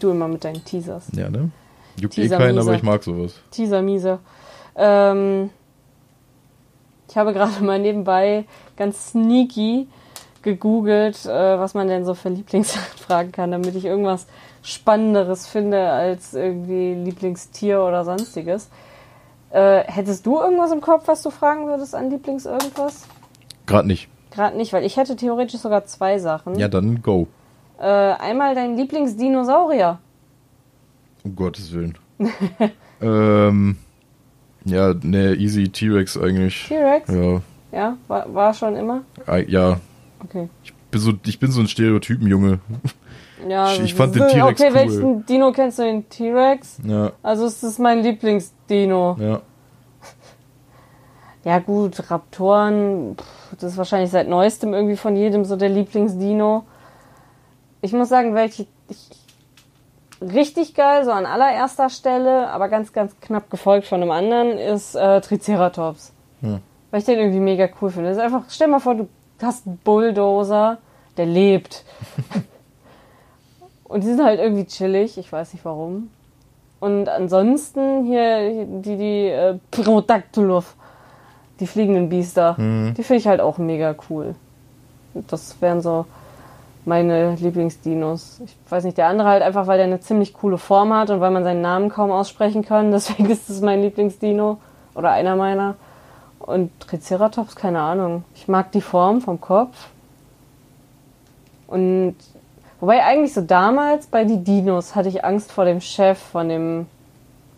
Du 0.00 0.10
immer 0.12 0.28
mit 0.28 0.44
deinen 0.44 0.64
Teasers. 0.64 1.08
Ja, 1.14 1.28
ne? 1.28 1.50
Juckt 2.00 2.16
eh 2.16 2.22
Teaser, 2.22 2.38
keinen, 2.38 2.54
Mieser. 2.54 2.68
aber 2.68 2.76
ich 2.76 2.82
mag 2.82 3.02
sowas. 3.02 3.34
Teaser 3.50 3.82
miese. 3.82 4.18
Ähm, 4.76 5.50
ich 7.08 7.16
habe 7.16 7.32
gerade 7.34 7.62
mal 7.62 7.78
nebenbei 7.78 8.46
ganz 8.76 9.10
sneaky 9.10 9.86
gegoogelt, 10.40 11.26
äh, 11.26 11.58
was 11.58 11.74
man 11.74 11.88
denn 11.88 12.06
so 12.06 12.14
für 12.14 12.30
Lieblingssachen 12.30 12.98
fragen 13.06 13.32
kann, 13.32 13.50
damit 13.50 13.74
ich 13.74 13.84
irgendwas 13.84 14.26
Spannenderes 14.62 15.46
finde 15.46 15.90
als 15.90 16.32
irgendwie 16.32 16.94
Lieblingstier 16.94 17.82
oder 17.82 18.04
sonstiges. 18.04 18.70
Äh, 19.54 19.84
hättest 19.86 20.26
du 20.26 20.40
irgendwas 20.40 20.72
im 20.72 20.80
Kopf, 20.80 21.06
was 21.06 21.22
du 21.22 21.30
fragen 21.30 21.68
würdest 21.68 21.94
an 21.94 22.10
Lieblings 22.10 22.44
irgendwas? 22.44 23.06
Gerade 23.66 23.86
nicht. 23.86 24.08
Gerade 24.32 24.56
nicht, 24.56 24.72
weil 24.72 24.82
ich 24.82 24.96
hätte 24.96 25.14
theoretisch 25.14 25.60
sogar 25.60 25.84
zwei 25.84 26.18
Sachen. 26.18 26.58
Ja, 26.58 26.66
dann 26.66 27.02
go. 27.02 27.28
Äh, 27.78 27.84
einmal 27.84 28.56
dein 28.56 28.76
Lieblingsdinosaurier. 28.76 30.00
Um 31.22 31.36
Gottes 31.36 31.72
Willen. 31.72 31.96
ähm, 33.00 33.76
ja, 34.64 34.92
ne, 34.92 35.34
easy 35.36 35.68
T-Rex 35.68 36.18
eigentlich. 36.18 36.66
T-Rex? 36.66 37.08
Ja, 37.12 37.40
Ja, 37.70 37.96
war, 38.08 38.34
war 38.34 38.54
schon 38.54 38.74
immer? 38.74 39.02
Ja. 39.46 39.78
Okay. 40.24 40.48
Bin 40.90 41.00
so, 41.00 41.12
ich 41.24 41.38
bin 41.38 41.52
so 41.52 41.60
ein 41.60 41.68
Stereotypenjunge. 41.68 42.58
Ja, 43.48 43.72
Ich- 43.72 43.94
fand 43.94 44.14
den 44.14 44.28
T-Rex 44.28 44.60
Okay, 44.60 44.68
cool. 44.70 44.74
welchen 44.74 45.26
Dino 45.26 45.52
kennst 45.52 45.78
du? 45.78 45.82
Den 45.82 46.08
T-Rex? 46.08 46.78
Ja, 46.84 47.12
Also 47.22 47.46
es 47.46 47.62
ist 47.62 47.78
mein 47.78 48.02
Lieblingsdino. 48.02 49.16
ja. 49.20 49.40
Ja 51.44 51.58
gut, 51.58 52.10
Raptoren, 52.10 53.16
pff, 53.18 53.56
das 53.60 53.72
ist 53.72 53.76
wahrscheinlich 53.78 54.10
seit 54.10 54.28
neuestem 54.28 54.72
irgendwie 54.72 54.96
von 54.96 55.14
jedem 55.14 55.44
so 55.44 55.56
der 55.56 55.68
Lieblingsdino. 55.68 56.64
Ich 57.82 57.92
muss 57.92 58.08
sagen, 58.08 58.34
welche 58.34 58.66
ich, 58.88 58.98
richtig 60.22 60.74
geil, 60.74 61.04
so 61.04 61.10
an 61.10 61.26
allererster 61.26 61.90
Stelle, 61.90 62.48
aber 62.48 62.68
ganz, 62.68 62.94
ganz 62.94 63.14
knapp 63.20 63.50
gefolgt 63.50 63.86
von 63.86 64.00
einem 64.00 64.10
anderen, 64.10 64.52
ist 64.56 64.94
äh, 64.94 65.20
Triceratops. 65.20 66.14
Hm. 66.40 66.60
Weil 66.90 67.00
ich 67.00 67.04
den 67.06 67.18
irgendwie 67.18 67.40
mega 67.40 67.68
cool 67.82 67.90
finde. 67.90 68.08
Das 68.08 68.16
ist 68.16 68.22
einfach, 68.24 68.44
stell 68.48 68.68
mal 68.68 68.80
vor, 68.80 68.94
du 68.94 69.06
hast 69.42 69.66
einen 69.66 69.76
Bulldozer, 69.84 70.78
der 71.18 71.26
lebt. 71.26 71.84
Und 73.94 74.02
die 74.02 74.08
sind 74.08 74.24
halt 74.24 74.40
irgendwie 74.40 74.64
chillig, 74.64 75.18
ich 75.18 75.30
weiß 75.30 75.52
nicht 75.52 75.64
warum. 75.64 76.10
Und 76.80 77.08
ansonsten 77.08 78.04
hier 78.04 78.66
die, 78.66 78.96
die 78.96 79.26
äh, 79.28 79.56
die 81.60 81.66
fliegenden 81.68 82.08
Biester, 82.08 82.56
Mhm. 82.58 82.94
die 82.94 83.04
finde 83.04 83.20
ich 83.20 83.28
halt 83.28 83.40
auch 83.40 83.56
mega 83.56 83.94
cool. 84.10 84.34
Das 85.28 85.62
wären 85.62 85.80
so 85.80 86.06
meine 86.84 87.36
Lieblingsdinos. 87.36 88.40
Ich 88.44 88.56
weiß 88.68 88.82
nicht, 88.82 88.98
der 88.98 89.06
andere 89.06 89.28
halt 89.28 89.44
einfach, 89.44 89.68
weil 89.68 89.76
der 89.76 89.86
eine 89.86 90.00
ziemlich 90.00 90.34
coole 90.34 90.58
Form 90.58 90.92
hat 90.92 91.10
und 91.10 91.20
weil 91.20 91.30
man 91.30 91.44
seinen 91.44 91.62
Namen 91.62 91.88
kaum 91.88 92.10
aussprechen 92.10 92.64
kann. 92.64 92.90
Deswegen 92.90 93.30
ist 93.30 93.48
es 93.48 93.60
mein 93.60 93.80
Lieblingsdino 93.80 94.58
oder 94.96 95.12
einer 95.12 95.36
meiner. 95.36 95.76
Und 96.40 96.72
Triceratops, 96.80 97.54
keine 97.54 97.78
Ahnung. 97.78 98.24
Ich 98.34 98.48
mag 98.48 98.72
die 98.72 98.80
Form 98.80 99.20
vom 99.20 99.40
Kopf. 99.40 99.86
Und 101.68 102.16
wobei 102.84 103.02
eigentlich 103.04 103.32
so 103.32 103.40
damals 103.40 104.06
bei 104.06 104.24
die 104.24 104.44
Dinos 104.44 104.94
hatte 104.94 105.08
ich 105.08 105.24
Angst 105.24 105.50
vor 105.52 105.64
dem 105.64 105.80
Chef, 105.80 106.18
von 106.18 106.48
dem 106.50 106.86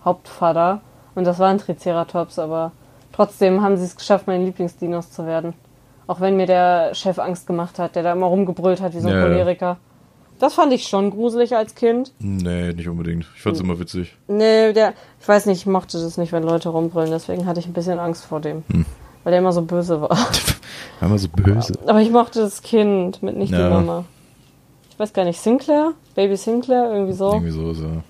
Hauptvater. 0.05 0.81
Und 1.15 1.25
das 1.27 1.39
war 1.39 1.49
ein 1.49 1.59
Triceratops, 1.59 2.39
aber 2.39 2.73
trotzdem 3.12 3.62
haben 3.62 3.77
sie 3.77 3.85
es 3.85 3.97
geschafft, 3.97 4.27
meine 4.27 4.45
Lieblingsdinos 4.45 5.11
zu 5.11 5.27
werden. 5.27 5.55
Auch 6.07 6.21
wenn 6.21 6.37
mir 6.37 6.47
der 6.47 6.95
Chef 6.95 7.19
Angst 7.19 7.47
gemacht 7.47 7.79
hat, 7.79 7.97
der 7.97 8.03
da 8.05 8.12
immer 8.12 8.27
rumgebrüllt 8.27 8.81
hat 8.81 8.95
wie 8.95 9.01
so 9.01 9.09
ein 9.09 9.15
Ja, 9.15 9.21
ja. 9.21 9.27
Choleriker. 9.27 9.77
Das 10.39 10.55
fand 10.55 10.73
ich 10.73 10.87
schon 10.87 11.11
gruselig 11.11 11.57
als 11.57 11.75
Kind. 11.75 12.12
Nee, 12.19 12.73
nicht 12.75 12.89
unbedingt. 12.89 13.27
Ich 13.35 13.43
fand's 13.43 13.59
Hm. 13.59 13.67
immer 13.71 13.81
witzig. 13.81 14.15
Nee, 14.29 14.73
der, 14.75 14.93
ich 15.21 15.27
weiß 15.27 15.47
nicht, 15.47 15.59
ich 15.61 15.67
mochte 15.67 15.99
das 15.99 16.19
nicht, 16.19 16.31
wenn 16.33 16.43
Leute 16.43 16.69
rumbrüllen, 16.69 17.11
deswegen 17.11 17.47
hatte 17.47 17.59
ich 17.59 17.67
ein 17.67 17.73
bisschen 17.73 17.99
Angst 17.99 18.27
vor 18.27 18.41
dem. 18.41 18.62
Hm. 18.71 18.85
Weil 19.25 19.31
der 19.33 19.41
immer 19.41 19.53
so 19.53 19.62
böse 19.62 20.01
war. 20.01 20.11
War 20.11 20.19
immer 21.09 21.19
so 21.19 21.29
böse. 21.29 21.73
Aber 21.87 22.01
ich 22.01 22.11
mochte 22.11 22.41
das 22.41 22.62
Kind 22.62 23.23
mit 23.23 23.37
nicht 23.37 23.51
Ja. 23.51 23.67
die 23.67 23.75
Mama. 23.75 24.05
Ich 24.97 25.01
weiß 25.01 25.13
gar 25.13 25.27
nicht, 25.27 25.38
Sinclair? 25.38 25.92
Baby 26.15 26.38
Sinclair? 26.38 26.90
Irgendwie 26.90 27.13
so? 27.13 27.31
Irgendwie 27.31 27.51
so, 27.51 27.75
so. 27.75 28.03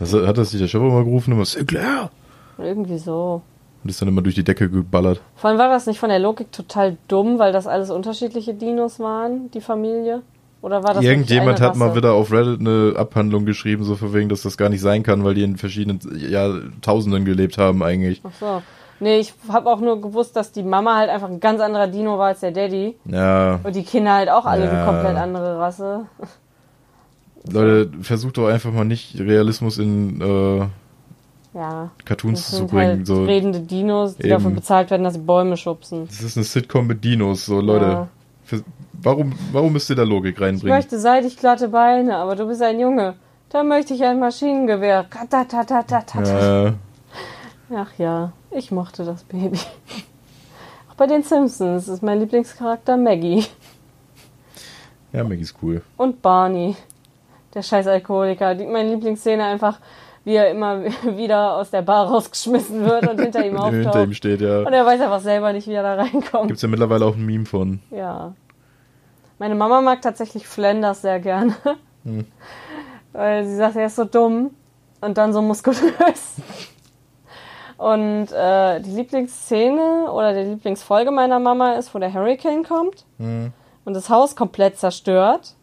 Das, 0.00 0.12
hat 0.12 0.36
das 0.36 0.52
nicht 0.52 0.60
der 0.60 0.66
Chef 0.66 0.82
immer 0.82 1.04
gerufen? 1.04 1.30
Immer 1.30 1.44
Sinclair! 1.44 2.10
Irgendwie 2.58 2.98
so. 2.98 3.42
Und 3.84 3.90
ist 3.90 4.02
dann 4.02 4.08
immer 4.08 4.20
durch 4.20 4.34
die 4.34 4.42
Decke 4.42 4.68
geballert. 4.68 5.20
Vor 5.36 5.50
allem 5.50 5.60
war 5.60 5.68
das 5.68 5.86
nicht 5.86 6.00
von 6.00 6.08
der 6.08 6.18
Logik 6.18 6.50
total 6.50 6.96
dumm, 7.06 7.38
weil 7.38 7.52
das 7.52 7.68
alles 7.68 7.90
unterschiedliche 7.90 8.54
Dinos 8.54 8.98
waren, 8.98 9.52
die 9.52 9.60
Familie? 9.60 10.22
Oder 10.62 10.82
war 10.82 10.94
das 10.94 11.04
Irgendjemand 11.04 11.60
hat 11.60 11.76
mal 11.76 11.94
wieder 11.94 12.12
auf 12.14 12.32
Reddit 12.32 12.58
eine 12.58 12.94
Abhandlung 12.96 13.46
geschrieben, 13.46 13.84
so 13.84 13.94
von 13.94 14.12
wegen, 14.12 14.28
dass 14.28 14.42
das 14.42 14.56
gar 14.56 14.68
nicht 14.68 14.80
sein 14.80 15.04
kann, 15.04 15.22
weil 15.22 15.34
die 15.34 15.44
in 15.44 15.58
verschiedenen 15.58 16.00
Jahrtausenden 16.18 17.24
gelebt 17.24 17.56
haben 17.56 17.84
eigentlich. 17.84 18.20
Ach 18.24 18.32
so. 18.40 18.62
Nee, 19.00 19.18
ich 19.18 19.32
habe 19.48 19.70
auch 19.70 19.80
nur 19.80 20.00
gewusst, 20.00 20.36
dass 20.36 20.52
die 20.52 20.62
Mama 20.62 20.96
halt 20.96 21.08
einfach 21.10 21.28
ein 21.28 21.40
ganz 21.40 21.60
anderer 21.60 21.86
Dino 21.86 22.18
war 22.18 22.26
als 22.28 22.40
der 22.40 22.50
Daddy. 22.52 22.96
Ja, 23.06 23.58
Und 23.62 23.74
die 23.74 23.82
Kinder 23.82 24.12
halt 24.14 24.28
auch 24.28 24.44
alle 24.44 24.66
Ja. 24.66 24.70
eine 24.70 24.84
komplett 24.84 25.16
andere 25.16 25.58
Rasse. 25.58 26.06
Leute, 27.50 27.90
versucht 28.02 28.36
doch 28.36 28.48
einfach 28.48 28.70
mal 28.72 28.84
nicht 28.84 29.18
Realismus 29.18 29.78
in 29.78 30.20
äh, 30.20 30.58
Ja. 31.58 31.90
Cartoons 32.04 32.50
Das 32.50 32.58
zu 32.58 32.66
bringen. 32.66 32.98
halt 32.98 33.06
So. 33.06 33.24
redende 33.24 33.60
Dinos, 33.60 34.16
die 34.16 34.24
Eben. 34.24 34.30
dafür 34.32 34.50
bezahlt 34.50 34.90
werden, 34.90 35.04
dass 35.04 35.14
sie 35.14 35.20
Bäume 35.20 35.56
schubsen. 35.56 36.06
Das 36.06 36.20
ist 36.22 36.36
eine 36.36 36.44
Sitcom 36.44 36.86
mit 36.86 37.02
Dinos, 37.02 37.46
so 37.46 37.60
Leute. 37.60 37.84
Ja. 37.86 38.08
Vers- 38.44 38.64
warum, 38.92 39.32
warum 39.52 39.72
müsst 39.72 39.88
ihr 39.90 39.96
da 39.96 40.02
Logik 40.02 40.36
Ich 40.36 40.40
reinbringen? 40.42 40.76
möchte 40.76 40.98
seidig 40.98 41.38
glatte 41.38 41.68
Beine, 41.68 42.16
aber 42.16 42.36
du 42.36 42.46
bist 42.46 42.60
ein 42.62 42.78
Junge. 42.78 43.14
Da 43.48 43.64
möchte 43.64 43.94
ich 43.94 44.04
ein 44.04 44.20
Maschinengewehr. 44.20 45.06
Katatatatata. 45.08 46.66
Ja, 46.66 46.74
Ach 47.72 47.90
ja, 47.98 48.32
ich 48.50 48.70
mochte 48.72 49.04
das 49.04 49.22
Baby. 49.24 49.58
Auch 50.90 50.94
bei 50.96 51.06
den 51.06 51.22
Simpsons 51.22 51.88
ist 51.88 52.02
mein 52.02 52.18
Lieblingscharakter 52.18 52.96
Maggie. 52.96 53.44
ja, 55.12 55.22
Maggie 55.22 55.42
ist 55.42 55.54
cool. 55.62 55.82
Und 55.96 56.20
Barney, 56.20 56.76
der 57.54 57.62
scheiß 57.62 57.86
Alkoholiker. 57.86 58.54
Die, 58.56 58.66
meine 58.66 58.90
Lieblingsszene 58.90 59.44
einfach, 59.44 59.78
wie 60.24 60.34
er 60.34 60.50
immer 60.50 60.84
wieder 61.04 61.54
aus 61.56 61.70
der 61.70 61.82
Bar 61.82 62.08
rausgeschmissen 62.08 62.84
wird 62.84 63.08
und 63.08 63.20
hinter 63.20 63.44
ihm 63.44 63.56
Hinter 63.62 63.76
ihm 63.76 63.86
auftaucht. 63.86 64.16
steht, 64.16 64.40
ja. 64.40 64.60
Und 64.60 64.72
er 64.72 64.84
weiß 64.84 65.00
einfach 65.00 65.20
selber 65.20 65.52
nicht, 65.52 65.68
wie 65.68 65.74
er 65.74 65.84
da 65.84 65.94
reinkommt. 65.94 66.48
Gibt's 66.48 66.62
ja 66.62 66.68
mittlerweile 66.68 67.04
auch 67.06 67.14
ein 67.14 67.24
Meme 67.24 67.46
von. 67.46 67.80
Ja. 67.92 68.34
Meine 69.38 69.54
Mama 69.54 69.80
mag 69.80 70.02
tatsächlich 70.02 70.46
Flanders 70.46 71.02
sehr 71.02 71.20
gerne. 71.20 71.54
Hm. 72.04 72.26
Weil 73.12 73.46
sie 73.46 73.56
sagt, 73.56 73.76
er 73.76 73.86
ist 73.86 73.96
so 73.96 74.04
dumm 74.04 74.50
und 75.00 75.16
dann 75.18 75.32
so 75.32 75.40
muskulös. 75.40 76.36
Und 77.80 78.30
äh, 78.30 78.78
die 78.80 78.90
Lieblingsszene 78.90 80.12
oder 80.12 80.34
die 80.34 80.50
Lieblingsfolge 80.50 81.10
meiner 81.10 81.38
Mama 81.38 81.72
ist, 81.76 81.94
wo 81.94 81.98
der 81.98 82.12
Hurricane 82.12 82.62
kommt 82.62 83.06
Hm. 83.16 83.54
und 83.86 83.94
das 83.94 84.10
Haus 84.10 84.36
komplett 84.36 84.76
zerstört. 84.78 85.54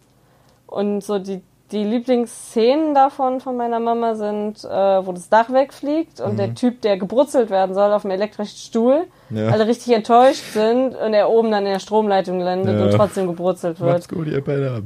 Und 0.66 1.02
so 1.02 1.20
die, 1.20 1.44
die 1.72 1.84
Lieblingsszenen 1.84 2.94
davon 2.96 3.42
von 3.42 3.58
meiner 3.58 3.80
Mama 3.82 4.16
sind, 4.16 4.64
äh, 4.64 4.68
wo 5.06 5.12
das 5.12 5.28
Dach 5.28 5.52
wegfliegt 5.52 6.22
und 6.22 6.38
der 6.38 6.56
Typ, 6.56 6.82
der 6.82 6.98
gebrutzelt 6.98 7.50
werden 7.50 7.76
soll 7.76 7.92
auf 7.92 8.04
dem 8.04 8.12
elektrischen 8.12 8.58
Stuhl, 8.58 9.08
Ja. 9.30 9.50
alle 9.50 9.68
richtig 9.68 9.94
enttäuscht 9.94 10.44
sind 10.54 10.96
und 10.96 11.14
er 11.14 11.30
oben 11.30 11.52
dann 11.52 11.66
in 11.66 11.74
der 11.74 11.80
Stromleitung 11.80 12.40
landet 12.40 12.80
Ja. 12.80 12.86
und 12.86 12.92
trotzdem 12.94 13.28
gebrutzelt 13.28 13.80
wird. 13.82 13.92
Macht's 13.92 14.08
gut, 14.08 14.28
ihr 14.28 14.42
beide. 14.42 14.82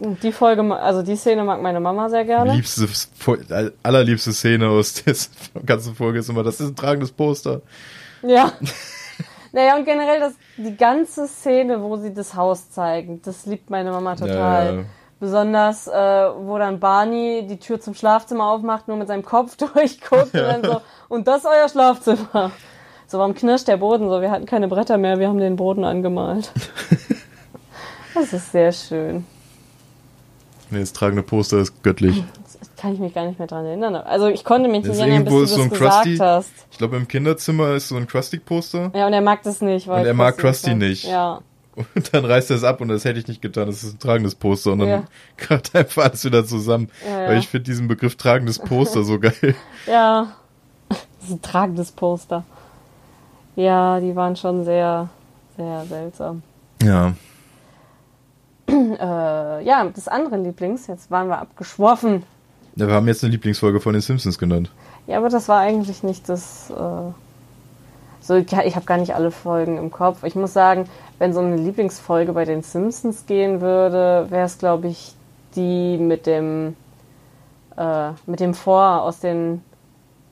Und 0.00 0.22
Die 0.24 0.32
Folge, 0.32 0.62
also 0.76 1.02
die 1.02 1.14
Szene 1.14 1.44
mag 1.44 1.62
meine 1.62 1.78
Mama 1.78 2.08
sehr 2.08 2.24
gerne. 2.24 2.52
Liebste, 2.52 2.88
allerliebste 3.84 4.32
Szene 4.32 4.68
aus 4.68 4.94
der 5.04 5.14
ganzen 5.64 5.94
Folge 5.94 6.18
ist 6.18 6.28
immer, 6.28 6.42
das 6.42 6.58
ist 6.60 6.68
ein 6.70 6.76
tragendes 6.76 7.12
Poster. 7.12 7.60
Ja. 8.22 8.52
Naja, 9.52 9.76
und 9.76 9.84
generell 9.84 10.18
das, 10.18 10.32
die 10.56 10.76
ganze 10.76 11.28
Szene, 11.28 11.80
wo 11.80 11.96
sie 11.96 12.12
das 12.12 12.34
Haus 12.34 12.70
zeigen, 12.70 13.22
das 13.24 13.46
liebt 13.46 13.70
meine 13.70 13.92
Mama 13.92 14.16
total. 14.16 14.74
Ja. 14.78 14.82
Besonders, 15.20 15.86
äh, 15.86 15.92
wo 15.92 16.58
dann 16.58 16.80
Barney 16.80 17.46
die 17.48 17.58
Tür 17.58 17.80
zum 17.80 17.94
Schlafzimmer 17.94 18.46
aufmacht, 18.50 18.88
nur 18.88 18.96
mit 18.96 19.08
seinem 19.08 19.24
Kopf 19.24 19.56
durchguckt 19.74 20.34
und 20.34 20.34
dann 20.34 20.64
so, 20.64 20.80
und 21.08 21.26
das 21.28 21.38
ist 21.38 21.46
euer 21.46 21.68
Schlafzimmer. 21.68 22.50
So, 23.06 23.18
warum 23.18 23.34
knirscht 23.34 23.68
der 23.68 23.76
Boden 23.76 24.08
so? 24.08 24.20
Wir 24.20 24.30
hatten 24.30 24.46
keine 24.46 24.66
Bretter 24.68 24.98
mehr, 24.98 25.18
wir 25.18 25.28
haben 25.28 25.38
den 25.38 25.56
Boden 25.56 25.84
angemalt. 25.84 26.50
Das 28.14 28.32
ist 28.32 28.52
sehr 28.52 28.70
schön. 28.70 29.26
Nee, 30.70 30.78
das 30.78 30.92
tragende 30.92 31.24
Poster 31.24 31.58
ist 31.58 31.82
göttlich. 31.82 32.22
Das 32.60 32.70
kann 32.76 32.94
ich 32.94 33.00
mich 33.00 33.12
gar 33.12 33.26
nicht 33.26 33.40
mehr 33.40 33.48
dran 33.48 33.66
erinnern. 33.66 33.96
Also 33.96 34.28
ich 34.28 34.44
konnte 34.44 34.68
mich 34.68 34.84
nicht 34.84 34.96
erinnern, 35.00 35.24
bis 35.24 35.32
du 35.32 35.46
so 35.46 35.56
das 35.56 35.64
ein 35.64 35.70
gesagt 35.70 36.06
Krusty- 36.06 36.18
hast. 36.20 36.50
Ich 36.70 36.78
glaube, 36.78 36.96
im 36.96 37.08
Kinderzimmer 37.08 37.72
ist 37.74 37.88
so 37.88 37.96
ein 37.96 38.06
Krusty-Poster. 38.06 38.92
Ja, 38.94 39.08
und 39.08 39.12
er 39.12 39.20
mag 39.20 39.42
das 39.42 39.60
nicht. 39.60 39.88
Weil 39.88 40.02
Und 40.02 40.06
er 40.06 40.14
mag 40.14 40.36
Krusty 40.38 40.42
Krusty 40.42 40.70
ist- 40.70 40.76
nicht. 40.76 41.04
Ja. 41.08 41.40
Und 41.76 41.86
dann 42.14 42.24
reißt 42.24 42.50
er 42.50 42.56
es 42.56 42.64
ab 42.64 42.80
und 42.80 42.88
das 42.88 43.04
hätte 43.04 43.18
ich 43.18 43.26
nicht 43.28 43.42
getan. 43.42 43.66
Das 43.66 43.82
ist 43.82 43.94
ein 43.94 43.98
tragendes 43.98 44.34
Poster. 44.34 44.72
Und 44.72 44.80
dann 44.80 44.88
Ja. 44.88 45.04
kracht 45.36 45.74
einfach 45.74 46.04
alles 46.04 46.24
wieder 46.24 46.44
zusammen. 46.44 46.88
Ja, 47.08 47.22
ja. 47.22 47.28
Weil 47.28 47.38
ich 47.38 47.48
finde 47.48 47.64
diesen 47.64 47.88
Begriff 47.88 48.16
tragendes 48.16 48.58
Poster 48.58 49.02
so 49.04 49.18
geil. 49.18 49.34
Ja. 49.86 50.32
Das 50.88 50.98
ist 51.30 51.30
ein 51.30 51.42
tragendes 51.42 51.90
Poster. 51.92 52.44
Ja, 53.56 53.98
die 54.00 54.14
waren 54.14 54.36
schon 54.36 54.64
sehr, 54.64 55.08
sehr 55.56 55.84
seltsam. 55.86 56.42
Ja. 56.82 57.14
Äh, 58.66 59.64
ja, 59.64 59.84
des 59.84 60.08
anderen 60.08 60.42
Lieblings, 60.44 60.86
jetzt 60.86 61.10
waren 61.10 61.28
wir 61.28 61.38
abgeschworfen. 61.38 62.24
ja. 62.76 62.86
Wir 62.86 62.94
haben 62.94 63.06
jetzt 63.06 63.22
eine 63.22 63.30
Lieblingsfolge 63.32 63.78
von 63.80 63.92
den 63.92 64.00
Simpsons 64.02 64.38
genannt. 64.38 64.70
Ja, 65.06 65.18
aber 65.18 65.28
das 65.28 65.48
war 65.48 65.60
eigentlich 65.60 66.02
nicht 66.02 66.28
das. 66.28 66.70
Äh, 66.70 67.12
so, 68.24 68.36
ich, 68.36 68.50
ich 68.50 68.74
habe 68.74 68.86
gar 68.86 68.96
nicht 68.96 69.14
alle 69.14 69.30
Folgen 69.30 69.76
im 69.76 69.90
Kopf. 69.90 70.24
Ich 70.24 70.34
muss 70.34 70.54
sagen, 70.54 70.88
wenn 71.18 71.34
so 71.34 71.40
eine 71.40 71.56
Lieblingsfolge 71.56 72.32
bei 72.32 72.46
den 72.46 72.62
Simpsons 72.62 73.26
gehen 73.26 73.60
würde, 73.60 74.26
wäre 74.30 74.46
es, 74.46 74.56
glaube 74.56 74.88
ich, 74.88 75.14
die 75.54 75.98
mit 75.98 76.26
dem 76.26 76.74
äh, 77.76 78.10
mit 78.26 78.40
dem 78.40 78.54
Vor 78.54 79.02
aus 79.02 79.20
den 79.20 79.62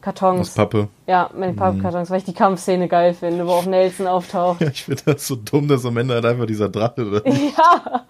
Kartons. 0.00 0.40
Aus 0.40 0.54
Pappe. 0.54 0.88
Ja, 1.06 1.30
mit 1.34 1.50
den 1.50 1.56
Pappkartons, 1.56 2.10
weil 2.10 2.18
ich 2.18 2.24
die 2.24 2.32
Kampfszene 2.32 2.88
geil 2.88 3.14
finde, 3.14 3.46
wo 3.46 3.52
auch 3.52 3.66
Nelson 3.66 4.06
auftaucht. 4.06 4.60
Ja, 4.62 4.68
ich 4.68 4.84
finde 4.84 5.02
das 5.04 5.26
so 5.26 5.36
dumm, 5.36 5.68
dass 5.68 5.84
am 5.84 5.96
Ende 5.98 6.14
halt 6.14 6.24
einfach 6.24 6.46
dieser 6.46 6.68
Drache 6.70 7.22
da 7.22 7.30
ja. 7.30 8.06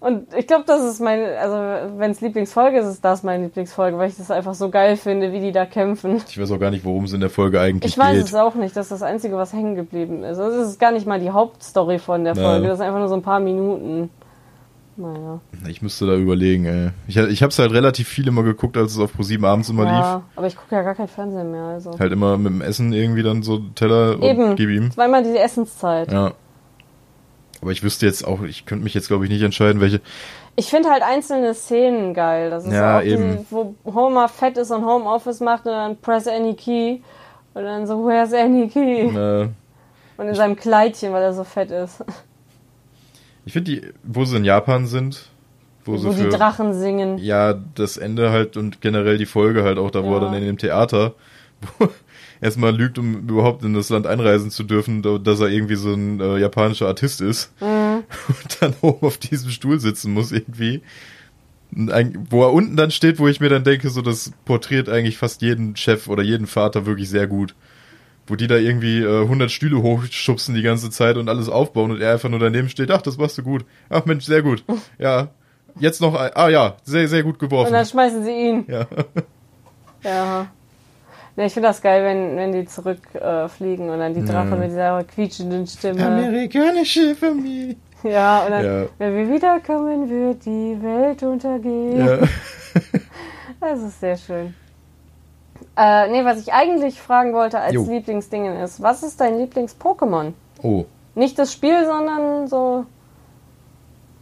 Und 0.00 0.32
ich 0.36 0.46
glaube, 0.46 0.62
das 0.66 0.84
ist 0.84 1.00
meine, 1.00 1.36
also 1.38 1.56
wenn 1.98 2.12
es 2.12 2.20
Lieblingsfolge 2.20 2.78
ist, 2.78 2.86
ist 2.86 3.04
das 3.04 3.24
meine 3.24 3.44
Lieblingsfolge, 3.44 3.98
weil 3.98 4.08
ich 4.08 4.16
das 4.16 4.30
einfach 4.30 4.54
so 4.54 4.68
geil 4.68 4.96
finde, 4.96 5.32
wie 5.32 5.40
die 5.40 5.50
da 5.50 5.66
kämpfen. 5.66 6.22
Ich 6.28 6.40
weiß 6.40 6.52
auch 6.52 6.60
gar 6.60 6.70
nicht, 6.70 6.84
worum 6.84 7.04
es 7.04 7.12
in 7.12 7.20
der 7.20 7.30
Folge 7.30 7.60
eigentlich 7.60 7.92
Ich 7.92 7.98
weiß 7.98 8.16
geht. 8.16 8.26
es 8.26 8.34
auch 8.34 8.54
nicht, 8.54 8.76
das 8.76 8.86
ist 8.86 8.92
das 8.92 9.02
Einzige, 9.02 9.36
was 9.36 9.52
hängen 9.52 9.74
geblieben 9.74 10.22
ist. 10.22 10.38
Also 10.38 10.56
es 10.60 10.68
ist 10.68 10.78
gar 10.80 10.92
nicht 10.92 11.06
mal 11.06 11.18
die 11.18 11.30
Hauptstory 11.30 11.98
von 11.98 12.22
der. 12.24 12.36
Folge, 12.36 12.68
das 12.68 12.78
ist 12.78 12.84
einfach 12.84 13.00
nur 13.00 13.08
so 13.08 13.16
ein 13.16 13.22
paar 13.22 13.40
Minuten. 13.40 14.10
Naja. 14.96 15.40
Ich 15.68 15.80
müsste 15.82 16.06
da 16.06 16.14
überlegen, 16.16 16.64
ey. 16.66 16.90
Ich, 17.06 17.16
ich 17.16 17.42
habe 17.42 17.50
es 17.50 17.58
halt 17.58 17.72
relativ 17.72 18.08
viel 18.08 18.26
immer 18.26 18.42
geguckt, 18.42 18.76
als 18.76 18.92
es 18.92 18.98
auf 18.98 19.12
ProSieben 19.12 19.44
abends 19.46 19.68
immer 19.68 19.84
Ja, 19.84 20.22
aber 20.34 20.46
ich 20.48 20.56
gucke 20.56 20.74
ja 20.74 20.82
gar 20.82 20.94
kein 20.96 21.06
Fernsehen 21.08 21.50
mehr, 21.52 21.62
also. 21.62 21.90
lief. 21.90 22.00
Halt 22.00 22.12
immer 22.12 22.36
mit 22.36 22.52
dem 22.52 22.60
Essen 22.62 22.92
irgendwie 22.92 23.22
dann 23.22 23.42
so 23.44 23.58
Teller 23.76 24.14
und 24.14 24.22
Eben. 24.22 24.56
gib 24.56 24.70
ihm. 24.70 24.96
War 24.96 25.06
immer 25.06 25.22
diese 25.22 25.38
Essenszeit. 25.38 26.10
Ja. 26.12 26.32
Aber 27.60 27.72
ich 27.72 27.82
wüsste 27.82 28.06
jetzt 28.06 28.26
auch, 28.26 28.42
ich 28.42 28.66
könnte 28.66 28.84
mich 28.84 28.94
jetzt 28.94 29.08
glaube 29.08 29.24
ich 29.24 29.30
nicht 29.30 29.42
entscheiden, 29.42 29.80
welche. 29.80 30.00
Ich 30.56 30.70
finde 30.70 30.90
halt 30.90 31.02
einzelne 31.02 31.54
Szenen 31.54 32.14
geil. 32.14 32.50
Das 32.50 32.64
ist 32.64 32.72
Ja, 32.72 32.98
auch 32.98 33.02
die, 33.02 33.08
eben. 33.08 33.46
wo 33.50 33.74
Homer 33.84 34.28
fett 34.28 34.56
ist 34.56 34.70
und 34.70 34.84
Homeoffice 34.84 35.40
macht 35.40 35.66
und 35.66 35.72
dann 35.72 35.96
press 35.96 36.26
any 36.26 36.54
key. 36.54 36.98
Und 37.54 37.64
dann 37.64 37.86
so, 37.86 38.04
where's 38.06 38.32
any 38.32 38.68
key? 38.68 39.06
Äh, 39.08 39.48
Und 40.16 40.28
in 40.28 40.34
seinem 40.34 40.56
Kleidchen, 40.56 41.12
weil 41.12 41.22
er 41.22 41.32
so 41.32 41.44
fett 41.44 41.70
ist. 41.70 42.04
ich 43.44 43.52
finde 43.52 43.70
die, 43.72 43.82
wo 44.04 44.24
sie 44.24 44.36
in 44.36 44.44
Japan 44.44 44.86
sind, 44.86 45.26
wo, 45.84 45.92
Wo 45.92 45.96
sie 45.96 46.10
die 46.10 46.14
für 46.24 46.28
Drachen 46.28 46.74
singen. 46.74 47.18
ja 47.18 47.54
das 47.74 47.96
Ende 47.96 48.30
halt 48.30 48.56
und 48.56 48.80
generell 48.80 49.16
die 49.18 49.26
Folge 49.26 49.62
halt 49.64 49.78
auch 49.78 49.90
da, 49.90 50.04
wo 50.04 50.08
er 50.14 50.14
Ja. 50.14 50.20
dann 50.26 50.34
in 50.34 50.44
dem 50.44 50.58
Theater 50.58 51.14
wo 51.78 51.88
erstmal 52.40 52.76
lügt, 52.76 52.98
um 52.98 53.28
überhaupt 53.28 53.64
in 53.64 53.74
das 53.74 53.88
Land 53.90 54.06
einreisen 54.06 54.50
zu 54.50 54.62
dürfen, 54.64 55.02
da- 55.02 55.18
dass 55.18 55.40
er 55.40 55.48
irgendwie 55.48 55.76
so 55.76 55.92
ein 55.92 56.20
äh, 56.20 56.38
japanischer 56.38 56.86
Artist 56.86 57.20
ist 57.20 57.52
Mhm. 57.60 58.04
und 58.28 58.58
dann 58.62 58.74
oben 58.80 59.06
auf 59.06 59.18
diesem 59.18 59.50
Stuhl 59.50 59.80
sitzen 59.80 60.12
muss 60.12 60.32
irgendwie. 60.32 60.82
Und 61.74 61.90
ein- 61.92 62.26
Wo 62.30 62.42
er 62.42 62.52
unten 62.52 62.76
dann 62.76 62.90
steht, 62.90 63.18
wo 63.18 63.28
ich 63.28 63.40
mir 63.40 63.48
dann 63.48 63.64
denke, 63.64 63.90
so 63.90 64.00
das 64.02 64.32
porträtiert 64.44 64.88
eigentlich 64.88 65.18
fast 65.18 65.42
jeden 65.42 65.76
Chef 65.76 66.08
oder 66.08 66.22
jeden 66.22 66.46
Vater 66.46 66.86
wirklich 66.86 67.08
sehr 67.10 67.26
gut. 67.26 67.54
Wo 68.26 68.36
die 68.36 68.46
da 68.46 68.56
irgendwie 68.56 69.00
äh, 69.00 69.22
100 69.22 69.50
Stühle 69.50 69.82
hochschubsen 69.82 70.54
die 70.54 70.62
ganze 70.62 70.90
Zeit 70.90 71.16
und 71.16 71.28
alles 71.28 71.48
aufbauen 71.48 71.90
und 71.90 72.00
er 72.00 72.12
einfach 72.12 72.28
nur 72.28 72.38
daneben 72.38 72.68
steht, 72.68 72.90
ach, 72.90 73.02
das 73.02 73.16
machst 73.18 73.36
du 73.38 73.42
gut. 73.42 73.64
Ach 73.90 74.04
Mensch, 74.04 74.24
sehr 74.24 74.42
gut. 74.42 74.64
Ja, 74.98 75.28
jetzt 75.80 76.00
noch 76.00 76.14
ein, 76.14 76.30
ah 76.34 76.48
ja, 76.48 76.76
sehr, 76.84 77.08
sehr 77.08 77.22
gut 77.22 77.34
Und 77.34 77.38
geworfen. 77.40 77.72
dann 77.72 77.86
schmeißen 77.86 78.24
sie 78.24 78.32
ihn. 78.32 78.64
Ja. 78.68 78.86
Ja. 80.04 80.50
Ja, 81.38 81.44
ich 81.46 81.52
finde 81.54 81.68
das 81.68 81.80
geil, 81.80 82.04
wenn, 82.04 82.36
wenn 82.36 82.50
die 82.52 82.64
zurückfliegen 82.66 83.88
äh, 83.88 83.92
und 83.92 83.98
dann 84.00 84.12
die 84.12 84.24
Drache 84.24 84.56
mit 84.56 84.70
dieser 84.70 85.04
quietschenden 85.04 85.66
Stimme. 85.68 86.04
Amerikanische 86.06 87.14
Familie. 87.14 87.76
Ja, 88.04 88.44
und 88.44 88.50
dann, 88.52 88.64
Ja. 88.64 88.86
wenn 88.98 89.16
wir 89.16 89.28
wiederkommen, 89.34 90.08
wird 90.08 90.44
die 90.46 90.76
Welt 90.80 91.22
untergehen. 91.22 91.98
Ja. 92.06 92.18
Das 93.60 93.80
ist 93.82 93.98
sehr 93.98 94.16
schön. 94.16 94.54
Äh, 95.76 96.08
nee, 96.10 96.24
was 96.24 96.40
ich 96.40 96.52
eigentlich 96.52 97.00
fragen 97.00 97.32
wollte 97.32 97.58
als 97.58 97.72
Jo. 97.74 97.84
Lieblingsdingen 97.88 98.56
ist, 98.60 98.80
was 98.80 99.02
ist 99.02 99.20
dein 99.20 99.36
Lieblings-Pokémon? 99.38 100.32
Oh, 100.62 100.84
Nicht 101.16 101.38
das 101.40 101.52
Spiel, 101.52 101.84
sondern 101.86 102.46
so 102.46 102.86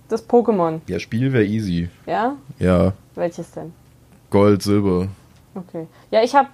das 0.09 0.27
Pokémon, 0.27 0.81
ja, 0.87 0.99
Spiel 0.99 1.33
wäre 1.35 1.45
easy. 1.45 1.89
ja? 2.07 2.37
Ja, 2.59 2.93
Welches 3.15 3.51
denn? 3.53 3.75
Gold, 4.31 4.63
Silber. 4.63 5.09
Okay. 5.55 5.87
Ja, 6.11 6.23
ich 6.23 6.35
habe 6.35 6.49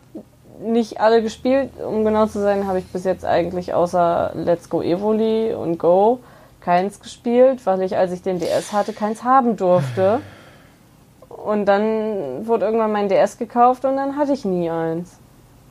nicht 0.65 1.01
alle 1.01 1.23
gespielt. 1.23 1.71
Um 1.85 2.05
genau 2.05 2.27
zu 2.27 2.41
sein, 2.41 2.67
habe 2.67 2.79
ich 2.79 2.87
bis 2.87 3.05
jetzt 3.05 3.25
eigentlich 3.25 3.75
außer 3.75 4.33
Let's 4.35 4.69
Go 4.69 4.83
Evoli 4.83 5.55
und 5.55 5.79
Go 5.79 6.21
keins 6.61 7.01
gespielt, 7.01 7.65
weil 7.67 7.83
ich, 7.83 7.97
als 7.97 8.13
ich 8.13 8.23
den 8.23 8.39
DS 8.39 8.73
hatte, 8.73 8.93
keins 8.93 9.25
haben 9.25 9.57
durfte. 9.57 10.21
Und 11.29 11.67
dann 11.67 12.47
wurde 12.47 12.67
irgendwann 12.67 12.93
mein 12.93 13.09
DS 13.09 13.39
gekauft 13.39 13.85
und 13.85 13.97
dann 13.97 14.17
hatte 14.17 14.33
ich 14.33 14.45
nie 14.45 14.71
eins. 14.71 15.19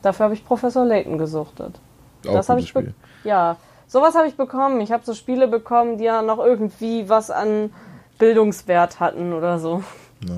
Dafür 0.02 0.24
habe 0.24 0.34
ich 0.34 0.44
Professor 0.44 0.84
Layton 0.84 1.16
gesuchtet. 1.18 1.78
Auch 2.26 2.32
das 2.34 2.48
habe 2.48 2.60
ich 2.60 2.74
be- 2.74 2.92
ja, 3.24 3.56
sowas 3.86 4.14
habe 4.14 4.26
ich 4.28 4.36
bekommen. 4.36 4.80
Ich 4.80 4.92
habe 4.92 5.04
so 5.04 5.14
Spiele 5.14 5.48
bekommen, 5.48 5.98
die 5.98 6.04
ja 6.04 6.20
noch 6.22 6.38
irgendwie 6.38 7.08
was 7.08 7.30
an 7.30 7.72
Bildungswert 8.18 9.00
hatten 9.00 9.32
oder 9.32 9.58
so. 9.58 9.82
Ja. 10.26 10.34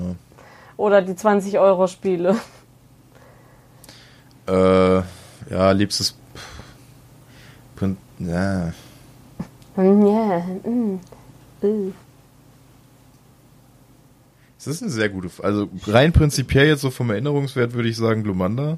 Oder 0.77 1.01
die 1.01 1.15
20 1.15 1.59
Euro 1.59 1.87
Spiele. 1.87 2.35
Äh, 4.47 5.01
ja, 5.49 5.71
liebstes. 5.71 6.15
Prin 7.75 7.97
ja. 8.19 8.73
Hm, 9.75 10.05
Ja, 10.05 10.37
mm. 10.69 10.99
Äh. 11.61 11.91
Das 14.57 14.67
ist 14.67 14.81
eine 14.81 14.91
sehr 14.91 15.09
gute, 15.09 15.27
F- 15.27 15.43
also 15.43 15.69
rein 15.85 16.11
prinzipiell 16.11 16.67
jetzt 16.67 16.81
so 16.81 16.89
vom 16.89 17.09
Erinnerungswert 17.11 17.73
würde 17.73 17.89
ich 17.89 17.97
sagen 17.97 18.23
Glumanda. 18.23 18.77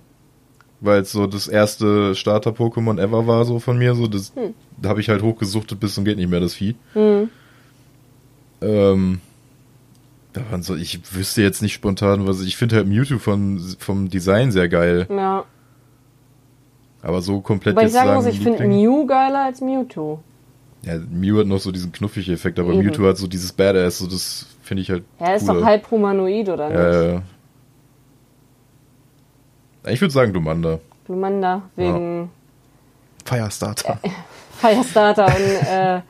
Weil 0.80 1.02
es 1.02 1.12
so 1.12 1.26
das 1.26 1.48
erste 1.48 2.14
Starter-Pokémon 2.14 3.00
ever 3.02 3.26
war, 3.26 3.46
so 3.46 3.58
von 3.60 3.78
mir, 3.80 3.96
so 3.96 4.06
das, 4.08 4.32
Hm. 4.36 4.54
da 4.80 4.90
habe 4.90 5.02
ich 5.02 5.10
halt 5.10 5.24
hochgesuchtet 5.24 5.80
bis 5.80 5.96
zum 5.96 6.06
geht 6.06 6.18
nicht 6.18 6.30
mehr, 6.30 6.40
das 6.40 6.54
Vieh. 6.54 6.76
Ähm, 8.62 9.22
da 10.34 10.42
waren 10.52 10.62
so, 10.64 10.76
ich 10.76 11.00
wüsste 11.16 11.42
jetzt 11.42 11.62
nicht 11.64 11.74
spontan, 11.74 12.28
was 12.28 12.42
ich 12.42 12.58
finde 12.58 12.76
halt 12.76 12.88
Mewtwo 12.88 13.18
von, 13.18 13.60
vom 13.80 14.10
Design 14.10 14.52
sehr 14.52 14.70
geil, 14.70 15.08
Ja. 15.10 15.46
Aber 17.02 17.22
so 17.22 17.42
komplett 17.42 17.78
Aber 17.78 17.86
ich 17.86 17.94
sagen 17.94 18.14
muss, 18.14 18.26
ich 18.26 18.40
finde 18.40 18.66
Mew 18.68 19.06
geiler 19.06 19.46
als 19.46 19.62
Mewtwo. 19.62 20.20
Ja, 20.84 20.96
Mew 20.98 21.40
hat 21.40 21.48
noch 21.48 21.60
so 21.60 21.72
diesen 21.72 21.92
knuffige 21.92 22.32
Effekt, 22.32 22.60
aber 22.60 22.72
Eben. 22.74 22.84
Mewtwo 22.86 23.08
hat 23.08 23.18
so 23.18 23.28
dieses 23.28 23.52
Badass, 23.52 23.98
so 24.00 24.08
das 24.08 24.46
finde 24.62 24.82
ich 24.84 24.90
halt 24.92 25.04
Ja, 25.20 25.28
er 25.28 25.36
ist 25.36 25.48
cooler. 25.48 25.60
doch 25.60 25.66
halb 25.66 25.90
humanoid, 25.92 26.50
oder 26.50 26.70
nicht? 26.70 26.78
Ja, 26.78 26.92
ja, 27.04 27.04
ja. 27.14 27.22
Ich 29.92 30.02
würde 30.02 30.14
sagen 30.14 30.32
Glumanda. 30.34 30.80
Glumanda, 31.06 31.62
wegen 31.76 32.30
Firestarter. 33.26 34.00
Firestarter 34.60 35.26
und 35.28 35.68
äh, 35.68 36.02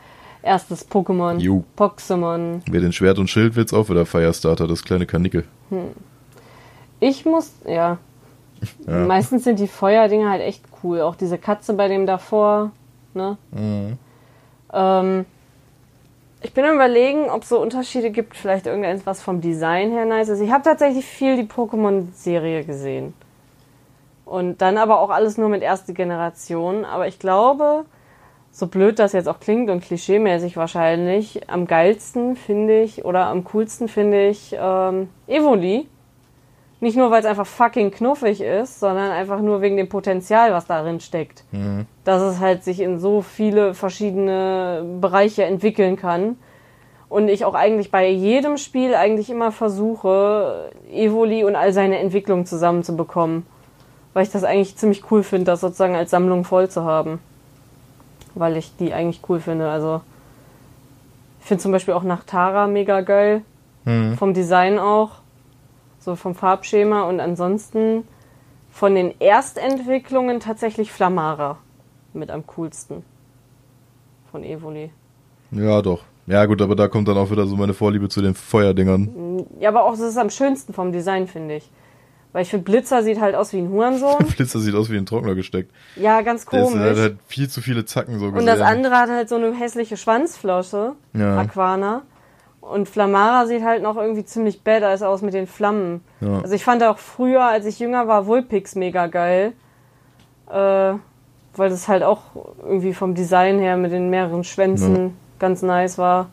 erstes 0.41 0.89
Pokémon. 0.89 1.37
Jo. 1.37 1.63
Poxemon. 1.75 2.61
Wer 2.69 2.81
den 2.81 2.93
Schwert- 2.93 3.19
und 3.19 3.29
Schildwitz 3.29 3.73
auch 3.73 3.89
wieder 3.89 4.05
Firestarter, 4.05 4.67
das 4.67 4.83
kleine 4.83 5.05
Kanickel. 5.05 5.43
Ich 6.99 7.25
muss, 7.25 7.51
ja. 7.67 7.97
Ja. 8.85 9.05
Meistens 9.05 9.43
sind 9.43 9.59
die 9.59 9.67
Feuerdinger 9.67 10.29
halt 10.29 10.41
echt 10.41 10.63
cool. 10.83 11.01
Auch 11.01 11.15
diese 11.15 11.37
Katze 11.37 11.73
bei 11.73 11.87
dem 11.87 12.05
davor. 12.05 12.71
Ne? 13.13 13.37
Mhm. 13.51 13.97
Ähm, 14.73 15.25
ich 16.41 16.53
bin 16.53 16.65
am 16.65 16.75
überlegen, 16.75 17.29
ob 17.29 17.43
es 17.43 17.49
so 17.49 17.59
Unterschiede 17.59 18.11
gibt. 18.11 18.35
Vielleicht 18.35 18.67
irgendeins, 18.67 19.05
was 19.05 19.21
vom 19.21 19.41
Design 19.41 19.91
her 19.91 20.05
nice 20.05 20.29
ist. 20.29 20.41
Ich 20.41 20.51
habe 20.51 20.63
tatsächlich 20.63 21.05
viel 21.05 21.35
die 21.35 21.49
Pokémon-Serie 21.49 22.63
gesehen. 22.63 23.13
Und 24.25 24.61
dann 24.61 24.77
aber 24.77 24.99
auch 24.99 25.09
alles 25.09 25.37
nur 25.37 25.49
mit 25.49 25.61
erste 25.61 25.93
Generation. 25.93 26.85
Aber 26.85 27.07
ich 27.07 27.17
glaube, 27.17 27.85
so 28.51 28.67
blöd 28.67 28.99
das 28.99 29.13
jetzt 29.13 29.27
auch 29.29 29.39
klingt 29.39 29.69
und 29.69 29.81
klischeemäßig 29.83 30.57
wahrscheinlich, 30.57 31.49
am 31.49 31.67
geilsten 31.67 32.35
finde 32.35 32.81
ich 32.81 33.05
oder 33.05 33.27
am 33.27 33.43
coolsten 33.45 33.87
finde 33.87 34.27
ich 34.27 34.55
ähm, 34.59 35.09
Evoli. 35.27 35.87
Nicht 36.79 36.95
nur, 36.95 37.09
weil 37.09 37.21
es 37.21 37.25
einfach 37.25 37.47
fucking 37.47 37.89
knuffig 37.89 38.39
ist, 38.39 38.79
sondern 38.79 39.09
einfach 39.09 39.39
nur 39.39 39.61
wegen 39.61 39.77
dem 39.77 39.89
Potenzial, 39.89 40.53
was 40.53 40.67
darin 40.67 40.99
steckt. 40.99 41.43
Dass 42.03 42.21
es 42.21 42.39
halt 42.39 42.63
sich 42.63 42.79
in 42.81 42.99
so 42.99 43.21
viele 43.23 43.73
verschiedene 43.73 44.85
Bereiche 45.01 45.43
entwickeln 45.43 45.95
kann. 45.95 46.37
Und 47.09 47.29
ich 47.29 47.45
auch 47.45 47.55
eigentlich 47.55 47.89
bei 47.89 48.07
jedem 48.09 48.57
Spiel 48.57 48.93
eigentlich 48.93 49.29
immer 49.29 49.51
versuche, 49.51 50.69
Evoli 50.91 51.43
und 51.45 51.55
all 51.55 51.73
seine 51.73 51.97
Entwicklungen 51.97 52.45
zusammenzubekommen. 52.45 53.45
Weil 54.13 54.23
ich 54.23 54.31
das 54.31 54.43
eigentlich 54.43 54.75
ziemlich 54.75 55.09
cool 55.09 55.23
finde, 55.23 55.45
das 55.45 55.61
sozusagen 55.61 55.95
als 55.95 56.11
Sammlung 56.11 56.43
voll 56.43 56.69
zu 56.69 56.83
haben. 56.83 57.19
Weil 58.35 58.55
ich 58.55 58.75
die 58.75 58.93
eigentlich 58.93 59.21
cool 59.29 59.39
finde. 59.39 59.69
Also, 59.69 60.01
ich 61.39 61.47
finde 61.47 61.63
zum 61.63 61.71
Beispiel 61.71 61.95
auch 61.95 62.03
Nachtara 62.03 62.67
mega 62.67 63.01
geil. 63.01 63.41
Vom 64.17 64.33
Design 64.33 64.77
auch. 64.79 65.11
So 66.07 66.15
vom 66.15 66.35
Farbschema. 66.35 67.01
Und 67.01 67.19
ansonsten 67.19 68.05
von 68.71 68.95
den 68.95 69.13
Erstentwicklungen 69.19 70.39
tatsächlich 70.39 70.89
Flamara 70.93 71.57
mit 72.13 72.31
am 72.31 72.47
coolsten. 72.47 73.03
Von 74.31 74.45
Evoli. 74.45 74.89
Ja, 75.51 75.81
doch. 75.81 76.03
Ja, 76.25 76.45
gut, 76.45 76.61
aber 76.61 76.77
da 76.77 76.87
kommt 76.87 77.09
dann 77.09 77.17
auch 77.17 77.29
wieder 77.29 77.45
so 77.45 77.57
meine 77.57 77.73
Vorliebe 77.73 78.07
zu 78.07 78.21
den 78.21 78.35
Feuerdingern. 78.35 79.45
Ja, 79.59 79.67
aber 79.67 79.83
auch 79.83 79.91
das 79.91 79.99
ist 79.99 80.17
am 80.17 80.29
schönsten 80.29 80.71
vom 80.73 80.93
Design, 80.93 81.27
finde 81.27 81.55
ich. 81.55 81.69
Weil 82.31 82.43
ich 82.43 82.49
finde, 82.51 82.63
Blitzer 82.63 83.03
sieht 83.03 83.19
halt 83.19 83.35
aus 83.35 83.51
wie 83.51 83.57
ein 83.57 83.69
Hurensohn. 83.69 84.25
Blitzer 84.37 84.59
sieht 84.59 84.75
aus 84.75 84.89
wie 84.89 84.95
ein 84.95 85.05
Trockner 85.05 85.35
gesteckt. 85.35 85.73
Ja, 85.97 86.21
ganz 86.21 86.45
Der 86.45 86.61
komisch. 86.61 86.79
hat 86.89 86.97
halt 86.97 87.17
viel 87.27 87.49
zu 87.49 87.59
viele 87.59 87.83
Zacken 87.83 88.17
so 88.17 88.27
Und 88.27 88.45
das 88.45 88.61
andere 88.61 88.95
hat 88.95 89.09
halt 89.09 89.27
so 89.27 89.35
eine 89.35 89.53
hässliche 89.53 89.97
Schwanzflosse, 89.97 90.93
Ja. 91.13 91.37
Aquana. 91.37 92.03
Und 92.71 92.89
Flamara 92.89 93.45
sieht 93.45 93.63
halt 93.63 93.81
noch 93.81 93.95
irgendwie 93.97 94.25
ziemlich 94.25 94.61
badass 94.63 95.01
aus 95.01 95.21
mit 95.21 95.33
den 95.33 95.47
Flammen. 95.47 96.01
Ja. 96.21 96.41
Also 96.41 96.53
ich 96.53 96.63
fand 96.63 96.83
auch 96.83 96.97
früher, 96.97 97.43
als 97.43 97.65
ich 97.65 97.79
jünger 97.79 98.07
war, 98.07 98.25
Vulpix 98.27 98.75
mega 98.75 99.07
geil. 99.07 99.53
Äh, 100.49 100.93
weil 101.55 101.69
das 101.69 101.87
halt 101.87 102.03
auch 102.03 102.21
irgendwie 102.61 102.93
vom 102.93 103.15
Design 103.15 103.57
her 103.59 103.77
mit 103.77 103.91
den 103.91 104.09
mehreren 104.09 104.43
Schwänzen 104.43 104.95
Ja. 104.95 105.09
ganz 105.39 105.61
nice 105.61 105.97
war. 105.97 106.27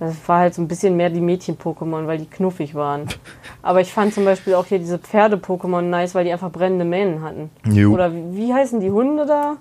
Das 0.00 0.14
war 0.28 0.38
halt 0.38 0.54
so 0.54 0.62
ein 0.62 0.68
bisschen 0.68 0.96
mehr 0.96 1.10
die 1.10 1.20
Mädchen-Pokémon, 1.20 2.06
weil 2.06 2.18
die 2.18 2.26
knuffig 2.30 2.74
waren. 2.74 3.08
Aber 3.62 3.80
ich 3.80 3.92
fand 3.92 4.14
zum 4.14 4.24
Beispiel 4.24 4.54
auch 4.54 4.64
hier 4.66 4.78
diese 4.78 4.98
Pferde-Pokémon 4.98 5.82
nice, 5.82 6.14
weil 6.14 6.24
die 6.24 6.32
einfach 6.32 6.52
brennende 6.52 6.84
Mähnen 6.84 7.22
hatten. 7.22 7.50
Jo. 7.66 7.90
Oder 7.92 8.12
wie, 8.14 8.36
wie 8.36 8.54
heißen 8.54 8.78
die 8.80 8.90
Hunde 8.92 9.26
da? 9.26 9.56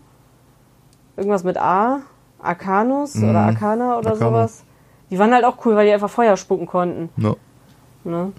Irgendwas 1.17 1.43
mit 1.43 1.57
A? 1.57 2.01
Arcanus 2.39 3.15
Mhm. 3.15 3.29
oder 3.31 3.39
Arcana 3.39 3.97
oder 3.97 4.11
Arcana. 4.11 4.29
sowas? 4.29 4.63
Die 5.09 5.19
waren 5.19 5.33
halt 5.33 5.45
auch 5.45 5.65
cool, 5.65 5.75
weil 5.75 5.85
die 5.87 5.93
einfach 5.93 6.09
Feuer 6.09 6.37
spucken 6.37 6.67
konnten. 6.67 7.09
Ja. 7.17 7.35
Ne? 8.03 8.31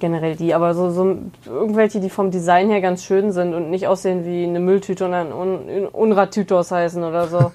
Generell 0.00 0.34
die, 0.34 0.54
aber 0.54 0.74
so, 0.74 0.90
so 0.90 1.16
irgendwelche, 1.46 2.00
die 2.00 2.10
vom 2.10 2.32
Design 2.32 2.68
her 2.68 2.80
ganz 2.80 3.04
schön 3.04 3.30
sind 3.30 3.54
und 3.54 3.70
nicht 3.70 3.86
aussehen 3.86 4.24
wie 4.24 4.44
eine 4.44 4.58
Mülltüte 4.58 5.04
und 5.04 5.12
dann 5.12 5.32
Un 5.32 5.86
Unratütos 5.86 6.72
heißen 6.72 7.04
oder 7.04 7.28
so. 7.28 7.52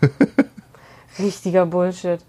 Richtiger 1.20 1.66
Bullshit. 1.66 2.20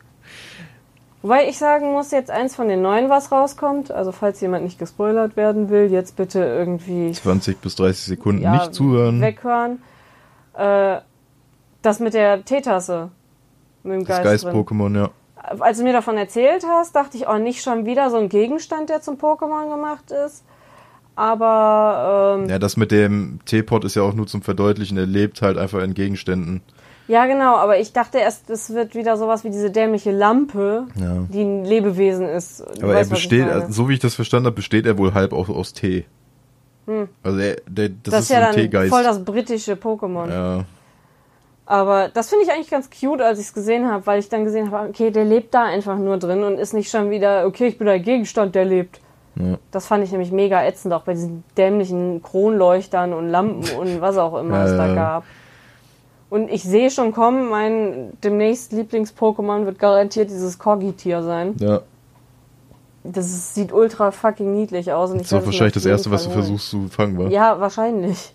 Wobei 1.22 1.48
ich 1.48 1.58
sagen 1.58 1.92
muss, 1.92 2.10
jetzt 2.12 2.30
eins 2.30 2.54
von 2.54 2.68
den 2.68 2.80
neuen, 2.80 3.10
was 3.10 3.32
rauskommt, 3.32 3.90
also 3.90 4.12
falls 4.12 4.40
jemand 4.40 4.64
nicht 4.64 4.78
gespoilert 4.78 5.36
werden 5.36 5.68
will, 5.68 5.90
jetzt 5.90 6.16
bitte 6.16 6.38
irgendwie 6.44 7.12
20 7.12 7.60
bis 7.60 7.74
30 7.76 8.04
Sekunden 8.04 8.42
ja, 8.42 8.52
nicht 8.54 8.74
zuhören. 8.74 9.20
weghören. 9.20 9.82
Äh, 10.54 10.98
das 11.82 11.98
mit 12.00 12.14
der 12.14 12.44
Teetasse. 12.44 13.10
Mit 13.82 13.94
dem 13.94 14.04
Das 14.04 14.22
Geist, 14.22 14.44
drin. 14.44 14.52
Geist-Pokémon, 14.52 14.96
ja. 14.96 15.10
Als 15.60 15.78
du 15.78 15.84
mir 15.84 15.92
davon 15.92 16.16
erzählt 16.16 16.64
hast, 16.68 16.94
dachte 16.94 17.16
ich, 17.16 17.28
oh, 17.28 17.38
nicht 17.38 17.62
schon 17.62 17.86
wieder 17.86 18.10
so 18.10 18.16
ein 18.18 18.28
Gegenstand, 18.28 18.90
der 18.90 19.00
zum 19.00 19.16
Pokémon 19.16 19.70
gemacht 19.70 20.10
ist. 20.10 20.44
Aber 21.16 22.36
ähm, 22.38 22.44
ja. 22.46 22.52
Ja, 22.52 22.58
das 22.58 22.76
mit 22.76 22.90
dem 22.92 23.40
Teepot 23.44 23.84
ist 23.84 23.96
ja 23.96 24.02
auch 24.02 24.14
nur 24.14 24.26
zum 24.26 24.42
Verdeutlichen. 24.42 24.96
Er 24.98 25.06
lebt 25.06 25.42
halt 25.42 25.58
einfach 25.58 25.82
in 25.82 25.94
Gegenständen. 25.94 26.62
genau, 27.08 27.56
aber 27.56 27.78
ich 27.80 27.92
dachte 27.92 28.18
erst, 28.18 28.50
es 28.50 28.72
wird 28.72 28.94
wieder 28.94 29.16
sowas 29.16 29.42
wie 29.42 29.50
diese 29.50 29.70
dämliche 29.70 30.12
Lampe, 30.12 30.86
Ja. 30.94 31.24
die 31.32 31.42
ein 31.42 31.64
Lebewesen 31.64 32.28
ist. 32.28 32.60
Du 32.60 32.82
Aber 32.84 32.92
er 32.92 33.00
weißt, 33.00 33.10
ich 33.10 33.16
besteht, 33.16 33.48
also, 33.48 33.72
so 33.72 33.88
wie 33.88 33.94
ich 33.94 34.00
das 34.00 34.14
verstanden 34.14 34.46
habe, 34.46 34.56
besteht 34.56 34.86
er 34.86 34.96
wohl 34.98 35.14
halb 35.14 35.32
auch 35.32 35.48
aus 35.48 35.72
Tee. 35.72 36.04
Also 37.22 37.38
er, 37.38 37.56
der, 37.66 37.88
das, 37.90 37.98
das 38.14 38.20
ist 38.24 38.30
ja 38.30 38.38
ein 38.38 38.44
dann 38.44 38.54
Teegeist. 38.54 38.90
voll 38.90 39.02
das 39.02 39.22
britische 39.24 39.74
Pokémon. 39.74 40.30
ja. 40.30 40.64
Aber 41.70 42.08
das 42.08 42.30
finde 42.30 42.46
ich 42.46 42.50
eigentlich 42.50 42.70
ganz 42.70 42.88
cute, 42.88 43.20
als 43.20 43.38
ich 43.38 43.48
es 43.48 43.52
gesehen 43.52 43.90
habe, 43.90 44.06
weil 44.06 44.20
ich 44.20 44.30
dann 44.30 44.44
gesehen 44.44 44.70
habe, 44.70 44.88
okay, 44.88 45.10
der 45.10 45.26
lebt 45.26 45.52
da 45.52 45.64
einfach 45.64 45.98
nur 45.98 46.16
drin 46.16 46.42
und 46.42 46.58
ist 46.58 46.72
nicht 46.72 46.90
schon 46.90 47.10
wieder, 47.10 47.46
okay, 47.46 47.66
ich 47.66 47.76
bin 47.76 47.86
der 47.86 48.00
Gegenstand, 48.00 48.54
der 48.54 48.64
lebt. 48.64 49.00
Ja. 49.34 49.58
Das 49.70 49.86
fand 49.86 50.02
ich 50.02 50.10
nämlich 50.10 50.32
mega 50.32 50.64
ätzend, 50.64 50.94
auch 50.94 51.02
bei 51.02 51.12
diesen 51.12 51.44
dämlichen 51.58 52.22
Kronleuchtern 52.22 53.12
und 53.12 53.28
Lampen 53.28 53.68
und 53.78 54.00
was 54.00 54.16
auch 54.16 54.40
immer 54.40 54.64
es 54.64 54.70
da 54.70 54.86
Ja, 54.86 54.86
ja. 54.88 54.94
gab. 54.94 55.24
Und 56.30 56.50
ich 56.50 56.62
sehe 56.62 56.90
schon 56.90 57.12
kommen, 57.12 57.50
mein 57.50 58.12
demnächst 58.24 58.72
Lieblings-Pokémon 58.72 59.66
wird 59.66 59.78
garantiert 59.78 60.30
dieses 60.30 60.58
Corgi-Tier 60.58 61.22
sein. 61.22 61.54
ja. 61.58 61.82
Das 63.04 63.26
ist, 63.26 63.54
sieht 63.54 63.72
ultra 63.72 64.10
fucking 64.10 64.52
niedlich 64.52 64.92
aus. 64.92 65.10
Und 65.10 65.20
Das 65.20 65.26
ich 65.26 65.32
ist 65.32 65.40
mir 65.40 65.46
wahrscheinlich 65.46 65.74
das 65.74 65.86
erste, 65.86 66.10
was 66.10 66.24
du 66.24 66.30
versuchst 66.30 66.68
zu 66.68 66.88
fangen, 66.88 67.16
war. 67.16 67.28
Ja, 67.30 67.58
wahrscheinlich. 67.60 68.34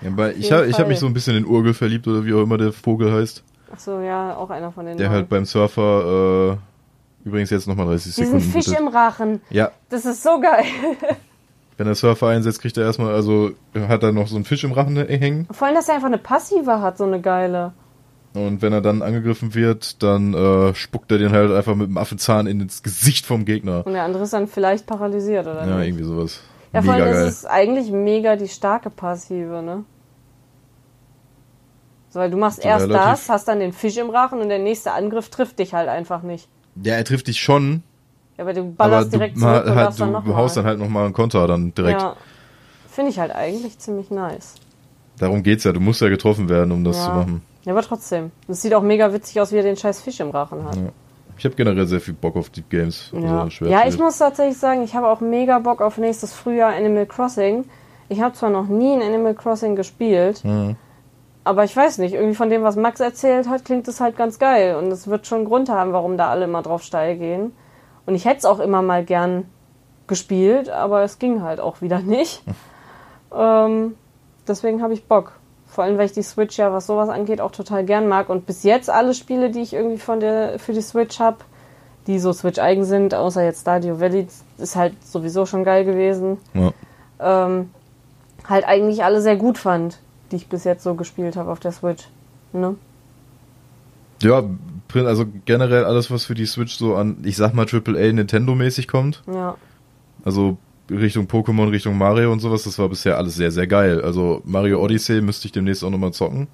Ja, 0.00 0.10
weil 0.16 0.38
ich 0.38 0.52
habe 0.52 0.70
hab 0.72 0.88
mich 0.88 0.98
so 0.98 1.06
ein 1.06 1.14
bisschen 1.14 1.36
in 1.36 1.44
Urgel 1.46 1.74
verliebt 1.74 2.06
oder 2.06 2.24
wie 2.24 2.32
auch 2.32 2.42
immer 2.42 2.56
der 2.58 2.72
Vogel 2.72 3.12
heißt. 3.12 3.42
Achso, 3.72 4.00
ja, 4.00 4.36
auch 4.36 4.50
einer 4.50 4.72
von 4.72 4.86
den 4.86 4.96
Der 4.96 5.08
neuen. 5.08 5.16
halt 5.18 5.28
beim 5.28 5.44
Surfer, 5.44 6.58
äh, 7.24 7.28
übrigens 7.28 7.50
jetzt 7.50 7.66
nochmal 7.66 7.86
30 7.86 8.14
Diesen 8.14 8.24
Sekunden. 8.40 8.50
Fisch 8.52 8.66
bitte. 8.66 8.78
im 8.80 8.88
Rachen. 8.88 9.40
ja, 9.50 9.70
Das 9.90 10.04
ist 10.06 10.22
so 10.22 10.40
geil. 10.40 10.64
wenn 11.76 11.86
der 11.86 11.94
Surfer 11.94 12.28
einsetzt, 12.28 12.60
kriegt 12.60 12.76
er 12.76 12.84
erstmal, 12.84 13.12
also 13.14 13.50
hat 13.88 14.02
er 14.02 14.12
noch 14.12 14.26
so 14.28 14.36
einen 14.36 14.44
Fisch 14.44 14.64
im 14.64 14.72
Rachen 14.72 14.96
hängen. 14.96 15.46
Vor 15.50 15.66
allem, 15.66 15.76
dass 15.76 15.88
er 15.88 15.96
einfach 15.96 16.06
eine 16.08 16.18
Passive 16.18 16.80
hat, 16.80 16.96
so 16.98 17.04
eine 17.04 17.20
geile. 17.20 17.72
Und 18.34 18.62
wenn 18.62 18.72
er 18.72 18.80
dann 18.82 19.02
angegriffen 19.02 19.54
wird, 19.54 20.02
dann 20.02 20.34
äh, 20.34 20.74
spuckt 20.74 21.10
er 21.12 21.18
den 21.18 21.32
halt 21.32 21.50
einfach 21.50 21.74
mit 21.74 21.88
dem 21.88 21.96
Affenzahn 21.98 22.46
ins 22.46 22.82
Gesicht 22.82 23.26
vom 23.26 23.44
Gegner. 23.44 23.86
Und 23.86 23.94
der 23.94 24.02
andere 24.04 24.24
ist 24.24 24.32
dann 24.32 24.46
vielleicht 24.48 24.86
paralysiert, 24.86 25.46
oder 25.46 25.66
Ja, 25.66 25.76
nicht? 25.78 25.88
irgendwie 25.88 26.04
sowas. 26.04 26.40
Ja, 26.72 26.82
vor 26.82 26.94
allem 26.94 27.04
geil. 27.04 27.26
ist 27.26 27.46
eigentlich 27.46 27.90
mega 27.90 28.36
die 28.36 28.48
starke 28.48 28.90
Passive, 28.90 29.62
ne? 29.62 29.84
So, 32.10 32.20
weil 32.20 32.30
du 32.30 32.36
machst 32.36 32.62
So 32.62 32.68
erst 32.68 32.90
das, 32.90 33.28
hast 33.28 33.48
dann 33.48 33.60
den 33.60 33.72
Fisch 33.72 33.96
im 33.96 34.10
Rachen 34.10 34.40
und 34.40 34.48
der 34.48 34.58
nächste 34.58 34.92
Angriff 34.92 35.28
trifft 35.28 35.58
dich 35.58 35.74
halt 35.74 35.88
einfach 35.88 36.22
nicht. 36.22 36.48
Ja, 36.82 36.94
er 36.94 37.04
trifft 37.04 37.26
dich 37.28 37.40
schon, 37.40 37.82
Ja, 38.36 38.44
aber 38.44 38.54
du 38.54 38.60
aber 38.60 38.70
ballerst 38.70 39.12
du, 39.12 39.18
direkt 39.18 39.36
ma- 39.36 39.54
zurück 39.62 39.66
und 39.70 39.74
halt, 39.76 40.00
dann 40.00 40.12
du 40.12 40.12
noch 40.30 40.36
haust 40.36 40.56
mal. 40.56 40.62
dann 40.62 40.68
halt 40.70 40.78
nochmal 40.78 41.04
einen 41.04 41.14
Konter 41.14 41.46
dann 41.46 41.74
direkt. 41.74 42.00
Ja. 42.00 42.16
Finde 42.88 43.10
ich 43.10 43.18
halt 43.18 43.32
eigentlich 43.34 43.78
ziemlich 43.78 44.10
nice. 44.10 44.54
Darum 45.18 45.42
geht's 45.42 45.64
ja, 45.64 45.72
du 45.72 45.80
musst 45.80 46.00
ja 46.00 46.08
getroffen 46.08 46.48
werden, 46.48 46.72
um 46.72 46.84
das 46.84 46.96
ja. 46.96 47.04
zu 47.04 47.10
machen. 47.10 47.42
Ja, 47.64 47.72
aber 47.72 47.82
trotzdem. 47.82 48.30
Es 48.46 48.62
sieht 48.62 48.72
auch 48.74 48.82
mega 48.82 49.12
witzig 49.12 49.40
aus, 49.40 49.52
wie 49.52 49.56
er 49.56 49.62
den 49.62 49.76
scheiß 49.76 50.00
Fisch 50.00 50.20
im 50.20 50.30
Rachen 50.30 50.64
hat. 50.64 50.76
Ja. 50.76 50.88
Ich 51.38 51.44
habe 51.44 51.54
generell 51.54 51.86
sehr 51.86 52.00
viel 52.00 52.14
Bock 52.14 52.36
auf 52.36 52.50
Deep 52.50 52.68
Games. 52.68 53.10
Ja, 53.14 53.42
Also 53.42 53.64
ja 53.66 53.86
ich 53.86 53.98
muss 53.98 54.18
tatsächlich 54.18 54.58
sagen, 54.58 54.82
ich 54.82 54.94
habe 54.94 55.06
auch 55.08 55.20
mega 55.20 55.58
Bock 55.60 55.80
auf 55.80 55.96
nächstes 55.96 56.32
Frühjahr 56.32 56.74
Animal 56.74 57.06
Crossing. 57.06 57.64
Ich 58.08 58.20
habe 58.20 58.34
zwar 58.34 58.50
noch 58.50 58.66
nie 58.66 58.94
in 58.94 59.02
Animal 59.02 59.34
Crossing 59.34 59.76
gespielt, 59.76 60.42
Mhm. 60.44 60.76
aber 61.44 61.64
ich 61.64 61.76
weiß 61.76 61.98
nicht, 61.98 62.14
irgendwie 62.14 62.34
von 62.34 62.50
dem, 62.50 62.62
was 62.62 62.76
Max 62.76 63.00
erzählt 63.00 63.48
hat, 63.48 63.64
klingt 63.64 63.86
es 63.86 64.00
halt 64.00 64.16
ganz 64.16 64.38
geil. 64.38 64.74
Und 64.76 64.86
es 64.90 65.06
wird 65.06 65.26
schon 65.26 65.38
einen 65.38 65.46
Grund 65.48 65.68
haben, 65.68 65.92
warum 65.92 66.16
da 66.16 66.28
alle 66.28 66.44
immer 66.46 66.62
drauf 66.62 66.82
steil 66.82 67.16
gehen. 67.16 67.52
Und 68.06 68.14
ich 68.14 68.24
hätte 68.24 68.38
es 68.38 68.44
auch 68.44 68.58
immer 68.58 68.82
mal 68.82 69.04
gern 69.04 69.44
gespielt, 70.06 70.70
aber 70.70 71.02
es 71.02 71.18
ging 71.18 71.42
halt 71.42 71.60
auch 71.60 71.82
wieder 71.82 72.00
nicht. 72.00 72.42
ähm, 73.36 73.94
deswegen 74.48 74.82
habe 74.82 74.94
ich 74.94 75.04
Bock. 75.04 75.32
Vor 75.68 75.84
allem, 75.84 75.98
weil 75.98 76.06
ich 76.06 76.12
die 76.12 76.22
Switch 76.22 76.56
ja, 76.58 76.72
was 76.72 76.86
sowas 76.86 77.08
angeht, 77.08 77.40
auch 77.40 77.52
total 77.52 77.84
gern 77.84 78.08
mag. 78.08 78.30
Und 78.30 78.46
bis 78.46 78.62
jetzt 78.62 78.90
alle 78.90 79.14
Spiele, 79.14 79.50
die 79.50 79.60
ich 79.60 79.74
irgendwie 79.74 79.98
von 79.98 80.18
der, 80.18 80.58
für 80.58 80.72
die 80.72 80.80
Switch 80.80 81.20
habe, 81.20 81.38
die 82.06 82.18
so 82.18 82.32
Switch-eigen 82.32 82.84
sind, 82.84 83.14
außer 83.14 83.44
jetzt 83.44 83.60
Stadio 83.60 84.00
Valley, 84.00 84.26
ist 84.56 84.76
halt 84.76 84.94
sowieso 85.04 85.44
schon 85.46 85.62
geil 85.64 85.84
gewesen, 85.84 86.38
Ja. 86.54 86.72
ähm, 87.20 87.70
halt 88.48 88.64
eigentlich 88.66 89.04
alle 89.04 89.20
sehr 89.20 89.36
gut 89.36 89.58
fand, 89.58 89.98
die 90.32 90.36
ich 90.36 90.48
bis 90.48 90.64
jetzt 90.64 90.82
so 90.82 90.94
gespielt 90.94 91.36
habe 91.36 91.50
auf 91.50 91.60
der 91.60 91.72
Switch. 91.72 92.08
Ne? 92.52 92.76
ja, 94.22 94.42
also 94.94 95.26
generell 95.44 95.84
alles, 95.84 96.10
was 96.10 96.24
für 96.24 96.34
die 96.34 96.46
Switch 96.46 96.76
so 96.76 96.96
an, 96.96 97.18
ich 97.24 97.36
sag 97.36 97.52
mal 97.54 97.66
AAA 97.70 98.12
Nintendo-mäßig 98.12 98.88
kommt. 98.88 99.22
Ja. 99.32 99.56
Also 100.24 100.56
Richtung 100.90 101.26
Pokémon, 101.26 101.70
Richtung 101.70 101.98
Mario 101.98 102.32
und 102.32 102.40
sowas, 102.40 102.64
das 102.64 102.78
war 102.78 102.88
bisher 102.88 103.18
alles 103.18 103.36
sehr, 103.36 103.50
sehr 103.50 103.66
geil. 103.66 104.00
Also 104.00 104.42
Mario 104.44 104.82
Odyssey 104.82 105.20
müsste 105.20 105.46
ich 105.46 105.52
demnächst 105.52 105.84
auch 105.84 105.90
nochmal 105.90 106.12
zocken. 106.12 106.48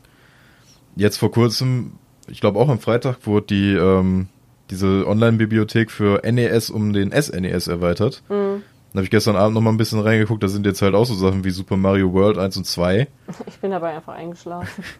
Jetzt 0.96 1.18
vor 1.18 1.30
kurzem, 1.30 1.92
ich 2.28 2.40
glaube 2.40 2.58
auch 2.58 2.68
am 2.68 2.78
Freitag, 2.80 3.26
wurde 3.26 3.46
die 3.46 3.72
ähm, 3.72 4.28
diese 4.70 5.06
Online-Bibliothek 5.06 5.90
für 5.90 6.22
NES 6.24 6.70
um 6.70 6.92
den 6.92 7.10
SNES 7.10 7.68
erweitert. 7.68 8.22
Mhm. 8.28 8.62
Da 8.92 8.98
habe 8.98 9.04
ich 9.04 9.10
gestern 9.10 9.34
Abend 9.34 9.54
nochmal 9.54 9.72
ein 9.72 9.76
bisschen 9.76 9.98
reingeguckt, 9.98 10.40
da 10.42 10.46
sind 10.46 10.66
jetzt 10.66 10.80
halt 10.80 10.94
auch 10.94 11.04
so 11.04 11.14
Sachen 11.14 11.42
wie 11.42 11.50
Super 11.50 11.76
Mario 11.76 12.12
World 12.12 12.38
1 12.38 12.56
und 12.58 12.64
2. 12.64 13.08
Ich 13.48 13.58
bin 13.58 13.72
dabei 13.72 13.94
einfach 13.94 14.14
eingeschlafen. 14.14 14.84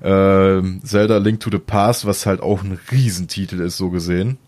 Ähm, 0.00 0.80
Zelda 0.84 1.18
Link 1.18 1.40
to 1.40 1.50
the 1.50 1.58
Past, 1.58 2.06
was 2.06 2.24
halt 2.24 2.40
auch 2.40 2.62
ein 2.62 2.78
Riesentitel 2.92 3.60
ist, 3.60 3.78
so 3.78 3.90
gesehen. 3.90 4.38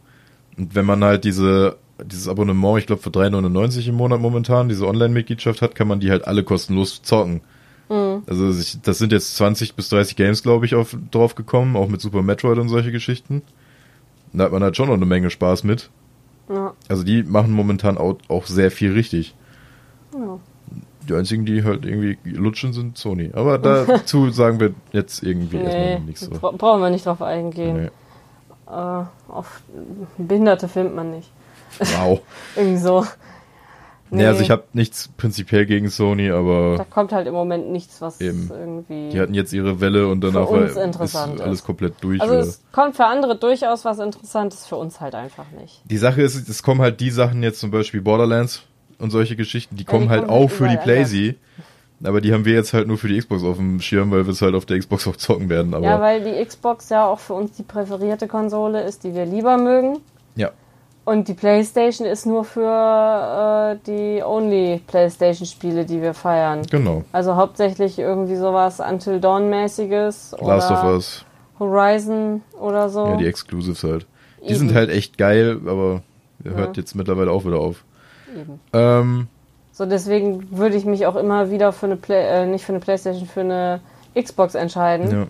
Und 0.57 0.77
wenn 0.77 0.87
man 0.87 1.03
halt 1.03 1.25
diese, 1.25 1.77
dieses 2.05 2.29
Abonnement, 2.29 2.79
ich 2.79 2.87
glaube 2.87 3.03
für 3.03 3.11
3,99 3.11 3.89
im 3.89 3.95
Monat 3.97 4.21
momentan, 4.21 4.69
diese 4.69 4.87
Online-Mitgliedschaft 4.87 5.63
hat, 5.63 5.75
kann 5.75 5.89
man 5.89 6.01
die 6.01 6.11
halt 6.11 6.27
alle 6.27 6.43
kostenlos 6.45 7.03
zocken. 7.03 7.41
Also 8.27 8.51
ich, 8.51 8.81
das 8.83 8.99
sind 8.99 9.11
jetzt 9.11 9.35
20 9.37 9.75
bis 9.75 9.89
30 9.89 10.15
Games, 10.15 10.45
glaube 10.45 10.65
ich, 10.65 10.77
auf, 10.77 10.97
drauf 11.11 11.35
gekommen, 11.35 11.75
auch 11.75 11.89
mit 11.89 12.01
Super 12.01 12.23
Metroid 12.23 12.59
und 12.59 12.69
solche 12.69 12.93
Geschichten. 12.93 13.43
Da 14.33 14.45
hat 14.45 14.53
man 14.53 14.63
halt 14.63 14.77
schon 14.77 14.87
noch 14.87 14.95
eine 14.95 15.07
Menge 15.07 15.29
Spaß 15.29 15.65
mit. 15.65 15.91
Ja. 16.49 16.75
Also 16.89 17.03
die 17.03 17.25
machen 17.25 17.51
momentan 17.51 17.99
auch, 17.99 18.17
auch 18.29 18.47
sehr 18.47 18.71
viel 18.71 18.93
richtig. 18.93 19.35
Ja. 20.15 20.39
Die 21.09 21.15
einzigen, 21.15 21.45
die 21.47 21.65
halt 21.65 21.85
irgendwie 21.85 22.17
lutschen, 22.31 22.73
sind 22.73 22.97
Sony. 22.97 23.31
Aber 23.33 23.59
dazu 23.59 24.31
sagen 24.31 24.61
wir 24.61 24.73
jetzt 24.93 25.25
irgendwie 25.25 25.57
Nee, 25.57 25.65
erstmal 25.65 26.01
nichts 26.03 26.21
so. 26.21 26.31
bra 26.31 26.53
brauchen 26.53 26.83
wir 26.83 26.91
nicht 26.91 27.07
drauf 27.07 27.23
eingehen. 27.23 27.91
Nee. 28.69 28.73
Äh, 28.73 29.05
auf 29.27 29.63
Behinderte 30.17 30.69
filmt 30.69 30.95
man 30.95 31.11
nicht. 31.11 31.33
Wow. 31.79 32.21
Irgendwie 32.57 32.79
so. 32.79 33.07
Nee, 34.13 34.27
also 34.27 34.43
ich 34.43 34.51
habe 34.51 34.65
nichts 34.73 35.07
prinzipiell 35.17 35.67
gegen 35.67 35.89
Sony, 35.89 36.29
Da 36.31 36.39
aber 36.39 36.85
kommt 36.91 37.13
halt 37.13 37.29
im 37.29 37.33
Moment 37.33 37.71
nichts, 37.71 38.01
was 38.01 38.21
Eben. 38.21 38.51
irgendwie. 38.53 39.11
die 39.11 39.21
hatten 39.21 39.35
jetzt 39.35 39.53
ihre 39.53 39.81
Welle 39.81 40.09
und 40.09 40.21
danach 40.21 40.49
Für 40.49 40.65
uns 40.65 40.75
war- 40.75 40.83
interessant 40.83 41.35
ist 41.37 41.41
alles 41.43 41.63
komplett 41.63 41.95
durch. 42.01 42.21
also 42.21 42.35
es 42.35 42.61
kommt 42.73 42.97
für 42.97 43.05
andere 43.05 43.37
durchaus 43.37 43.85
was 43.85 44.01
Interessantes, 44.01 44.67
für 44.67 44.75
uns 44.75 45.01
halt 45.01 45.15
einfach 45.15 45.45
nicht. 45.61 45.81
die 45.85 45.97
Sache 45.97 46.23
ist, 46.23 46.49
es 46.49 46.63
kommen 46.65 46.81
halt 46.81 46.99
die 46.99 47.11
Sachen 47.13 47.45
jetzt 47.45 47.61
zum 47.61 47.71
Beispiel 47.71 48.01
Borderlands 48.01 48.63
und 48.99 49.11
solche 49.13 49.37
Geschichten, 49.37 49.77
die 49.77 49.85
Ja, 49.85 49.89
kommen 49.91 50.07
die 50.07 50.11
halt 50.11 50.23
kommen 50.27 50.33
halt 50.41 50.45
auch 50.45 50.51
für 50.51 50.67
die 50.69 50.77
Playsee. 50.77 51.37
Aber 52.03 52.21
die 52.23 52.33
haben 52.33 52.45
wir 52.47 52.55
jetzt 52.55 52.73
halt 52.73 52.89
nur 52.89 52.97
für 52.99 53.09
die 53.09 53.19
Xbox 53.19 53.45
auf 53.45 53.59
dem 53.59 53.79
Schirm, 53.81 54.11
weil 54.11 54.25
wir 54.27 54.33
es 54.33 54.41
halt 54.43 54.55
auf 54.55 54.65
der 54.65 54.79
Xbox 54.79 55.07
auch 55.07 55.17
zocken 55.17 55.49
werden. 55.51 55.73
Aber 55.75 55.85
ja, 55.85 56.01
weil 56.01 56.25
die 56.25 56.45
Xbox 56.45 56.89
ja 56.89 57.07
auch 57.07 57.19
für 57.21 57.35
uns 57.35 57.53
die 57.53 57.63
präferierte 57.63 58.27
Konsole 58.27 58.83
ist, 58.83 59.05
die 59.05 59.15
wir 59.15 59.27
lieber 59.27 59.57
mögen. 59.59 59.99
Ja. 61.11 61.17
Und 61.17 61.29
die 61.29 61.35
PlayStation 61.35 62.07
ist 62.07 62.27
nur 62.27 62.45
für 62.45 63.77
äh, 63.77 63.77
die 63.87 64.23
Only 64.23 64.81
PlayStation-Spiele, 64.87 65.85
die 65.85 66.01
wir 66.01 66.15
feiern. 66.15 66.63
genau. 66.71 67.05
Also 67.13 67.37
hauptsächlich 67.37 67.99
irgendwie 67.99 68.37
sowas 68.37 68.81
Until 68.81 69.21
Dawn-mäßiges 69.21 70.37
Last 70.41 70.71
of 70.71 70.83
oder 70.83 70.93
Us, 70.95 71.25
Horizon 71.59 72.43
oder 72.61 72.89
so. 72.89 73.07
ja, 73.07 73.17
die 73.17 73.27
Exclusives 73.27 73.83
halt. 73.85 74.07
Die 74.43 74.47
Eben. 74.51 74.55
sind 74.59 74.75
halt 74.75 74.91
echt 74.91 75.19
geil, 75.19 75.61
aber 75.67 76.03
hört 76.45 76.77
jetzt 76.77 76.95
mittlerweile 76.95 77.31
auch 77.31 77.45
wieder 77.45 77.59
auf. 77.59 77.85
Eben. 78.35 78.61
Ähm, 78.73 79.27
So, 79.73 79.87
deswegen 79.87 80.57
würde 80.57 80.77
ich 80.77 80.85
mich 80.85 81.07
auch 81.07 81.17
immer 81.17 81.51
wieder 81.51 81.73
für 81.73 81.87
eine 81.87 81.97
Play 81.97 82.43
äh, 82.43 82.47
nicht 82.47 82.65
für 82.65 82.73
eine 82.73 82.81
Playstation, 82.81 83.27
für 83.27 83.41
eine 83.41 83.81
Xbox 84.15 84.55
entscheiden. 84.55 85.11
ja. 85.11 85.27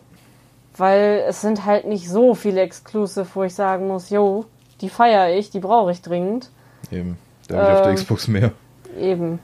Weil 0.77 1.25
es 1.29 1.41
sind 1.41 1.67
halt 1.67 1.87
nicht 1.87 2.09
so 2.09 2.35
viele 2.35 2.61
Exclusive, 2.61 3.27
wo 3.35 3.43
ich 3.43 3.55
sagen 3.55 3.89
muss, 3.89 4.11
yo, 4.11 4.45
die 4.81 4.89
feiere 4.89 5.31
ich, 5.37 5.51
die 5.51 5.61
brauche 5.61 5.93
ich 5.93 6.03
dringend. 6.03 6.51
Eben. 6.91 7.19
Da 7.49 7.57
habe 7.59 7.67
ich 7.67 7.73
auf 7.75 7.83
der 7.83 7.91
Ähm, 7.91 7.97
Xbox 7.97 8.29
mehr. 8.29 8.53
Eben. 8.99 9.39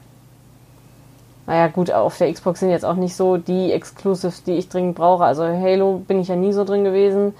Naja, 1.46 1.68
gut, 1.68 1.90
auf 1.92 2.18
der 2.18 2.32
Xbox 2.32 2.60
sind 2.60 2.70
jetzt 2.70 2.84
auch 2.84 2.94
nicht 2.96 3.14
so 3.14 3.36
die 3.36 3.70
Exclusives, 3.72 4.42
die 4.42 4.54
ich 4.54 4.68
dringend 4.68 4.96
brauche. 4.96 5.24
Also 5.24 5.44
Halo 5.44 5.98
bin 6.06 6.18
ich 6.20 6.28
ja 6.28 6.34
nie 6.36 6.52
so 6.52 6.64
drin 6.64 6.82
gewesen. 6.82 7.34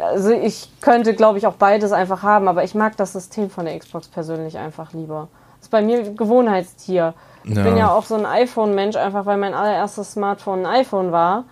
Also 0.00 0.30
ich 0.30 0.70
könnte, 0.80 1.14
glaube 1.14 1.38
ich, 1.38 1.46
auch 1.48 1.54
beides 1.54 1.90
einfach 1.90 2.22
haben, 2.22 2.46
aber 2.46 2.62
ich 2.62 2.74
mag 2.76 2.96
das 2.96 3.12
System 3.12 3.50
von 3.50 3.64
der 3.64 3.76
Xbox 3.78 4.06
persönlich 4.06 4.56
einfach 4.56 4.92
lieber. 4.92 5.26
Das 5.58 5.66
ist 5.66 5.70
bei 5.70 5.82
mir 5.82 6.14
Gewohnheitstier. 6.14 7.14
Ich 7.42 7.56
Ja. 7.56 7.62
bin 7.64 7.76
ja 7.76 7.90
auch 7.92 8.04
so 8.04 8.14
ein 8.14 8.24
iPhone-Mensch, 8.26 8.96
einfach 8.96 9.26
weil 9.26 9.36
mein 9.36 9.54
allererstes 9.54 10.12
Smartphone 10.12 10.64
ein 10.64 10.80
iPhone 10.82 11.10
war. 11.10 11.44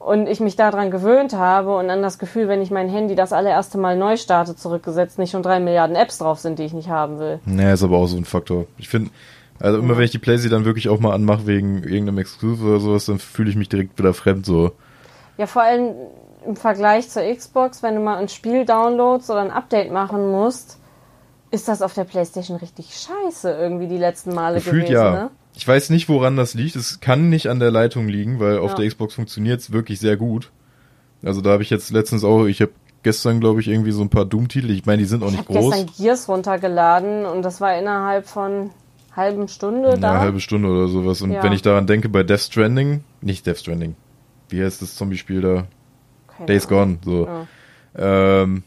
Und 0.00 0.26
ich 0.26 0.40
mich 0.40 0.56
daran 0.56 0.90
gewöhnt 0.90 1.34
habe 1.34 1.76
und 1.76 1.90
an 1.90 2.02
das 2.02 2.18
Gefühl, 2.18 2.48
wenn 2.48 2.62
ich 2.62 2.70
mein 2.70 2.88
Handy 2.88 3.14
das 3.14 3.32
allererste 3.32 3.76
Mal 3.76 3.96
neu 3.96 4.16
starte, 4.16 4.56
zurückgesetzt, 4.56 5.18
nicht 5.18 5.30
schon 5.30 5.42
drei 5.42 5.60
Milliarden 5.60 5.94
Apps 5.94 6.18
drauf 6.18 6.38
sind, 6.38 6.58
die 6.58 6.64
ich 6.64 6.72
nicht 6.72 6.88
haben 6.88 7.18
will. 7.18 7.38
Naja, 7.44 7.74
ist 7.74 7.84
aber 7.84 7.98
auch 7.98 8.06
so 8.06 8.16
ein 8.16 8.24
Faktor. 8.24 8.64
Ich 8.78 8.88
finde, 8.88 9.10
also 9.60 9.78
immer 9.78 9.98
wenn 9.98 10.04
ich 10.04 10.10
die 10.10 10.18
Playsee 10.18 10.48
dann 10.48 10.64
wirklich 10.64 10.88
auch 10.88 11.00
mal 11.00 11.12
anmache 11.12 11.46
wegen 11.46 11.82
irgendeinem 11.82 12.18
Exclusive 12.18 12.66
oder 12.66 12.80
sowas, 12.80 13.04
dann 13.04 13.18
fühle 13.18 13.50
ich 13.50 13.56
mich 13.56 13.68
direkt 13.68 13.98
wieder 13.98 14.14
fremd 14.14 14.46
so. 14.46 14.72
Ja, 15.36 15.46
vor 15.46 15.62
allem 15.62 15.94
im 16.46 16.56
Vergleich 16.56 17.10
zur 17.10 17.22
Xbox, 17.22 17.82
wenn 17.82 17.94
du 17.94 18.00
mal 18.00 18.16
ein 18.16 18.28
Spiel 18.28 18.64
downloadst 18.64 19.30
oder 19.30 19.40
ein 19.40 19.50
Update 19.50 19.92
machen 19.92 20.30
musst, 20.30 20.78
ist 21.50 21.68
das 21.68 21.82
auf 21.82 21.92
der 21.94 22.04
Playstation 22.04 22.56
richtig 22.56 22.94
scheiße 22.94 23.50
irgendwie 23.50 23.88
die 23.88 23.98
letzten 23.98 24.34
Male 24.34 24.56
Gefühlt 24.56 24.86
gewesen, 24.86 24.94
ja. 24.94 25.10
ne? 25.10 25.30
Ich 25.54 25.66
weiß 25.66 25.90
nicht, 25.90 26.08
woran 26.08 26.36
das 26.36 26.54
liegt. 26.54 26.76
Es 26.76 27.00
kann 27.00 27.28
nicht 27.28 27.48
an 27.48 27.58
der 27.60 27.70
Leitung 27.70 28.08
liegen, 28.08 28.40
weil 28.40 28.58
auf 28.58 28.70
Ja. 28.72 28.76
der 28.78 28.88
Xbox 28.88 29.14
funktioniert 29.14 29.60
es 29.60 29.72
wirklich 29.72 29.98
sehr 30.00 30.16
gut. 30.16 30.50
Also 31.22 31.40
da 31.40 31.50
habe 31.50 31.62
ich 31.62 31.70
jetzt 31.70 31.90
letztens 31.90 32.24
auch, 32.24 32.46
ich 32.46 32.60
habe 32.62 32.72
gestern, 33.02 33.40
glaube 33.40 33.60
ich, 33.60 33.68
irgendwie 33.68 33.90
so 33.92 34.00
ein 34.02 34.08
paar 34.10 34.24
Doom-Titel. 34.24 34.70
Ich 34.70 34.86
meine, 34.86 34.98
die 34.98 35.04
sind 35.08 35.22
auch 35.22 35.26
Ich 35.28 35.32
nicht 35.38 35.48
habe 35.48 35.58
groß. 35.58 35.74
gestern 35.74 35.90
Gears 35.98 36.28
runtergeladen 36.28 37.26
und 37.26 37.42
das 37.42 37.60
war 37.60 37.76
innerhalb 37.78 38.26
von 38.26 38.70
halben 39.14 39.48
Stunde 39.48 39.98
da. 39.98 40.10
eine 40.12 40.20
halbe 40.20 40.40
Stunde 40.40 40.68
oder 40.68 40.86
sowas. 40.88 41.20
Und 41.20 41.32
Ja. 41.32 41.42
wenn 41.42 41.52
ich 41.52 41.62
daran 41.62 41.86
denke, 41.86 42.08
bei 42.08 42.22
Death 42.22 42.40
Stranding, 42.40 43.02
nicht 43.20 43.46
Death 43.46 43.58
Stranding, 43.58 43.96
wie 44.48 44.62
heißt 44.62 44.80
das 44.82 44.94
Zombie-Spiel 44.94 45.40
da? 45.42 45.66
Keine 46.28 46.46
Days 46.46 46.68
Ahnung. 46.68 46.98
Gone, 47.02 47.16
so. 47.16 47.26
Ja. 47.98 48.42
Ähm, 48.42 48.62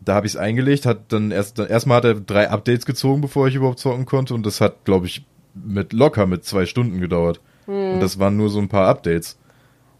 da 0.00 0.14
habe 0.14 0.26
ich 0.26 0.32
es 0.32 0.36
eingelegt, 0.36 0.86
hat 0.86 1.12
dann 1.12 1.30
erst 1.30 1.58
dann 1.58 1.68
erstmal 1.68 1.98
hat 1.98 2.04
er 2.06 2.14
drei 2.14 2.50
Updates 2.50 2.86
gezogen, 2.86 3.20
bevor 3.20 3.46
ich 3.46 3.54
überhaupt 3.54 3.78
zocken 3.78 4.04
konnte 4.06 4.34
und 4.34 4.44
das 4.44 4.60
hat, 4.60 4.84
glaube 4.84 5.06
ich, 5.06 5.24
mit 5.54 5.92
locker 5.92 6.26
mit 6.26 6.44
zwei 6.44 6.66
Stunden 6.66 7.00
gedauert. 7.00 7.40
Hm. 7.66 7.94
Und 7.94 8.00
das 8.00 8.18
waren 8.18 8.36
nur 8.36 8.48
so 8.48 8.58
ein 8.58 8.68
paar 8.68 8.88
Updates. 8.88 9.38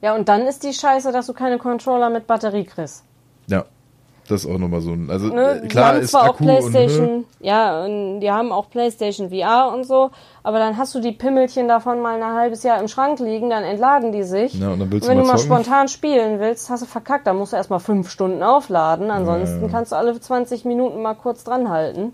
ja, 0.00 0.14
und 0.14 0.28
dann 0.28 0.42
ist 0.42 0.62
die 0.64 0.72
Scheiße, 0.72 1.12
dass 1.12 1.26
du 1.26 1.32
keine 1.32 1.58
Controller 1.58 2.10
mit 2.10 2.26
Batterie 2.26 2.64
kriegst. 2.64 3.04
Ja, 3.46 3.64
das 4.28 4.44
ist 4.44 4.50
auch 4.50 4.58
nochmal 4.58 4.80
so 4.80 4.92
ein. 4.92 5.10
Also 5.10 5.26
Ne? 5.28 5.62
äh, 5.64 5.66
klar 5.68 5.90
die 5.92 5.96
haben 5.96 6.02
ist 6.04 6.10
zwar 6.12 6.22
Akku 6.24 6.32
auch 6.32 6.36
PlayStation, 6.38 7.08
und 7.08 7.16
ne, 7.18 7.24
ja, 7.40 7.84
und 7.84 8.20
die 8.20 8.30
haben 8.30 8.50
auch 8.52 8.70
PlayStation 8.70 9.30
VR 9.30 9.72
und 9.74 9.84
so, 9.84 10.10
aber 10.44 10.58
dann 10.58 10.76
hast 10.76 10.94
du 10.94 11.00
die 11.00 11.12
Pimmelchen 11.12 11.68
davon 11.68 12.00
mal 12.00 12.20
ein 12.22 12.34
halbes 12.34 12.62
Jahr 12.62 12.80
im 12.80 12.88
Schrank 12.88 13.18
liegen, 13.20 13.50
dann 13.50 13.62
entladen 13.64 14.12
die 14.12 14.22
sich. 14.22 14.54
Ja, 14.54 14.70
und 14.70 14.78
dann 14.80 14.90
willst 14.92 15.08
wenn 15.08 15.16
du 15.18 15.22
du 15.22 15.26
mal 15.28 15.34
mal 15.34 15.38
zocken. 15.38 15.54
spontan 15.64 15.88
spielen 15.88 16.40
willst, 16.40 16.70
hast 16.70 16.82
du 16.82 16.86
verkackt, 16.86 17.26
dann 17.26 17.36
musst 17.36 17.52
du 17.52 17.56
erstmal 17.56 17.80
fünf 17.80 18.10
Stunden 18.10 18.42
aufladen, 18.42 19.10
ansonsten 19.10 19.62
Ja. 19.62 19.68
kannst 19.68 19.92
du 19.92 19.96
alle 19.96 20.18
20 20.18 20.64
Minuten 20.64 21.02
mal 21.02 21.14
kurz 21.14 21.44
dran 21.44 21.68
halten. 21.68 22.12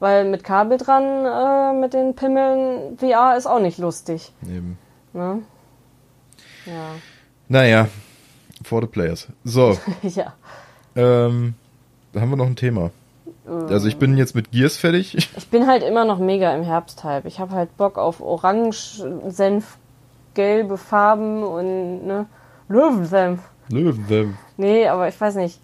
Weil 0.00 0.24
mit 0.24 0.44
Kabel 0.44 0.78
dran, 0.78 1.04
äh, 1.24 1.80
mit 1.80 1.94
den 1.94 2.14
Pimmeln 2.14 2.98
VR 2.98 3.36
ist 3.36 3.46
auch 3.46 3.60
nicht 3.60 3.78
lustig. 3.78 4.32
Eben. 4.42 4.78
Ne? 5.12 5.42
Ja. 6.66 6.96
Naja, 7.48 7.88
for 8.62 8.80
the 8.80 8.86
players. 8.86 9.28
So, 9.44 9.78
ja. 10.02 10.34
ähm, 10.96 11.54
da 12.12 12.20
haben 12.20 12.30
wir 12.30 12.36
noch 12.36 12.46
ein 12.46 12.56
Thema. 12.56 12.90
Also 13.46 13.88
ich 13.88 13.98
bin 13.98 14.16
jetzt 14.16 14.34
mit 14.34 14.52
Gears 14.52 14.78
fertig. 14.78 15.28
Ich 15.36 15.48
bin 15.48 15.66
halt 15.66 15.82
immer 15.82 16.04
noch 16.04 16.18
mega 16.18 16.54
im 16.54 16.62
Herbsthype. 16.62 17.28
Ich 17.28 17.40
habe 17.40 17.54
halt 17.54 17.76
Bock 17.76 17.98
auf 17.98 18.20
Orange, 18.22 19.04
Senf, 19.28 19.76
gelbe 20.32 20.78
Farben 20.78 21.42
und 21.42 22.06
ne, 22.06 22.26
Löwensenf. 22.68 23.40
Löwen. 23.68 24.36
Nee, 24.56 24.88
aber 24.88 25.08
ich 25.08 25.20
weiß 25.20 25.36
nicht. 25.36 25.60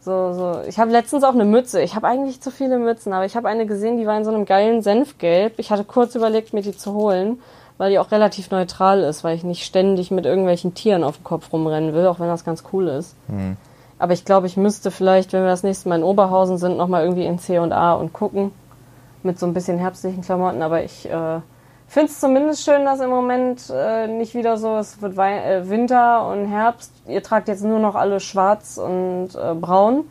So, 0.00 0.32
so. 0.32 0.62
Ich 0.66 0.78
habe 0.78 0.90
letztens 0.90 1.24
auch 1.24 1.34
eine 1.34 1.44
Mütze. 1.44 1.82
Ich 1.82 1.94
habe 1.94 2.06
eigentlich 2.06 2.40
zu 2.40 2.50
viele 2.50 2.78
Mützen, 2.78 3.12
aber 3.12 3.26
ich 3.26 3.36
habe 3.36 3.48
eine 3.48 3.66
gesehen, 3.66 3.98
die 3.98 4.06
war 4.06 4.16
in 4.16 4.24
so 4.24 4.30
einem 4.30 4.46
geilen 4.46 4.82
Senfgelb. 4.82 5.58
Ich 5.58 5.70
hatte 5.70 5.84
kurz 5.84 6.14
überlegt, 6.14 6.54
mir 6.54 6.62
die 6.62 6.76
zu 6.76 6.94
holen, 6.94 7.40
weil 7.76 7.90
die 7.90 7.98
auch 7.98 8.10
relativ 8.10 8.50
neutral 8.50 9.00
ist, 9.00 9.24
weil 9.24 9.36
ich 9.36 9.44
nicht 9.44 9.64
ständig 9.64 10.10
mit 10.10 10.24
irgendwelchen 10.24 10.72
Tieren 10.72 11.04
auf 11.04 11.16
dem 11.16 11.24
Kopf 11.24 11.52
rumrennen 11.52 11.92
will, 11.92 12.06
auch 12.06 12.18
wenn 12.18 12.28
das 12.28 12.44
ganz 12.44 12.64
cool 12.72 12.88
ist. 12.88 13.14
Hm. 13.28 13.56
Aber 13.98 14.14
ich 14.14 14.24
glaube, 14.24 14.46
ich 14.46 14.56
müsste 14.56 14.90
vielleicht, 14.90 15.34
wenn 15.34 15.42
wir 15.42 15.50
das 15.50 15.62
nächste 15.62 15.90
Mal 15.90 15.96
in 15.96 16.04
Oberhausen 16.04 16.56
sind, 16.56 16.78
nochmal 16.78 17.02
irgendwie 17.02 17.26
in 17.26 17.38
C 17.38 17.58
und 17.58 17.72
A 17.72 17.92
und 17.92 18.14
gucken. 18.14 18.52
Mit 19.22 19.38
so 19.38 19.44
ein 19.44 19.52
bisschen 19.52 19.76
herbstlichen 19.76 20.22
Klamotten. 20.22 20.62
Aber 20.62 20.82
ich 20.82 21.04
äh, 21.10 21.40
finde 21.92 22.12
es 22.12 22.20
zumindest 22.20 22.64
schön, 22.64 22.84
dass 22.84 23.00
im 23.00 23.10
Moment 23.10 23.70
äh, 23.74 24.06
nicht 24.06 24.34
wieder 24.34 24.56
so, 24.56 24.76
es 24.76 25.02
wird 25.02 25.16
Wei 25.16 25.38
äh, 25.38 25.68
Winter 25.68 26.26
und 26.28 26.46
Herbst. 26.46 26.92
Ihr 27.06 27.22
tragt 27.22 27.48
jetzt 27.48 27.64
nur 27.64 27.80
noch 27.80 27.96
alle 27.96 28.20
schwarz 28.20 28.78
und 28.78 29.30
äh, 29.34 29.54
braun, 29.54 30.04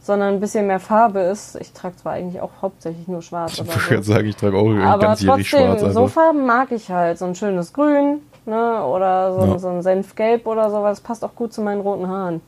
sondern 0.00 0.34
ein 0.34 0.40
bisschen 0.40 0.66
mehr 0.66 0.80
Farbe 0.80 1.20
ist. 1.20 1.56
Ich 1.56 1.72
trage 1.72 1.96
zwar 1.96 2.14
eigentlich 2.14 2.40
auch 2.40 2.50
hauptsächlich 2.62 3.06
nur 3.08 3.20
schwarz. 3.20 3.52
Ich 3.54 3.58
wollte 3.66 3.72
so. 3.80 3.88
gerade 3.90 4.02
sagen, 4.04 4.26
ich 4.28 4.36
trage 4.36 4.56
auch 4.56 4.68
Aber 4.70 4.98
ganzjährig 4.98 5.50
trotzdem, 5.50 5.76
schwarz. 5.78 5.80
so 5.94 6.02
Einfach. 6.04 6.08
Farben 6.14 6.46
mag 6.46 6.72
ich 6.72 6.90
halt. 6.90 7.18
So 7.18 7.26
ein 7.26 7.34
schönes 7.34 7.72
Grün, 7.74 8.22
ne? 8.46 8.82
Oder 8.84 9.34
so, 9.34 9.46
Ja. 9.46 9.58
so 9.58 9.68
ein 9.68 9.82
Senfgelb 9.82 10.46
oder 10.46 10.70
sowas. 10.70 11.00
Passt 11.00 11.24
auch 11.24 11.34
gut 11.34 11.52
zu 11.52 11.60
meinen 11.60 11.82
roten 11.82 12.08
Haaren. 12.08 12.40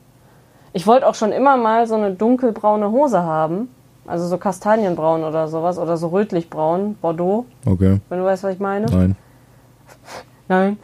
Ich 0.73 0.87
wollte 0.87 1.07
auch 1.07 1.15
schon 1.15 1.31
immer 1.31 1.57
mal 1.57 1.85
so 1.87 1.95
eine 1.95 2.11
dunkelbraune 2.11 2.89
Hose 2.91 3.21
haben. 3.23 3.69
Also 4.09 4.27
so 4.27 4.37
kastanienbraun 4.37 5.23
oder 5.23 5.47
sowas. 5.47 5.77
Oder 5.77 5.95
so 5.97 6.07
rötlichbraun, 6.07 6.95
Bordeaux, 7.01 7.45
Okay, 7.65 7.99
wenn 8.09 8.19
du 8.19 8.25
weißt, 8.25 8.43
was 8.43 8.53
ich 8.55 8.59
meine. 8.59 8.85
nein. 8.87 9.15
Nein. 10.47 10.77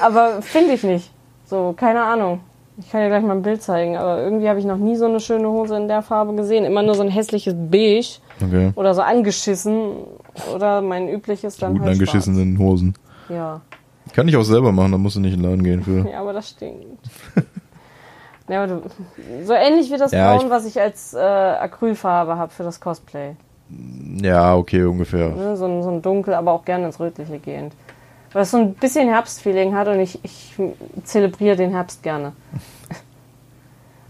aber 0.00 0.40
finde 0.40 0.72
ich 0.72 0.82
nicht. 0.82 1.12
So, 1.44 1.74
keine 1.76 2.02
Ahnung. 2.02 2.40
Ich 2.78 2.90
kann 2.90 3.02
dir 3.02 3.08
gleich 3.08 3.22
mal 3.22 3.34
ein 3.36 3.42
Bild 3.42 3.62
zeigen, 3.62 3.96
aber 3.96 4.22
irgendwie 4.22 4.48
habe 4.48 4.58
ich 4.58 4.64
noch 4.64 4.78
nie 4.78 4.96
so 4.96 5.04
eine 5.06 5.20
schöne 5.20 5.48
Hose 5.48 5.76
in 5.76 5.86
der 5.88 6.00
Farbe 6.02 6.34
gesehen. 6.34 6.64
Immer 6.64 6.82
nur 6.82 6.94
so 6.94 7.02
ein 7.02 7.08
hässliches 7.10 7.54
Beige 7.54 8.18
Okay. 8.42 8.72
oder 8.74 8.94
so 8.94 9.02
angeschissen 9.02 9.92
oder 10.54 10.80
mein 10.82 11.08
übliches 11.08 11.56
dann 11.58 11.72
Guten 11.72 11.84
halt 11.84 11.92
angeschissenen 11.94 12.58
Hosen. 12.58 12.94
Ja. 13.28 13.60
Kann 14.14 14.28
ich 14.28 14.36
auch 14.36 14.42
selber 14.44 14.72
machen, 14.72 14.92
da 14.92 14.98
musst 14.98 15.16
du 15.16 15.20
nicht 15.20 15.34
in 15.34 15.42
den 15.42 15.50
Laden 15.50 15.62
gehen 15.64 15.82
für. 15.82 16.08
Ja, 16.10 16.20
aber 16.20 16.32
das 16.32 16.50
stinkt. 16.50 16.98
ja, 18.48 18.66
du, 18.66 18.82
so 19.44 19.52
ähnlich 19.52 19.90
wie 19.92 19.96
das 19.96 20.12
Ja, 20.12 20.32
Braun, 20.34 20.46
ich- 20.46 20.50
was 20.50 20.66
ich 20.66 20.80
als 20.80 21.14
äh, 21.14 21.18
Acrylfarbe 21.18 22.36
habe 22.36 22.52
für 22.52 22.62
das 22.62 22.80
Cosplay. 22.80 23.34
Ja, 24.22 24.54
okay, 24.56 24.84
ungefähr. 24.84 25.30
Ne? 25.30 25.56
So, 25.56 25.66
ein, 25.66 25.82
so 25.82 25.90
ein 25.90 26.00
dunkel, 26.02 26.34
aber 26.34 26.52
auch 26.52 26.64
gerne 26.64 26.86
ins 26.86 27.00
Rötliche 27.00 27.38
gehend. 27.38 27.74
Weil 28.32 28.42
es 28.42 28.50
so 28.52 28.58
ein 28.58 28.74
bisschen 28.74 29.08
Herbstfeeling 29.08 29.74
hat 29.74 29.88
und 29.88 29.98
ich, 29.98 30.20
ich 30.22 30.54
zelebriere 31.04 31.56
den 31.56 31.70
Herbst 31.70 32.02
gerne. 32.02 32.32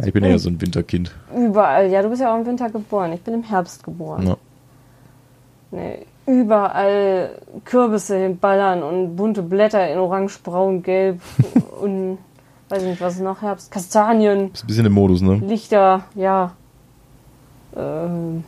Ich 0.04 0.12
bin 0.12 0.24
eher 0.24 0.38
so 0.38 0.50
ein 0.50 0.60
Winterkind. 0.60 1.10
Überall. 1.34 1.86
Ja, 1.90 2.02
du 2.02 2.10
bist 2.10 2.20
ja 2.20 2.30
auch 2.30 2.38
im 2.38 2.44
Winter 2.44 2.68
geboren. 2.68 3.14
Ich 3.14 3.22
bin 3.22 3.32
im 3.32 3.42
Herbst 3.42 3.82
geboren. 3.82 4.26
Ja. 4.26 4.36
Nee, 5.70 6.06
überall 6.26 7.30
Kürbisse 7.64 8.18
hinballern 8.18 8.82
und 8.82 9.16
bunte 9.16 9.42
Blätter 9.42 9.88
in 9.90 9.98
orange, 9.98 10.38
braun, 10.42 10.82
gelb 10.82 11.22
und 11.80 12.18
weiß 12.68 12.82
ich 12.82 12.88
nicht, 12.88 13.00
was 13.00 13.14
ist 13.14 13.20
noch 13.22 13.42
Herbst. 13.42 13.70
Kastanien. 13.70 14.50
Ist 14.52 14.64
ein 14.64 14.66
bisschen 14.66 14.86
im 14.86 14.92
Modus, 14.92 15.20
ne? 15.20 15.34
Lichter, 15.36 16.04
ja. 16.14 16.52
Ähm, 17.76 18.44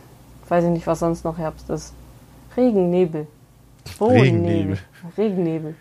weiß 0.48 0.64
ich 0.64 0.70
nicht, 0.70 0.86
was 0.86 1.00
sonst 1.00 1.24
noch 1.24 1.38
Herbst 1.38 1.68
ist. 1.70 1.92
Regennebel. 2.56 3.26
Regennebel. 4.00 4.78
Regennebel. 5.16 5.74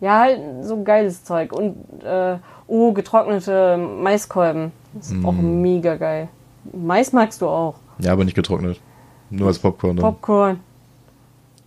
Ja, 0.00 0.20
halt 0.20 0.40
so 0.62 0.82
geiles 0.82 1.24
Zeug. 1.24 1.52
Und, 1.52 1.76
äh, 2.02 2.38
oh, 2.66 2.92
getrocknete 2.92 3.76
Maiskolben. 3.76 4.72
Das 4.94 5.10
ist 5.10 5.24
auch 5.24 5.32
Mm. 5.32 5.60
mega 5.60 5.96
geil. 5.96 6.28
Mais 6.72 7.12
magst 7.12 7.42
du 7.42 7.48
auch. 7.48 7.74
Ja, 7.98 8.12
aber 8.12 8.24
nicht 8.24 8.34
getrocknet. 8.34 8.80
Nur 9.28 9.48
als 9.48 9.58
Popcorn 9.58 9.96
dann. 9.96 10.04
Popcorn. 10.04 10.60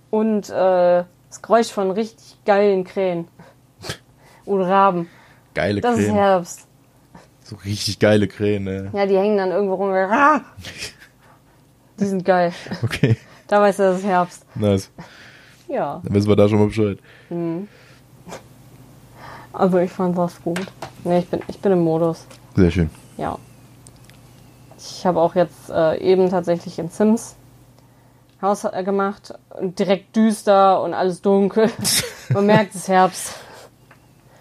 Und 0.10 0.50
äh, 0.50 1.04
das 1.30 1.42
Geräusch 1.42 1.72
von 1.72 1.92
richtig 1.92 2.38
geilen 2.46 2.84
Krähen. 2.84 3.28
Und 4.46 4.62
Raben. 4.62 5.08
Geile 5.54 5.82
Das 5.82 5.98
ist 5.98 6.06
Krähen. 6.06 6.16
Herbst. 6.16 6.68
So 7.44 7.56
richtig 7.58 8.00
geile 8.00 8.28
Krähen, 8.28 8.64
ne? 8.64 8.90
Ja, 8.94 9.06
die 9.06 9.18
hängen 9.18 9.38
dann 9.38 9.52
irgendwo 9.52 9.76
rum. 9.76 9.92
Ah! 9.92 10.42
Die 12.00 12.06
sind 12.06 12.24
geil. 12.26 12.54
Okay, 12.84 13.18
Da 13.48 13.62
weißt 13.62 13.80
du, 13.80 13.84
das 13.84 14.00
ist 14.00 14.06
Herbst. 14.06 14.46
nice. 14.56 14.90
Ja, 15.68 16.02
Dann 16.04 16.14
wissen 16.14 16.28
wir 16.30 16.36
da 16.36 16.48
schon 16.50 16.60
mal 16.60 16.68
Bescheid. 16.68 16.98
also 19.54 19.78
ich 19.80 19.92
fand 19.92 20.18
das 20.18 20.42
gut. 20.42 20.60
Nee, 21.04 21.20
ich 21.20 21.28
bin, 21.28 21.42
ich 21.48 21.60
bin 21.60 21.72
im 21.74 21.84
Modus. 21.84 22.26
Sehr 22.56 22.72
schön. 22.72 22.90
Ja. 23.18 23.38
Ich 24.78 25.06
habe 25.06 25.20
auch 25.20 25.36
jetzt 25.36 25.70
äh, 25.70 25.98
eben 26.00 26.30
tatsächlich 26.30 26.78
in 26.80 26.90
Sims 26.90 27.36
Haus 28.42 28.64
äh, 28.66 28.84
gemacht. 28.84 29.34
Und 29.60 29.80
direkt 29.80 30.16
düster 30.16 30.82
und 30.82 30.94
alles 30.94 31.22
dunkel. 31.22 31.70
Man 32.30 32.46
merkt, 32.46 32.72
es 32.76 32.82
ist 32.82 32.88
Herbst. 32.90 33.36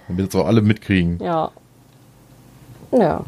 Damit 0.08 0.24
jetzt 0.26 0.36
auch 0.36 0.46
alle 0.46 0.60
mitkriegen. 0.62 1.18
Ja. 1.22 1.50
Ja. 2.92 3.24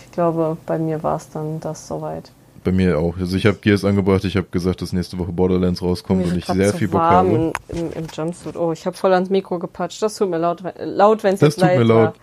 Ich 0.00 0.10
glaube, 0.12 0.56
bei 0.66 0.78
mir 0.78 1.02
war 1.02 1.16
es 1.16 1.28
dann 1.30 1.60
das 1.60 1.86
soweit. 1.86 2.30
Bei 2.64 2.72
mir 2.72 2.98
auch. 2.98 3.16
Also 3.18 3.36
ich 3.36 3.46
habe 3.46 3.58
Gears 3.58 3.84
angebracht, 3.84 4.24
ich 4.24 4.36
habe 4.36 4.48
gesagt, 4.50 4.82
dass 4.82 4.92
nächste 4.92 5.18
Woche 5.18 5.32
Borderlands 5.32 5.80
rauskommt 5.80 6.24
Mir 6.26 6.32
und 6.32 6.38
ich 6.38 6.46
sehr 6.46 6.74
viel 6.74 6.88
Bock 6.88 7.00
habe. 7.00 7.52
Im, 7.68 7.92
im, 7.92 8.06
Jumpsuit. 8.12 8.56
Oh, 8.56 8.72
ich 8.72 8.84
habe 8.86 8.96
voll 8.96 9.12
ans 9.14 9.30
Mikro 9.30 9.58
gepatscht. 9.58 10.02
Das 10.02 10.16
tut 10.16 10.28
mir 10.28 10.38
laut, 10.38 10.64
wenn- 10.64 10.74
laut 10.88 11.22
wenn 11.22 11.34
es 11.34 11.40
Das 11.40 11.56
jetzt 11.56 11.60
tut 11.60 11.68
mir 11.76 11.84
leid 11.84 11.86
laut. 11.86 12.14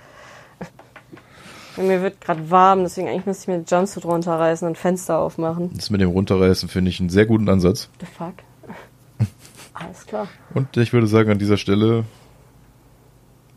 war. 1.78 1.84
Mir 1.84 2.02
wird 2.02 2.22
gerade 2.22 2.50
warm, 2.50 2.84
deswegen 2.84 3.10
eigentlich 3.10 3.26
müsste 3.26 3.44
ich 3.44 3.48
mir 3.50 3.58
den 3.64 3.66
Jumpsuit 3.66 4.06
runterreißen 4.06 4.66
und 4.68 4.78
Fenster 4.78 5.20
aufmachen. 5.20 5.72
Das 5.76 5.90
mit 5.90 6.00
dem 6.00 6.10
Runterreißen 6.10 6.70
finde 6.70 6.90
ich 6.90 7.00
einen 7.02 7.10
sehr 7.10 7.26
guten 7.26 7.50
Ansatz. 7.50 7.90
The 8.00 8.06
fuck? 8.06 8.34
Alles 9.74 10.06
klar. 10.06 10.28
Und 10.54 10.78
ich 10.78 10.94
würde 10.94 11.08
sagen, 11.08 11.32
an 11.32 11.38
dieser 11.40 11.58
Stelle 11.58 12.06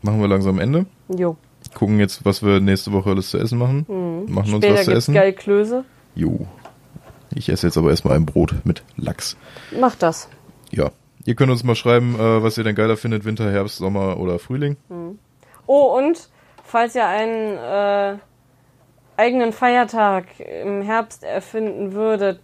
machen 0.01 0.19
wir 0.21 0.27
langsam 0.27 0.59
Ende. 0.59 0.85
Jo. 1.09 1.35
Gucken 1.73 1.99
jetzt, 1.99 2.25
was 2.25 2.43
wir 2.43 2.59
nächste 2.59 2.91
Woche 2.91 3.11
alles 3.11 3.29
zu 3.29 3.37
essen 3.37 3.57
machen. 3.59 3.85
Machen 4.27 4.53
uns 4.53 4.65
Später 4.65 4.79
was 4.79 4.85
zu 4.85 4.91
essen. 4.91 5.13
geil 5.13 5.33
Klöße. 5.33 5.83
Jo. 6.15 6.47
Ich 7.35 7.49
esse 7.49 7.67
jetzt 7.67 7.77
aber 7.77 7.91
erstmal 7.91 8.15
ein 8.15 8.25
Brot 8.25 8.55
mit 8.63 8.83
Lachs. 8.97 9.37
Mach 9.79 9.95
das. 9.95 10.29
Ja. 10.71 10.91
Ihr 11.25 11.35
könnt 11.35 11.51
uns 11.51 11.63
mal 11.63 11.75
schreiben, 11.75 12.15
äh, 12.15 12.41
was 12.41 12.57
ihr 12.57 12.63
denn 12.63 12.75
geiler 12.75 12.97
findet, 12.97 13.25
Winter, 13.25 13.51
Herbst, 13.51 13.77
Sommer 13.77 14.19
oder 14.19 14.39
Frühling. 14.39 14.77
Oh, 15.67 15.95
und 15.97 16.29
falls 16.63 16.95
ihr 16.95 17.05
einen 17.05 17.57
äh, 17.57 18.17
eigenen 19.17 19.51
Feiertag 19.53 20.25
im 20.63 20.81
Herbst 20.81 21.23
erfinden 21.23 21.93
würdet, 21.93 22.39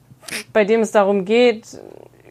bei 0.53 0.65
dem 0.65 0.81
es 0.81 0.91
darum 0.91 1.25
geht, 1.25 1.79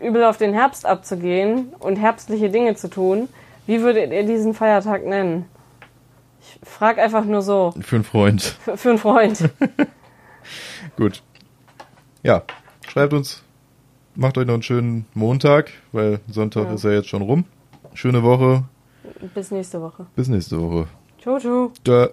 übel 0.03 0.23
auf 0.25 0.37
den 0.37 0.53
Herbst 0.53 0.87
abzugehen 0.87 1.73
und 1.81 1.97
herbstliche 1.97 2.51
Dinge 2.51 2.75
zu 2.77 2.89
tun, 2.89 3.29
wie 3.67 3.81
würdet 3.83 4.13
ihr 4.13 4.25
diesen 4.25 4.55
Feiertag 4.55 5.05
nennen? 5.07 5.47
Ich 6.41 6.59
frag 6.69 6.99
einfach 6.99 7.25
nur 7.25 7.43
so, 7.43 7.73
Für 7.81 7.97
einen 7.97 8.05
Freund. 8.05 8.43
für, 8.43 8.77
für 8.77 8.91
einen 8.91 8.99
Freund. 8.99 9.51
Gut. 10.97 11.23
Ja. 12.23 12.43
Schreibt 12.87 13.13
uns. 13.15 13.43
Macht 14.15 14.39
euch 14.39 14.47
noch 14.47 14.55
einen 14.55 14.63
schönen 14.63 15.07
Montag, 15.15 15.71
weil 15.93 16.21
Sonntag 16.29 16.67
Ja. 16.67 16.75
ist 16.75 16.85
ja 16.85 16.93
jetzt 16.93 17.09
schon 17.09 17.23
rum. 17.23 17.45
Schöne 17.95 18.23
Woche. 18.23 18.65
Bis 19.35 19.51
nächste 19.51 19.81
Woche. 19.81 20.07
Bis 20.15 20.29
nächste 20.29 20.61
Woche. 20.61 20.87
Ciao, 21.21 21.39
ciao. 21.39 21.73
Da. 21.83 22.09